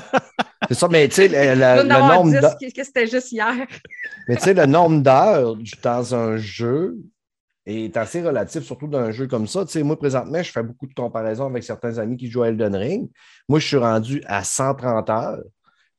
[0.68, 3.54] C'est ça, mais tu sais, le, nombre 10, d'heures- c'était juste hier.
[4.28, 6.98] mais tu sais, le nombre d'heures dans un jeu
[7.68, 9.64] est assez relatif, surtout dans un jeu comme ça.
[9.66, 12.48] Tu sais, moi, présentement, je fais beaucoup de comparaisons avec certains amis qui jouent à
[12.50, 13.10] Elden Ring.
[13.48, 15.44] Moi, je suis rendu à 130 heures.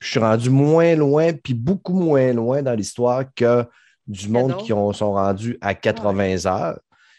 [0.00, 3.64] Je suis rendu moins loin, puis beaucoup moins loin dans l'histoire que
[4.06, 6.78] du monde qui ont- sont rendus à 80 heures.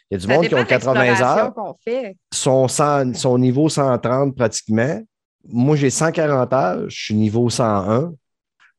[0.10, 2.18] Il y a du Ça monde qui ont de 80 l'exploration heures, fait.
[2.34, 5.00] sont, 100 sont niveau 130 pratiquement.
[5.48, 8.14] Moi, j'ai 140 heures, je suis niveau 101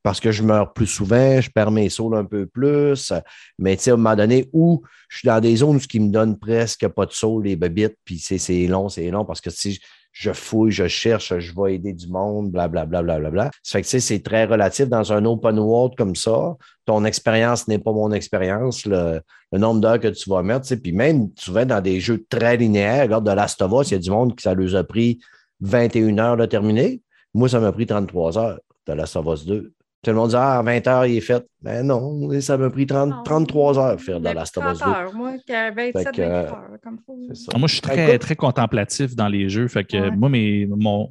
[0.03, 3.12] parce que je meurs plus souvent, je perds mes sauts un peu plus.
[3.59, 5.89] Mais tu sais, à un moment donné où je suis dans des zones où ce
[5.89, 9.24] qui me donne presque pas de sauts, les bébites, puis c'est c'est long, c'est long
[9.24, 9.81] parce que si
[10.13, 13.03] je fouille, je cherche, je vais aider du monde, blablabla.
[13.03, 13.51] Bla, bla, bla, bla.
[13.63, 16.55] Ça fait que tu sais, c'est très relatif dans un open world comme ça.
[16.85, 18.85] Ton expérience n'est pas mon expérience.
[18.85, 19.23] Le,
[19.53, 22.25] le nombre d'heures que tu vas mettre, tu sais, puis même souvent dans des jeux
[22.29, 24.77] très linéaires, regarde de Last of Us, il y a du monde qui ça leur
[24.77, 25.19] a pris
[25.61, 27.01] 21 heures de terminer.
[27.33, 29.73] Moi, ça m'a pris 33 heures de Last of Us 2.
[30.05, 31.45] Tout le monde dit Ah, à 20 heures, il est fait.
[31.62, 33.23] Ben non, ça m'a pris 30 Non.
[33.24, 34.85] 33 heures faire de Mais Last of Us 2.
[34.85, 36.99] 30 heures, moi, que 27, Fait que, 28 euh, heures, comme
[37.35, 37.53] ça.
[37.55, 39.69] Ah, Moi, je suis Ben, très, écoute- très contemplatif dans les jeux.
[39.69, 40.11] Fait que Ouais.
[40.11, 41.09] moi, mes, mon-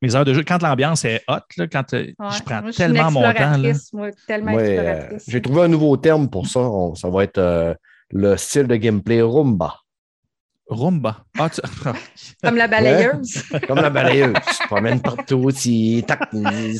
[0.00, 2.26] mes heures de jeu, quand l'ambiance est hot, là, quand euh, Ouais.
[2.36, 3.56] je prends Moi, je suis tellement une mon temps.
[3.58, 6.60] Là, Moi, tellement Moi, euh, j'ai trouvé un nouveau terme pour ça.
[6.60, 7.74] On- ça va être euh,
[8.10, 9.76] le style de gameplay Roomba.
[10.72, 11.24] Rumba.
[11.38, 11.60] Ah, tu-
[12.42, 13.42] Comme la balayeuse.
[13.68, 14.34] Comme la balayeuse.
[14.48, 16.30] tu te promènes partout, tu tac,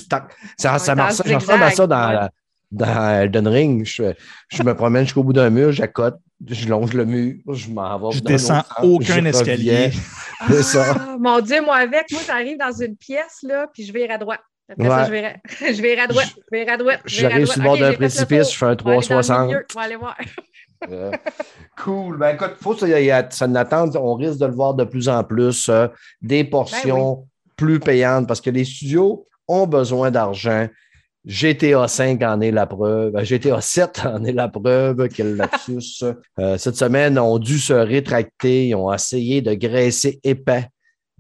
[0.09, 0.25] tac.
[0.59, 2.29] Ça, ça Ouais, ressemble à ça dans, zigzag,
[2.71, 3.85] dans Elden Ring.
[3.85, 4.13] Je,
[4.51, 6.17] je me promène jusqu'au bout d'un mur, j'accote,
[6.49, 8.17] je longe le mur, je m'en vais.
[8.17, 9.91] Je dans descends aucun je escalier.
[10.49, 10.95] C'est ça.
[10.99, 14.19] Ah, mon Dieu, moi avec, moi j'arrive dans une pièce, là, puis je vire à
[14.19, 14.41] droite.
[14.71, 14.91] Après Ouais.
[14.91, 15.11] ça, je
[15.67, 17.01] à, je vire à droite, je vire à droite.
[17.05, 19.23] je J'arrive sur le bord d'un précipice, je fais un On va aller dans le
[19.23, 19.47] 360.
[19.47, 20.17] milieu, On va aller voir.
[20.91, 21.11] Euh,
[21.83, 22.19] cool.
[22.19, 23.47] Ben, écoute, faut que ça, y a- ça.
[23.97, 25.69] On risque de le voir de plus en plus.
[25.69, 25.89] euh,
[26.21, 27.27] des portions
[27.57, 30.67] plus payantes parce que les studios ont besoin d'argent.
[31.25, 33.13] GTA 5 en est la preuve.
[33.13, 35.09] Ben, GTA 7 en est la preuve.
[35.09, 36.03] Quel lapsus.
[36.39, 38.69] Euh, cette semaine, ont dû se rétracter.
[38.69, 40.67] Ils ont essayé de graisser épais,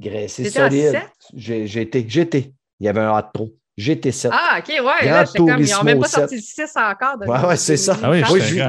[0.00, 0.90] graisser GTA solide.
[0.90, 1.02] 7?
[1.34, 2.52] J'ai- GT, GT.
[2.80, 3.50] Il y avait un hot pro.
[3.78, 4.28] GT7.
[4.32, 4.80] Ah, OK, ouais.
[4.80, 6.18] Gran Là, comme, ils n'ont même pas 7.
[6.20, 7.16] sorti le 6 encore.
[7.26, 7.96] Ouais, ouais, c'est ça.
[8.02, 8.60] Ah oui, je suis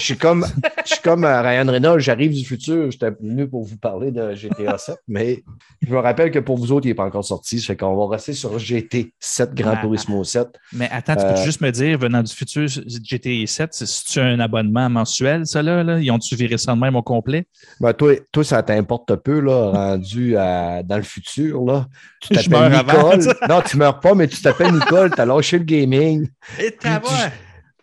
[0.00, 0.46] je- suis comme,
[0.84, 2.90] je suis comme euh, Ryan Reynolds, j'arrive du futur.
[2.90, 5.42] J'étais venu pour vous parler de GTA 7, mais
[5.86, 7.60] je me rappelle que pour vous autres, il n'est pas encore sorti.
[7.60, 9.80] Ça fait qu'on va rester sur GT 7, Gran Ah.
[9.82, 10.48] Turismo 7.
[10.72, 14.40] Mais attends, tu Euh, peux juste me dire, venant du futur, GTA 7, c'est-tu un
[14.40, 15.82] abonnement mensuel, ça là?
[15.84, 15.98] là?
[16.00, 17.46] Ils ont-tu viré ça de même au complet?
[17.80, 21.62] Ben, toi, toi, ça t'importe peu, là, rendu à- dans le futur.
[21.64, 21.86] Là.
[22.20, 23.34] Tu t'appelles meurs avant, Nicole.
[23.48, 26.26] non, tu meurs pas, mais tu t'appelles Nicole, tu as lâché le gaming,
[26.58, 26.88] Et tu-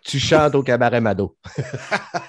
[0.07, 1.35] tu chantes au cabaret Mado.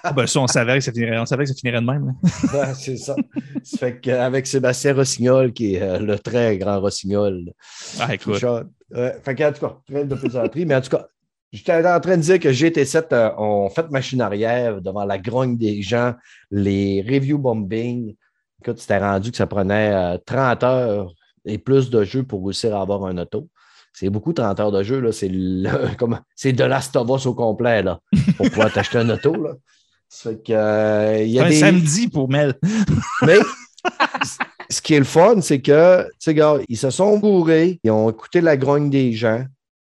[0.02, 2.14] Ah, ben, ça, on savait que ça finirait, on savait que ça finirait de même.
[2.74, 3.14] c'est ça.
[3.62, 7.52] ça fait qu'avec Sébastien Rossignol, qui est euh, le très grand Rossignol,
[8.00, 8.42] Ah, écoute.
[8.90, 11.06] Ouais, fait qu'en tout cas, train de plaisanterie, mais en tout cas,
[11.52, 15.56] j'étais en train de dire que GT7 euh, ont fait machine arrière devant la grogne
[15.56, 16.14] des gens,
[16.50, 18.14] les review bombing.
[18.60, 21.12] Écoute, c'était rendu que ça prenait euh, 30 heures
[21.44, 23.48] et plus de jeux pour réussir à avoir un auto.
[23.98, 25.10] C'est beaucoup 30 heures de jeu, là.
[25.10, 27.98] C'est le- comme- c'est de Last of Us au complet, là,
[28.36, 29.54] pour pouvoir t'acheter un auto, là.
[30.08, 31.56] Ça fait que, euh, il y a Un des...
[31.56, 32.54] samedi pour Mel.
[33.26, 33.38] Mais
[34.70, 37.90] ce qui est le fun, c'est que, tu sais, gars, ils se sont bourrés, ils
[37.90, 39.44] ont écouté la grogne des gens,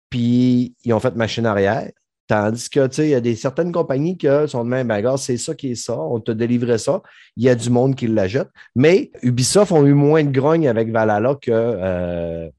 [0.10, 1.90] puis ils ont fait machine arrière.
[2.28, 4.96] Tandis que, tu sais, il y a des, certaines compagnies qui sont de même, ben,
[4.98, 7.02] regarde, c'est ça qui est ça, on te délivrait ça.
[7.38, 8.50] Il y a du monde qui la jette.
[8.76, 12.50] Mais Ubisoft ont eu moins de grogne avec Valhalla que euh,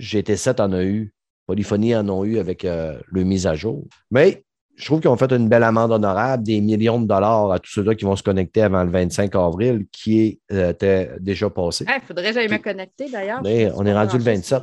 [0.00, 1.12] GT7 en a eu.
[1.46, 3.84] Polyphonie en ont eu avec euh, le mise à jour.
[4.10, 4.44] Mais
[4.76, 7.70] je trouve qu'ils ont fait une belle amende honorable, des millions de dollars à tous
[7.70, 11.86] ceux-là qui vont se connecter avant le 25 avril, qui euh, était déjà passé.
[11.88, 13.42] Il faudrait que j'aille me connecter d'ailleurs.
[13.42, 14.62] Mais on est rendu le 27.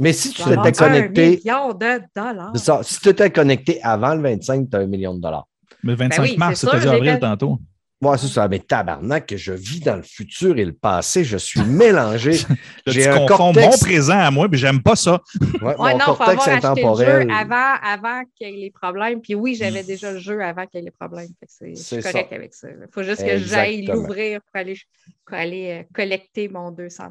[0.00, 2.56] Mais si tu t'étais connecté, Un million de dollars.
[2.56, 5.46] ça, si tu étais connecté avant le 25, tu as un million de dollars.
[5.82, 7.58] Mais 25 oui, mars, c'est c'était avril tantôt.
[8.02, 8.46] Moi, c'est ça.
[8.46, 11.24] Mais tabarnak, que je vis dans le futur et le passé.
[11.24, 12.32] Je suis mélangé.
[12.86, 13.64] J'ai un cortex.
[13.66, 15.22] mon présent à moi, puis j'aime pas ça.
[15.62, 16.94] Ouais, Ouais, mon non, faut cortex avoir acheté le
[17.24, 19.22] jeu avant, avant qu'il y ait les problèmes.
[19.22, 21.28] Puis oui, j'avais déjà le jeu avant qu'il y ait les problèmes.
[21.40, 22.36] Fait que c'est- Je C'est suis correct ça.
[22.36, 22.68] avec ça.
[22.70, 24.76] Il faut juste que j'aille l'ouvrir pour aller,
[25.24, 27.04] pour aller euh, collecter mon 200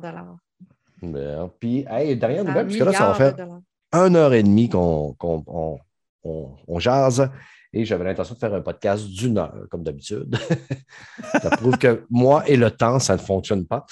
[1.01, 3.61] Ben, Puis, hey, dernière nouvelle, puisque là, ça va faire dollars.
[4.07, 5.79] une heure et demie qu'on qu'on- on,
[6.23, 7.29] on- on jase.
[7.75, 10.37] Et j'avais l'intention de faire un podcast d'une heure, comme d'habitude.
[11.41, 13.85] ça prouve que moi et le temps, ça ne fonctionne pas.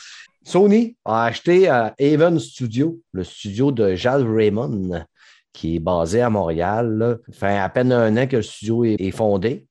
[0.45, 5.05] Sony a acheté à Haven Studio, le studio de Jal Raymond,
[5.51, 6.97] qui est basé à Montréal.
[6.97, 7.17] là.
[7.27, 9.67] Ça fait à peine un an que le studio est, fondé.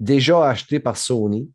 [0.00, 1.50] Déjà acheté par Sony.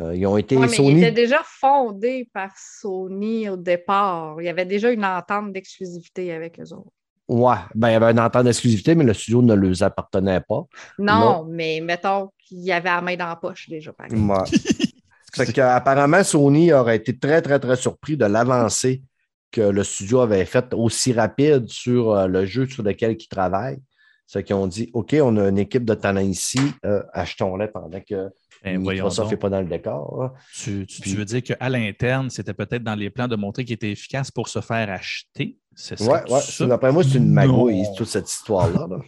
[0.00, 0.92] Euh, ils ont été Ouais, mais Sony.
[0.92, 4.40] il était déjà fondé par Sony au départ.
[4.40, 6.90] Il y avait déjà une entente d'exclusivité avec eux autres.
[7.32, 10.64] Ouais, ben, il y avait une entente d'exclusivité, mais le studio ne leur appartenait pas.
[10.98, 13.92] Non, mais mettons qu'il y avait la main dans la poche déjà.
[13.92, 14.32] Par exemple.
[14.32, 14.58] Ouais.
[15.34, 19.02] Fait qu'apparemment, Sony aurait été très, très, très surpris de l'avancée
[19.50, 23.80] que le studio avait faite aussi rapide sur euh, le jeu sur lequel ils travaillent.
[24.26, 28.00] C'est qu'ils ont dit OK, on a une équipe de talents ici, euh, achetons-les pendant
[28.00, 28.28] que
[28.62, 30.22] Ben, Microsoft n'est pas dans le décor.
[30.22, 30.32] hein.
[30.54, 33.90] Tu, tu- veux dire qu'à l'interne, c'était peut-être dans les plans de montrer qu'il était
[33.90, 35.56] efficace pour se faire acheter?
[35.74, 36.66] C'est Ouais, ouais.
[36.66, 38.86] D'après moi, c'est une magouille, toute cette histoire-là.
[38.88, 38.98] là.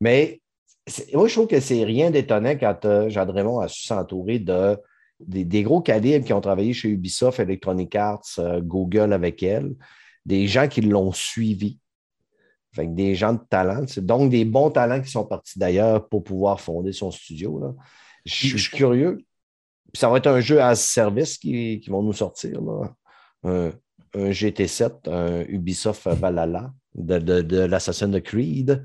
[0.00, 0.40] Mais
[1.14, 4.76] moi, je trouve que c'est rien d'étonnant quand euh, Jean Raymond a su s'entourer de,
[5.20, 9.74] des, des gros calibres qui ont travaillé chez Ubisoft, Electronic Arts, euh, Google avec elle,
[10.26, 11.78] des gens qui l'ont suivi.
[12.74, 13.84] Fait que des gens de talent.
[13.98, 17.60] Donc des bons talents qui sont partis d'ailleurs pour pouvoir fonder son studio.
[17.60, 17.72] là.
[18.24, 19.18] Je suis curieux.
[19.92, 22.60] Puis ça va être un jeu à service qui, qui vont nous sortir.
[22.60, 22.94] Là.
[23.44, 23.70] Un,
[24.14, 28.82] un GT7, un Ubisoft Valhalla de, de, de l'Assassin's Creed.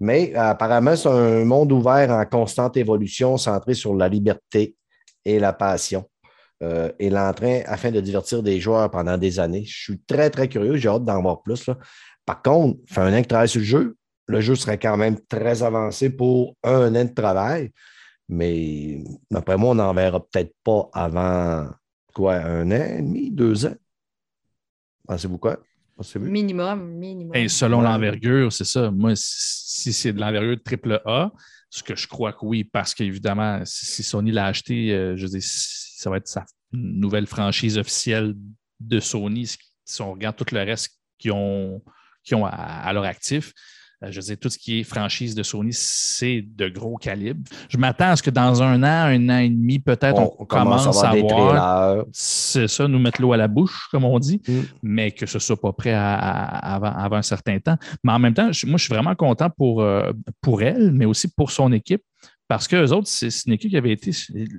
[0.00, 4.76] Mais apparemment, c'est un monde ouvert en constante évolution, centré sur la liberté
[5.24, 6.04] et la passion.
[6.62, 9.64] euh, et l'entrain afin de divertir des joueurs pendant des années.
[9.64, 10.76] Je suis très, très curieux.
[10.76, 11.68] J'ai hâte d'en voir plus.
[12.24, 13.96] Par contre, fait un an que travaille sur le jeu.
[14.26, 17.70] Le jeu serait quand même très avancé pour un an de travail.
[18.28, 21.68] Mais d'après moi, on n'en verra peut-être pas avant
[22.14, 23.74] quoi, un an et demi, deux ans?
[25.06, 25.58] Pensez-vous quoi?
[25.96, 26.26] Pensez-vous?
[26.26, 27.36] Minimum, minimum.
[27.36, 27.84] Et selon Ouais.
[27.84, 28.90] l'envergure, c'est ça.
[28.90, 31.30] Moi, si c'est de l'envergure de triple A,
[31.70, 35.24] ce que je crois que oui, parce qu'évidemment, si si Sony l'a acheté, euh, je
[35.24, 38.34] veux dire, si- ça va être sa nouvelle franchise officielle
[38.80, 39.46] de Sony.
[39.46, 41.82] Si si on regarde tout le reste qu'ils ont,
[42.22, 43.52] qu'ils ont à, à leur actif, euh,
[44.10, 47.40] je veux dire, tout ce qui est franchise de Sony, c'est de gros calibre.
[47.68, 50.86] Je m'attends à ce que dans un an, un an et demi, peut-être, on, commence,
[51.02, 54.60] à voir c'est ça, nous mettre l'eau à la bouche, comme on dit, Mm.
[54.82, 57.76] mais que ce soit pas prêt à- à- avant, avant un certain temps.
[58.02, 61.04] Mais en même temps, je- moi, je suis vraiment content pour, euh, pour elle, mais
[61.04, 62.02] aussi pour son équipe,
[62.48, 64.10] parce qu'eux autres, c'est c'est une équipe qui avait été.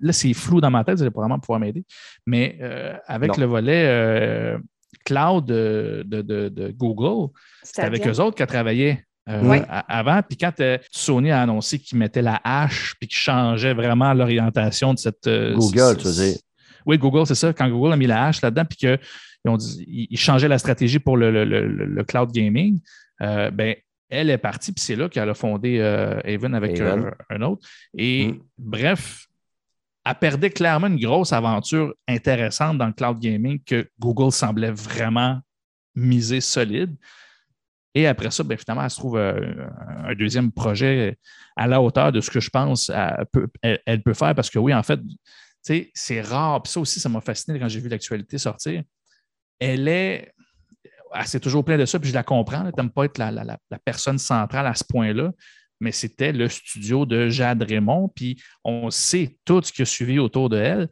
[0.01, 1.83] Là, c'est flou dans ma tête, vous allez probablement pouvoir m'aider,
[2.25, 3.37] mais euh, avec Non.
[3.41, 4.57] le volet euh,
[5.03, 7.31] cloud de, de- de- de Google,
[7.63, 9.03] c'était avec eux autres qu'elle travaillait.
[9.29, 9.63] Euh, Ouais.
[9.67, 13.73] a- avant, puis quand euh, Sony a annoncé qu'ils mettaient la hache puis qu'ils changeaient
[13.73, 15.27] vraiment l'orientation de cette.
[15.27, 16.37] euh, Google, tu veux dire.
[16.85, 17.51] oui, Google, c'est ça.
[17.53, 18.99] Quand Google a mis la hache là-dedans, puis qu'ils
[19.47, 22.79] ont dit, ils changeaient la stratégie pour le, le- le- le cloud gaming,
[23.19, 23.75] ben,
[24.09, 27.11] elle est partie, puis c'est là qu'elle a fondé Haven avec Haven.
[27.31, 27.67] un autre.
[27.97, 28.39] Et Mm.
[28.59, 29.25] bref,
[30.05, 35.39] elle perdait clairement une grosse aventure intéressante dans le cloud gaming que Google semblait vraiment
[35.95, 36.95] miser solide.
[37.97, 39.65] Et après ça, ben, finalement, elle se trouve euh,
[40.05, 41.17] un deuxième projet
[41.55, 42.89] à la hauteur de ce que je pense
[43.63, 44.35] elle peut, faire.
[44.35, 44.99] Parce que oui, en fait,
[45.93, 46.61] c'est rare.
[46.67, 48.83] Ça aussi, ça m'a fasciné quand j'ai vu l'actualité sortir.
[49.59, 50.31] Elle est.
[51.13, 52.69] Elle s'est toujours plein de ça, puis je la comprends.
[52.69, 55.31] Tu n'aimes pas être la, la- la- la personne centrale à ce point-là,
[55.79, 60.19] mais c'était le studio de Jade Raymond, puis on sait tout ce qui a suivi
[60.19, 60.89] autour de elle.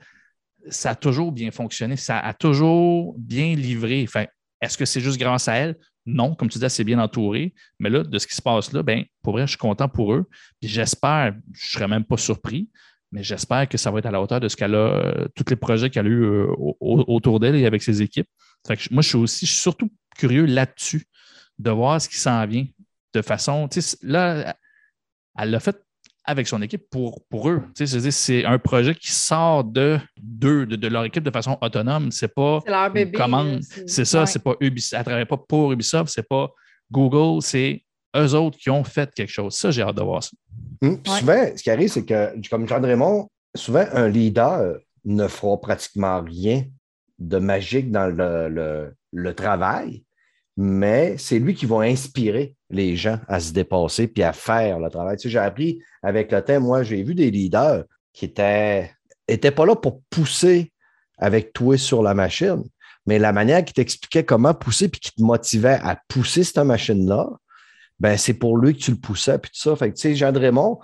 [0.69, 4.05] Ça a toujours bien fonctionné, ça a toujours bien livré.
[4.07, 4.25] Enfin,
[4.61, 5.75] Est-ce que c'est juste grâce à elle?
[6.05, 7.53] Non, comme tu dis, c'est bien entouré.
[7.79, 10.13] Mais là, de ce qui se passe là, ben, pour vrai, je suis content pour
[10.13, 10.27] eux.
[10.59, 12.69] Puis j'espère, je ne serais même pas surpris,
[13.11, 15.45] mais j'espère que ça va être à la hauteur de ce qu'elle a, euh, tous
[15.49, 18.27] les projets qu'elle a eu euh, au- au- autour d'elle et avec ses équipes.
[18.67, 21.05] Fait que moi, je suis aussi je suis surtout curieux là-dessus
[21.59, 22.65] de voir ce qui s'en vient
[23.13, 23.69] de façon.
[24.01, 24.55] Là,
[25.37, 25.77] elle l'a fait
[26.25, 27.61] avec son équipe pour, pour eux.
[27.75, 32.11] C'est un projet qui sort de d'eux, de, leur équipe de façon autonome.
[32.11, 33.61] C'est pas leur bébé, une commande.
[33.87, 34.93] C'est ça, c'est pas Ubisoft.
[34.93, 36.49] Elle ne travaille pas pour Ubisoft, c'est pas
[36.91, 37.83] Google, c'est
[38.15, 39.55] eux autres qui ont fait quelque chose.
[39.55, 40.31] Ça, j'ai hâte de voir ça.
[40.81, 45.59] Hum, souvent, ce qui arrive, c'est que, comme Jean Raymond, souvent, un leader ne fera
[45.59, 46.63] pratiquement rien
[47.19, 50.03] de magique dans le, le travail,
[50.57, 54.89] mais c'est lui qui va inspirer les gens à se dépasser puis à faire le
[54.89, 55.17] travail.
[55.17, 58.91] Tu sais, j'ai appris avec le temps, moi, j'ai vu des leaders qui étaient,
[59.27, 60.71] étaient pas là pour pousser
[61.17, 62.63] avec toi sur la machine,
[63.05, 67.29] mais la manière qui t'expliquait comment pousser puis qui te motivait à pousser cette machine-là,
[67.99, 69.75] ben c'est pour lui que tu le poussais puis tout ça.
[69.75, 70.79] Fait tu sais, Jean Raymond,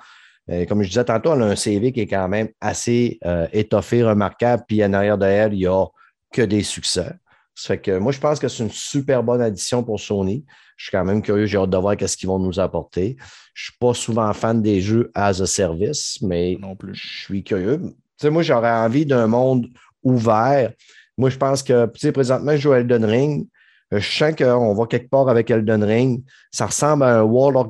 [0.49, 3.47] euh, comme je disais tantôt, elle a un CV qui est quand même assez euh,
[3.51, 5.85] étoffé, remarquable, puis en arrière de elle, il n'y a
[6.31, 7.11] que des succès.
[7.59, 10.45] Ça fait que moi, je pense que c'est une super bonne addition pour Sony.
[10.77, 13.17] Je suis quand même curieux, j'ai hâte de voir ce qu'ils vont nous apporter.
[13.53, 16.95] Je ne suis pas souvent fan des jeux as a service, mais non plus.
[16.95, 17.81] je suis curieux.
[17.81, 17.91] Tu
[18.21, 19.67] sais, moi, j'aurais envie d'un monde
[20.03, 20.71] ouvert.
[21.17, 23.45] Moi, je pense que, tu sais, présentement, je joue à Elden Ring.
[23.91, 26.23] Je sens qu'on va quelque part avec Elden Ring.
[26.51, 27.67] Ça ressemble à un World of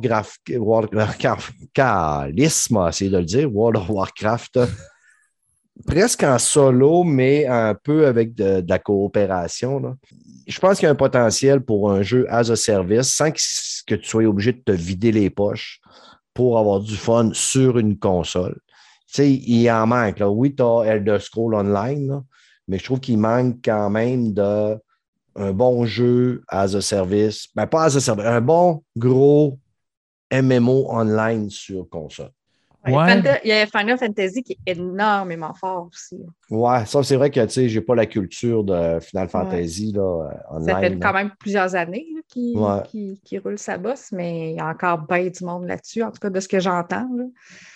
[0.60, 1.50] Warcraft.
[1.80, 3.52] De le dire.
[3.52, 4.60] World of Warcraft
[5.86, 9.98] presque en solo, mais un peu avec de, la coopération.
[10.48, 13.96] Je pense qu'il y a un potentiel pour un jeu as a service sans que,
[13.96, 15.82] tu sois obligé de te vider les poches
[16.34, 18.60] pour avoir du fun sur une console.
[19.08, 20.20] Tu sais, il en manque.
[20.20, 20.30] Là.
[20.30, 22.22] Oui, tu as Elder Scroll Online,
[22.68, 24.78] mais je trouve qu'il manque quand même de
[25.36, 27.48] un bon jeu as a service.
[27.56, 29.58] Ben, pas as a service, un bon gros
[30.32, 32.32] MMO online sur console.
[32.88, 32.94] Il
[33.46, 36.18] y a Final Fantasy qui est énormément fort aussi.
[36.50, 40.30] Ouais, ça, c'est vrai que tu sais, j'ai pas la culture de Final Fantasy là,
[40.50, 40.68] online.
[40.68, 44.68] Ça fait quand même plusieurs années qu'il qui, roule sa bosse, mais il y a
[44.68, 47.10] encore bien du monde là-dessus, en tout cas de ce que j'entends.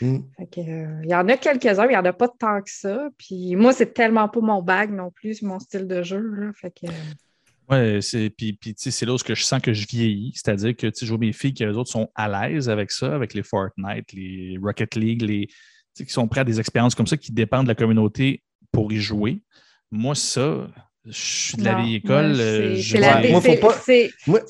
[0.01, 3.09] Euh, il y en a quelques-uns, mais il n'y en a pas tant que ça.
[3.17, 6.21] Puis moi, c'est tellement pas mon bag non plus, mon style de jeu.
[6.21, 6.87] Là, fait que,
[7.69, 10.33] oui, c'est puis, puis c'est là où je sens que je vieillis.
[10.35, 13.33] C'est-à-dire que je vois mes filles qui, eux autres, sont à l'aise avec ça, avec
[13.33, 15.47] les Fortnite, les Rocket League, les,
[15.95, 18.97] qui sont prêts à des expériences comme ça qui dépendent de la communauté pour y
[18.97, 19.41] jouer.
[19.91, 20.67] Moi, ça,
[21.05, 22.35] je suis de la vieille école.
[22.81, 23.21] C'est la,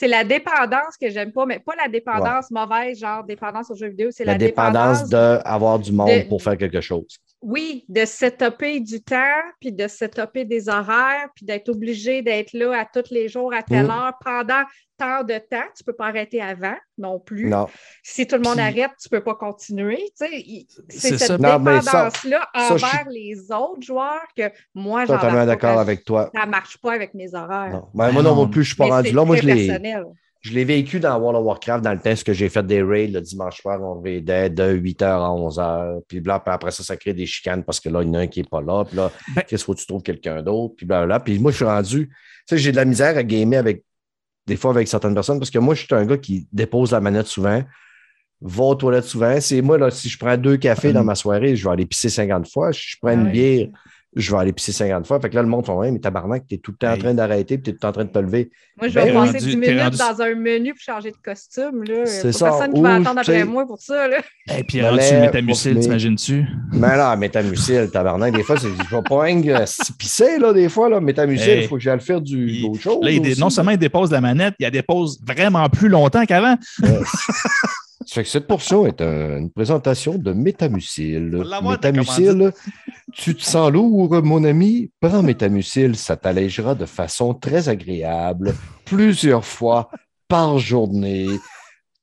[0.07, 4.09] la, dépendance que j'aime pas, mais pas la dépendance mauvaise, genre dépendance aux jeux vidéo.
[4.11, 7.17] C'est la, dépendance, d'avoir du monde pour faire quelque chose.
[7.41, 12.79] Oui, de setuper du temps, puis de setuper des horaires, puis d'être obligé d'être là
[12.79, 13.91] à tous les jours, à telle mm.
[13.91, 14.63] heure, pendant
[15.03, 15.67] tant de temps.
[15.75, 17.49] Tu ne peux pas arrêter avant non plus.
[17.49, 17.67] Non.
[18.03, 19.99] Si tout le monde arrête, tu ne peux pas continuer.
[20.15, 26.29] c'est cette dépendance-là envers les autres joueurs que moi, j'en Totalement d'accord avec toi.
[26.33, 27.71] Ça ne marche pas avec mes horaires.
[27.71, 27.87] Non.
[27.93, 29.25] Ben, moi non, plus, je ne suis pas rendu là.
[29.25, 29.79] Moi, je l'ai.
[30.41, 33.07] Je l'ai vécu dans World of Warcraft dans le test que j'ai fait des raids
[33.07, 33.81] le dimanche soir.
[33.81, 36.01] On raidait de 8h à 11h.
[36.05, 38.27] Puis, après ça, ça crée des chicanes parce que là, il y en a un
[38.27, 38.83] qui n'est pas là.
[38.83, 40.73] Puis là, ben qu'est-ce que tu trouves quelqu'un d'autre?
[40.75, 42.09] Puis là, Puis moi, je suis rendu.
[42.09, 42.13] Tu
[42.45, 43.85] sais, j'ai de la misère à gamer avec
[44.45, 46.99] des fois avec certaines personnes parce que moi, je suis un gars qui dépose la
[46.99, 47.63] manette souvent,
[48.41, 49.39] va aux toilettes souvent.
[49.39, 52.09] C'est moi, là, si je prends deux cafés dans ma soirée, je vais aller pisser
[52.09, 52.73] 50 fois.
[52.73, 53.67] Si je prends une bière,
[54.15, 55.19] je vais aller pisser 50 fois.
[55.19, 56.97] Fait que là, le monde fait, ouais, mais tabarnak, tu es tout le temps en
[56.97, 58.51] train d'arrêter puis tu es tout le temps en train de te lever.
[58.79, 61.83] Moi, je vais ben, passer 10 minutes dans un menu pour changer de costume.
[62.05, 62.45] C'est ça.
[62.45, 64.07] Personne qui va attendre après moi pour ça.
[64.07, 64.17] Là.
[64.57, 66.45] Et puis, rendu sur métamucil, t'imagines-tu?
[66.73, 69.41] Mais là, métamucil, tabarnak, des fois, je vais pas rien
[69.97, 70.89] pisser, là, des fois.
[70.89, 70.99] Là.
[70.99, 73.03] Métamucil, il faut que j'aille faire du, d'autres choses.
[73.03, 76.55] Là, non seulement il dépose la manette, il la dépose vraiment plus longtemps qu'avant.
[78.05, 81.43] Cette portion est une présentation de Métamucil.
[81.63, 82.51] Métamucil,
[83.11, 84.91] tu te sens lourd, mon ami?
[84.99, 88.53] Prends Métamucil, ça t'allégera de façon très agréable,
[88.85, 89.89] plusieurs fois
[90.27, 91.27] par journée.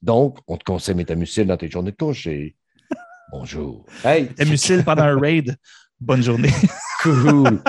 [0.02, 2.56] Donc, on te conseille Métamucil dans tes journées de congé.
[3.32, 3.84] Bonjour.
[4.04, 5.56] Hey, Métamucil pendant un raid.
[6.00, 6.52] Bonne journée.
[7.02, 7.60] cool.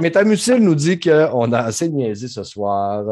[0.00, 3.04] Métamucil nous dit qu'on a assez de niaiser ce soir.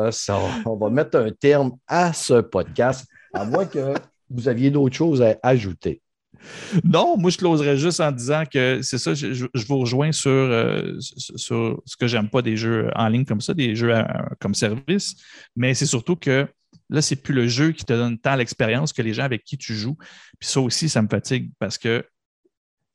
[0.64, 3.94] on va mettre un terme à ce podcast, à moins que
[4.32, 6.02] vous aviez d'autres choses à ajouter?
[6.82, 10.94] Non, moi, je closerais juste en disant que c'est ça, je, vous rejoins sur, euh,
[10.98, 13.94] sur ce que j'aime pas des jeux en ligne comme ça, des jeux
[14.40, 15.14] comme service,
[15.54, 16.48] mais c'est surtout que
[16.90, 19.56] là, c'est plus le jeu qui te donne tant l'expérience que les gens avec qui
[19.56, 19.96] tu joues.
[20.38, 22.04] Puis ça aussi, ça me fatigue parce que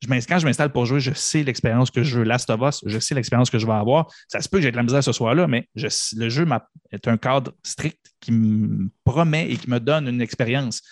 [0.06, 2.98] quand je m'installe pour jouer, je sais l'expérience que je veux Last of Us, je
[2.98, 4.06] sais l'expérience que je vais avoir.
[4.28, 6.46] Ça se peut que j'ai de la misère ce soir-là, mais le jeu
[6.92, 10.82] est un cadre strict qui me promet et qui me donne une expérience.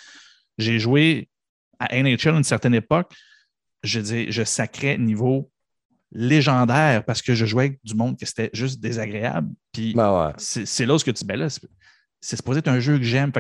[0.59, 1.29] J'ai joué
[1.79, 3.13] à NHL à une certaine époque.
[3.83, 5.51] Je dis, je sacrais niveau
[6.13, 9.49] légendaire parce que je jouais avec du monde qui c'était juste désagréable.
[9.73, 11.49] Puis ben c'est là ce que tu ben là,
[12.21, 13.33] c'est supposé être un jeu que j'aime.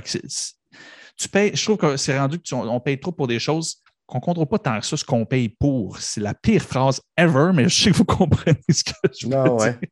[1.16, 4.22] tu payes, je trouve que c'est rendu qu'on paye trop pour des choses qu'on ne
[4.22, 5.98] contrôle pas tant que ça ce qu'on paye pour.
[5.98, 9.34] C'est la pire phrase ever, mais je sais que vous comprenez ce que je veux
[9.34, 9.72] Non, ouais.
[9.72, 9.88] dire.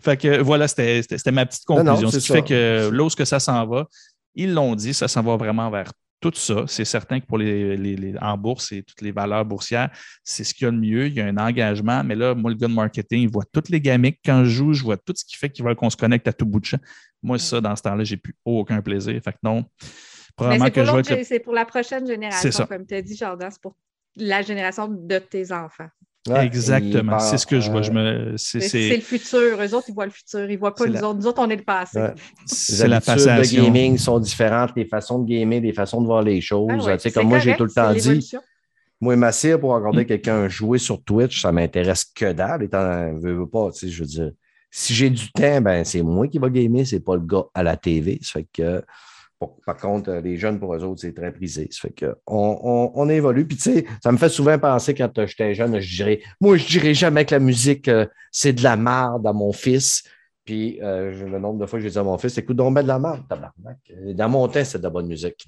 [0.00, 1.02] Fait que voilà, c'était
[1.32, 1.94] ma petite conclusion.
[2.02, 2.34] non, ce c'est qui ça.
[2.34, 3.86] fait que là où ce que ça s'en va,
[4.34, 5.90] ils l'ont dit, ça s'en va vraiment vers
[6.20, 6.64] tout ça.
[6.66, 9.90] C'est certain que pour les, les- les- en bourse et toutes les valeurs boursières,
[10.24, 11.06] c'est ce qu'il y a de mieux.
[11.06, 13.68] Il y a un engagement, mais là, moi, le gars de marketing, il voit toutes
[13.68, 15.96] les gamiques quand je joue, je vois tout ce qui fait qu'ils veulent qu'on se
[15.96, 16.78] connecte à tout bout de champ.
[17.22, 19.20] Moi, ça, dans ce temps-là, j'ai plus aucun plaisir.
[19.22, 19.64] Fait que non.
[19.80, 19.86] Mais
[20.36, 23.60] Probablement c'est que je c'est pour la prochaine génération, comme tu as dit, Jordan, c'est
[23.60, 23.74] pour
[24.16, 25.88] la génération de tes enfants.
[26.32, 27.18] Ouais, Exactement.
[27.18, 27.82] C'est ce que je vois.
[27.82, 28.34] Je me...
[28.36, 29.38] C'est C'est c'est- c'est le futur.
[29.62, 30.50] Eux autres, ils voient le futur.
[30.50, 31.18] Ils voient pas C'est nous la- autres.
[31.18, 31.98] Nous autres, on est le passé.
[31.98, 32.14] Ouais.
[32.14, 32.14] Les
[32.46, 33.60] c'est la habitudes passation.
[33.60, 36.68] de gaming sont différentes, les façons de gamer, les façons de voir les choses.
[36.70, 38.30] Ah ouais, Tu sais, comme moi, j'ai tout le temps dit,
[39.00, 40.06] moi, ma cire, pour regarder Mm.
[40.06, 42.62] quelqu'un jouer sur Twitch, ça m'intéresse que dalle.
[42.64, 44.30] Étant, veux, veux pas, tu sais, je veux dire,
[44.70, 47.62] si j'ai du temps, ben, c'est moi qui va gamer, c'est pas le gars à
[47.62, 48.18] la TV.
[48.22, 48.82] Ça fait que,
[49.64, 51.68] par contre, euh, les jeunes, pour eux autres, c'est très prisé.
[51.70, 53.46] Ça fait que, on, on, on évolue.
[53.46, 56.56] Puis, tu sais, ça me fait souvent penser quand euh, j'étais jeune, je dirais, moi,
[56.56, 60.02] je dirais jamais que la musique, euh, c'est de la merde à mon fils.
[60.44, 62.82] Puis, euh, le nombre de fois que j'ai dit à mon fils, écoute donc ben
[62.82, 63.78] de la merde, tabarnak.
[64.14, 65.46] Dans mon temps, c'était de la bonne musique.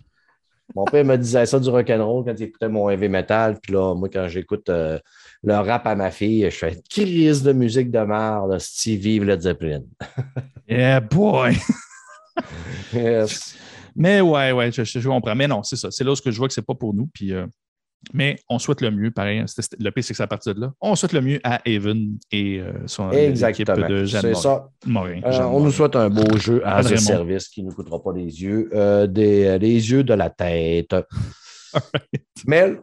[0.75, 3.59] Mon père me disait ça du rock'n'roll quand il écoutait mon heavy metal.
[3.61, 4.99] Puis là, moi, quand j'écoute euh,
[5.43, 9.41] le rap à ma fille, je fais crise de musique de merde, Steve vive Led
[9.41, 9.83] Zeppelin.
[10.69, 11.57] Yeah, boy!
[12.93, 13.57] Yes.
[14.01, 15.35] Mais ouais, ouais, je, je- je comprends.
[15.37, 15.91] Mais non, c'est ça.
[15.91, 17.09] C'est là où ce que je vois que c'est pas pour nous.
[17.13, 17.47] Puis, euh,
[18.15, 19.45] mais on souhaite le mieux, pareil.
[19.79, 20.73] Le pire, c'est que c'est à partir de là.
[20.81, 23.87] On souhaite le mieux à Evan et euh, son l'équipe Exactement.
[23.89, 24.41] de Jeanne C'est Morin.
[24.41, 24.69] ça.
[24.87, 27.75] Morin, Euh, Jeanne on nous souhaite un beau jeu à ce service qui ne nous
[27.75, 30.97] coûtera pas les yeux, euh, des, euh, les yeux de la tête.
[32.47, 32.81] Mel,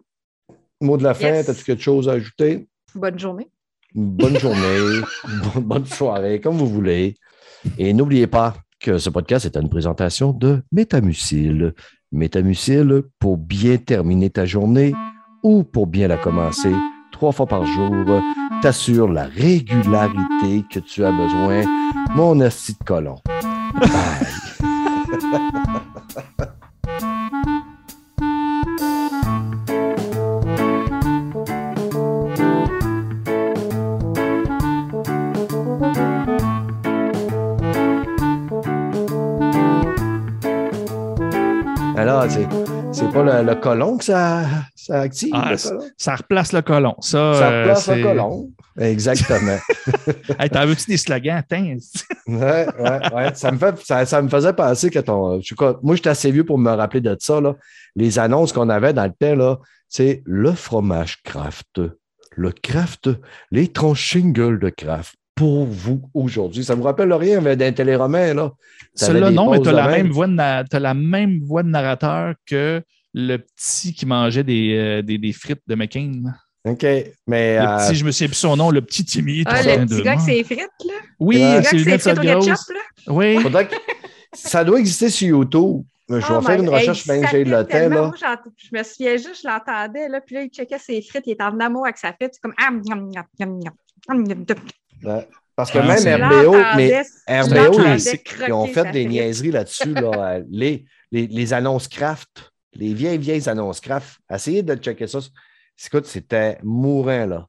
[0.81, 1.49] mot de la fin, Yes.
[1.49, 2.67] as-tu quelque chose à ajouter?
[2.93, 3.47] Bonne journée.
[3.95, 5.01] Bonne journée,
[5.55, 7.15] bonne soirée, comme vous voulez.
[7.79, 11.73] Et n'oubliez pas que ce podcast est une présentation de Métamucil.
[12.11, 14.93] Métamucil pour bien terminer ta journée
[15.43, 16.71] ou pour bien la commencer
[17.11, 18.21] trois fois par jour
[18.61, 21.63] t'assure la régularité que tu as besoin.
[22.15, 23.15] Mon asti de colon.
[23.79, 23.87] Bye.
[42.19, 42.31] Alors,
[42.91, 44.45] c'est, pas le, le colon que ça,
[44.75, 45.81] ça active, Ah, le colon?
[45.97, 46.95] Ça replace le colon.
[46.99, 48.51] Ça, Ça euh, replace le colon.
[48.79, 49.57] Exactement.
[50.39, 51.43] Hey, T'en veux-tu des slogans?
[51.51, 53.33] Ouais, ouais, ouais.
[53.35, 55.39] Ça me, fait, ça, ça me faisait penser que ton.
[55.41, 55.53] je
[55.83, 57.39] moi, j'étais assez vieux pour me rappeler de ça.
[57.39, 57.55] Là.
[57.95, 61.81] Les annonces qu'on avait dans le temps, là, c'est le fromage Kraft,
[62.35, 63.09] le Kraft,
[63.51, 66.63] les tranches shingles de Kraft pour vous aujourd'hui.
[66.63, 68.51] Ça me rappelle rien mais d'un téléroman, là.
[68.95, 70.03] Celui-là, non, mais tu as, de la même.
[70.03, 72.81] même voix de na- t'as la même voix de narrateur que
[73.13, 76.23] le petit qui mangeait des, euh, des, des frites de McCain.
[76.65, 76.83] OK.
[77.27, 77.59] Mais.
[77.59, 79.43] Le euh, petit, je me souviens plus son nom, le petit Timmy.
[79.45, 80.93] Ah, le petit gars qui s'est frites, là.
[81.19, 81.35] Oui.
[81.35, 82.81] Le gars c'est qui frites au ketchup, là.
[83.13, 83.37] Oui.
[83.43, 83.75] que-
[84.33, 85.83] ça doit exister sur YouTube.
[86.09, 87.65] Je vais Oh faire une recherche hey, bien j'ai le temps.
[87.65, 88.07] tellement- Là.
[88.07, 91.31] moi, je me souviens juste, je l'entendais, là, puis là, il checkait ses frites, il
[91.33, 92.69] était en amour avec sa frite, c'est comme ah,
[95.03, 95.27] Ouais.
[95.55, 97.79] Parce que même RBO, mais RBO,
[98.45, 100.11] ils- ont fait des niaiseries là-dessus, là.
[100.13, 104.19] euh, les, les, les annonces craft, les vieilles, vieilles annonces craft.
[104.31, 105.19] Essayez de checker ça.
[105.85, 107.47] Écoute, c'était mourant, là.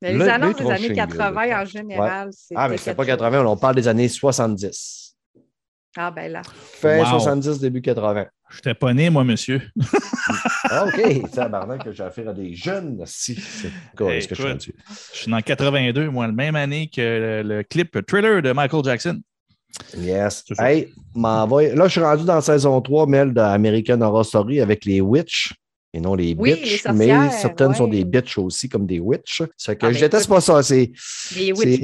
[0.00, 2.54] Mais les Le- annonces le des années tranching, 80 là, en général, c'est.
[2.56, 5.03] Ah, mais c'est pas 80, on parle des années 70.
[5.96, 6.42] Ah, ben là.
[6.44, 7.20] Fin Wow.
[7.20, 8.26] 70, début 80.
[8.50, 9.62] Je n'étais pas né, moi, monsieur.
[10.70, 11.00] Ah, OK.
[11.32, 13.02] C'est que j'ai affaire à des jeunes.
[13.06, 14.72] Si, c'est quoi Hey, est-ce que je suis?
[15.12, 18.84] Je suis dans 82, moi, la même année que le, le clip Thriller de Michael
[18.84, 19.20] Jackson.
[19.96, 20.44] Yes.
[20.58, 21.74] Hey, m'envoie.
[21.74, 25.52] Là, je suis rendu dans la saison 3, Mel, d'American Horror Story avec les Witch.
[25.96, 29.42] Et non les Oui, bitches, les mais certaines sont des bitches aussi, comme des witch.
[29.56, 30.60] C'est que Ah, je ben, déteste pas ça.
[30.64, 30.90] C'est,
[31.36, 31.80] Les Witch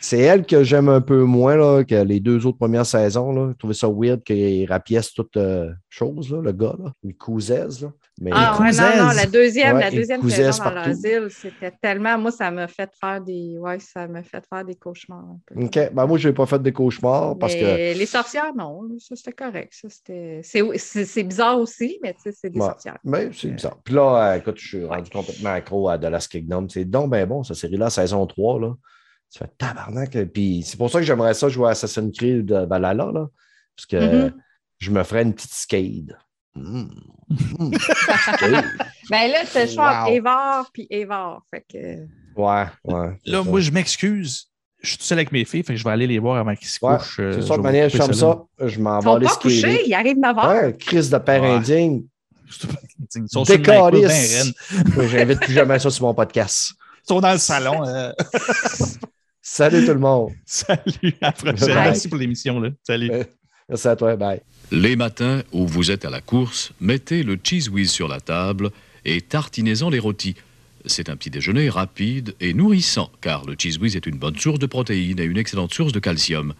[0.00, 3.32] C'est- elle que j'aime un peu moins là, que les deux autres premières saisons.
[3.32, 3.48] Là.
[3.52, 6.76] Je trouvais ça weird qu'il rapièce toute euh, chose, là, le gars.
[6.78, 6.92] Là.
[7.02, 7.64] Il cousait.
[7.80, 7.90] Là.
[8.20, 12.18] Mais, Ah, ouais, non, non, la deuxième, Ouais, la deuxième saison dans l'asile, c'était tellement.
[12.18, 13.56] Moi, ça m'a fait faire des.
[13.58, 15.62] Ouais, ça m'a fait faire des cauchemars un peu.
[15.64, 15.92] OK.
[15.92, 17.60] Ben, moi, je n'ai pas fait des cauchemars parce que.
[17.60, 18.80] Mais Les sorcières, non.
[18.98, 19.72] Ça, c'était correct.
[19.72, 20.40] Ça, c'était...
[20.42, 22.66] C'est, bizarre aussi, mais tu sais, c'est des Ouais.
[22.66, 22.98] sorcières.
[23.04, 23.78] Ben, c'est bizarre.
[23.84, 26.66] Puis là, euh, écoute, je suis rendu complètement accro à The Last Kingdom.
[26.68, 28.60] C'est donc ben bon, cette série-là, saison 3.
[28.60, 28.74] Là.
[29.28, 30.16] Ça fait tabarnak.
[30.16, 33.10] euh, Puis c'est pour ça que j'aimerais ça jouer à Assassin's Creed de Valhalla.
[33.12, 33.28] Là,
[33.76, 34.32] parce que Mhm.
[34.78, 36.16] je me ferais une petite skate.
[37.30, 37.36] Mm.
[37.58, 37.74] Mm.
[37.78, 38.64] Skate.
[39.10, 40.12] Ben là, as le choix Wow.
[40.14, 41.42] Evar puis Evar.
[41.50, 41.78] Fait que.
[42.40, 43.10] Ouais, ouais.
[43.22, 43.50] c'est Là, ça.
[43.50, 44.46] moi, je m'excuse.
[44.82, 46.54] je suis tout seul avec mes filles, fait que je vais aller les voir avant
[46.54, 47.20] qu'ils se Ouais, couchent.
[47.20, 48.06] euh, c'est je ça, de manière, je ça
[48.66, 50.48] je m'en vais aller pas couchés, ils arrivent 9 h.
[50.64, 51.50] Ouais, crise de père Ouais.
[51.50, 52.04] indigne.
[53.14, 54.54] Ils sont Décalisse.
[55.10, 56.72] J'invite plus jamais ça sur mon podcast.
[57.04, 57.86] Ils sont dans le salon.
[57.86, 58.10] euh,
[59.42, 60.32] Salut tout le monde.
[60.46, 61.58] Salut, à la prochaine.
[61.74, 61.84] Bye.
[61.84, 62.62] Merci pour l'émission.
[62.86, 63.10] Salut.
[63.10, 63.26] Ouais.
[63.68, 64.16] Merci à toi.
[64.16, 64.40] Bye.
[64.70, 68.70] Les matins où vous êtes à la course, mettez le cheese whiz sur la table
[69.06, 70.34] et tartinez-en les rôtis.
[70.84, 74.58] C'est un petit déjeuner rapide et nourrissant, car le cheese whiz est une bonne source
[74.58, 76.52] de protéines et une excellente source de calcium.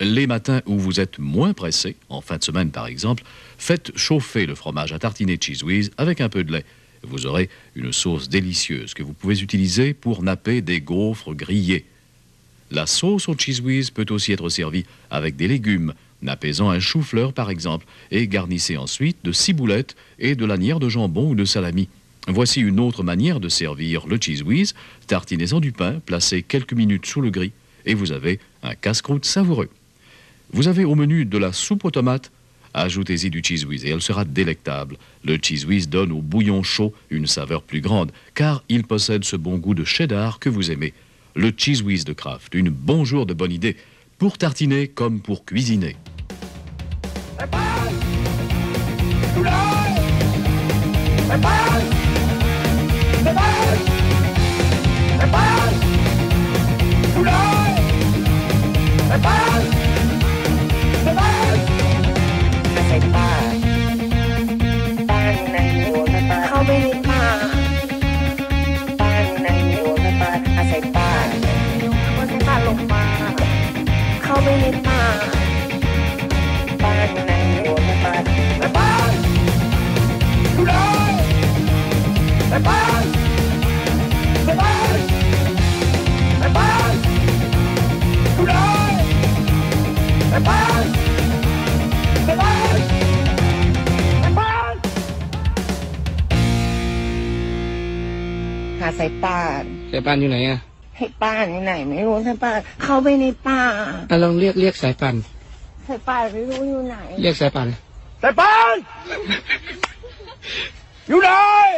[0.00, 3.22] Les matins où vous êtes moins pressé, en fin de semaine par exemple,
[3.56, 6.66] faites chauffer le fromage à tartiner cheese whiz avec un peu de lait.
[7.04, 11.86] Vous aurez une sauce délicieuse que vous pouvez utiliser pour napper des gaufres grillées.
[12.70, 17.32] La sauce au cheese whiz peut aussi être servie avec des légumes, nappez-en un chou-fleur
[17.32, 21.88] par exemple, et garnissez ensuite de ciboulettes et de lanières de jambon ou de salami.
[22.28, 24.74] Voici une autre manière de servir le cheese whiz.
[25.06, 27.52] Tartinez-en du pain, placez quelques minutes sous le gris,
[27.86, 29.70] et vous avez un casse-croûte savoureux.
[30.52, 32.30] Vous avez au menu de la soupe aux tomates.
[32.74, 34.96] Ajoutez-y du cheese whiz et elle sera délectable.
[35.24, 39.36] Le cheese whiz donne au bouillon chaud une saveur plus grande, car il possède ce
[39.36, 40.92] bon goût de cheddar que vous aimez.
[41.34, 43.76] Le cheese whiz de Kraft, une bonjour de bonne idée,
[44.18, 45.96] pour tartiner comme pour cuisiner.
[47.40, 47.58] เข้าไป
[51.28, 51.56] ในป่า
[53.24, 53.40] ไปั้ไไป
[55.14, 55.36] ไป
[61.16, 61.18] ป
[62.74, 63.18] ไป
[65.06, 67.22] ไานในหัวไม่ปาเข้าไม่ป่า
[69.42, 69.46] ใน
[70.94, 73.04] ปั้งาลงมา
[74.22, 74.99] เข้าไปในป่า
[82.50, 82.78] หาสายป่า
[99.62, 100.58] นสายป่านอยู่ไหนอะ
[100.96, 103.60] ให้ป้านอยู่ไหน ไม่รู้สายป่านเข้าไปในป่า
[104.10, 105.16] อะลองเรียกเรียกสายป่าน
[105.88, 107.68] สายป่านไม่รู้อยู่ไหน เรียกสายป่าน
[108.22, 108.78] C'est pas!
[111.08, 111.70] You know!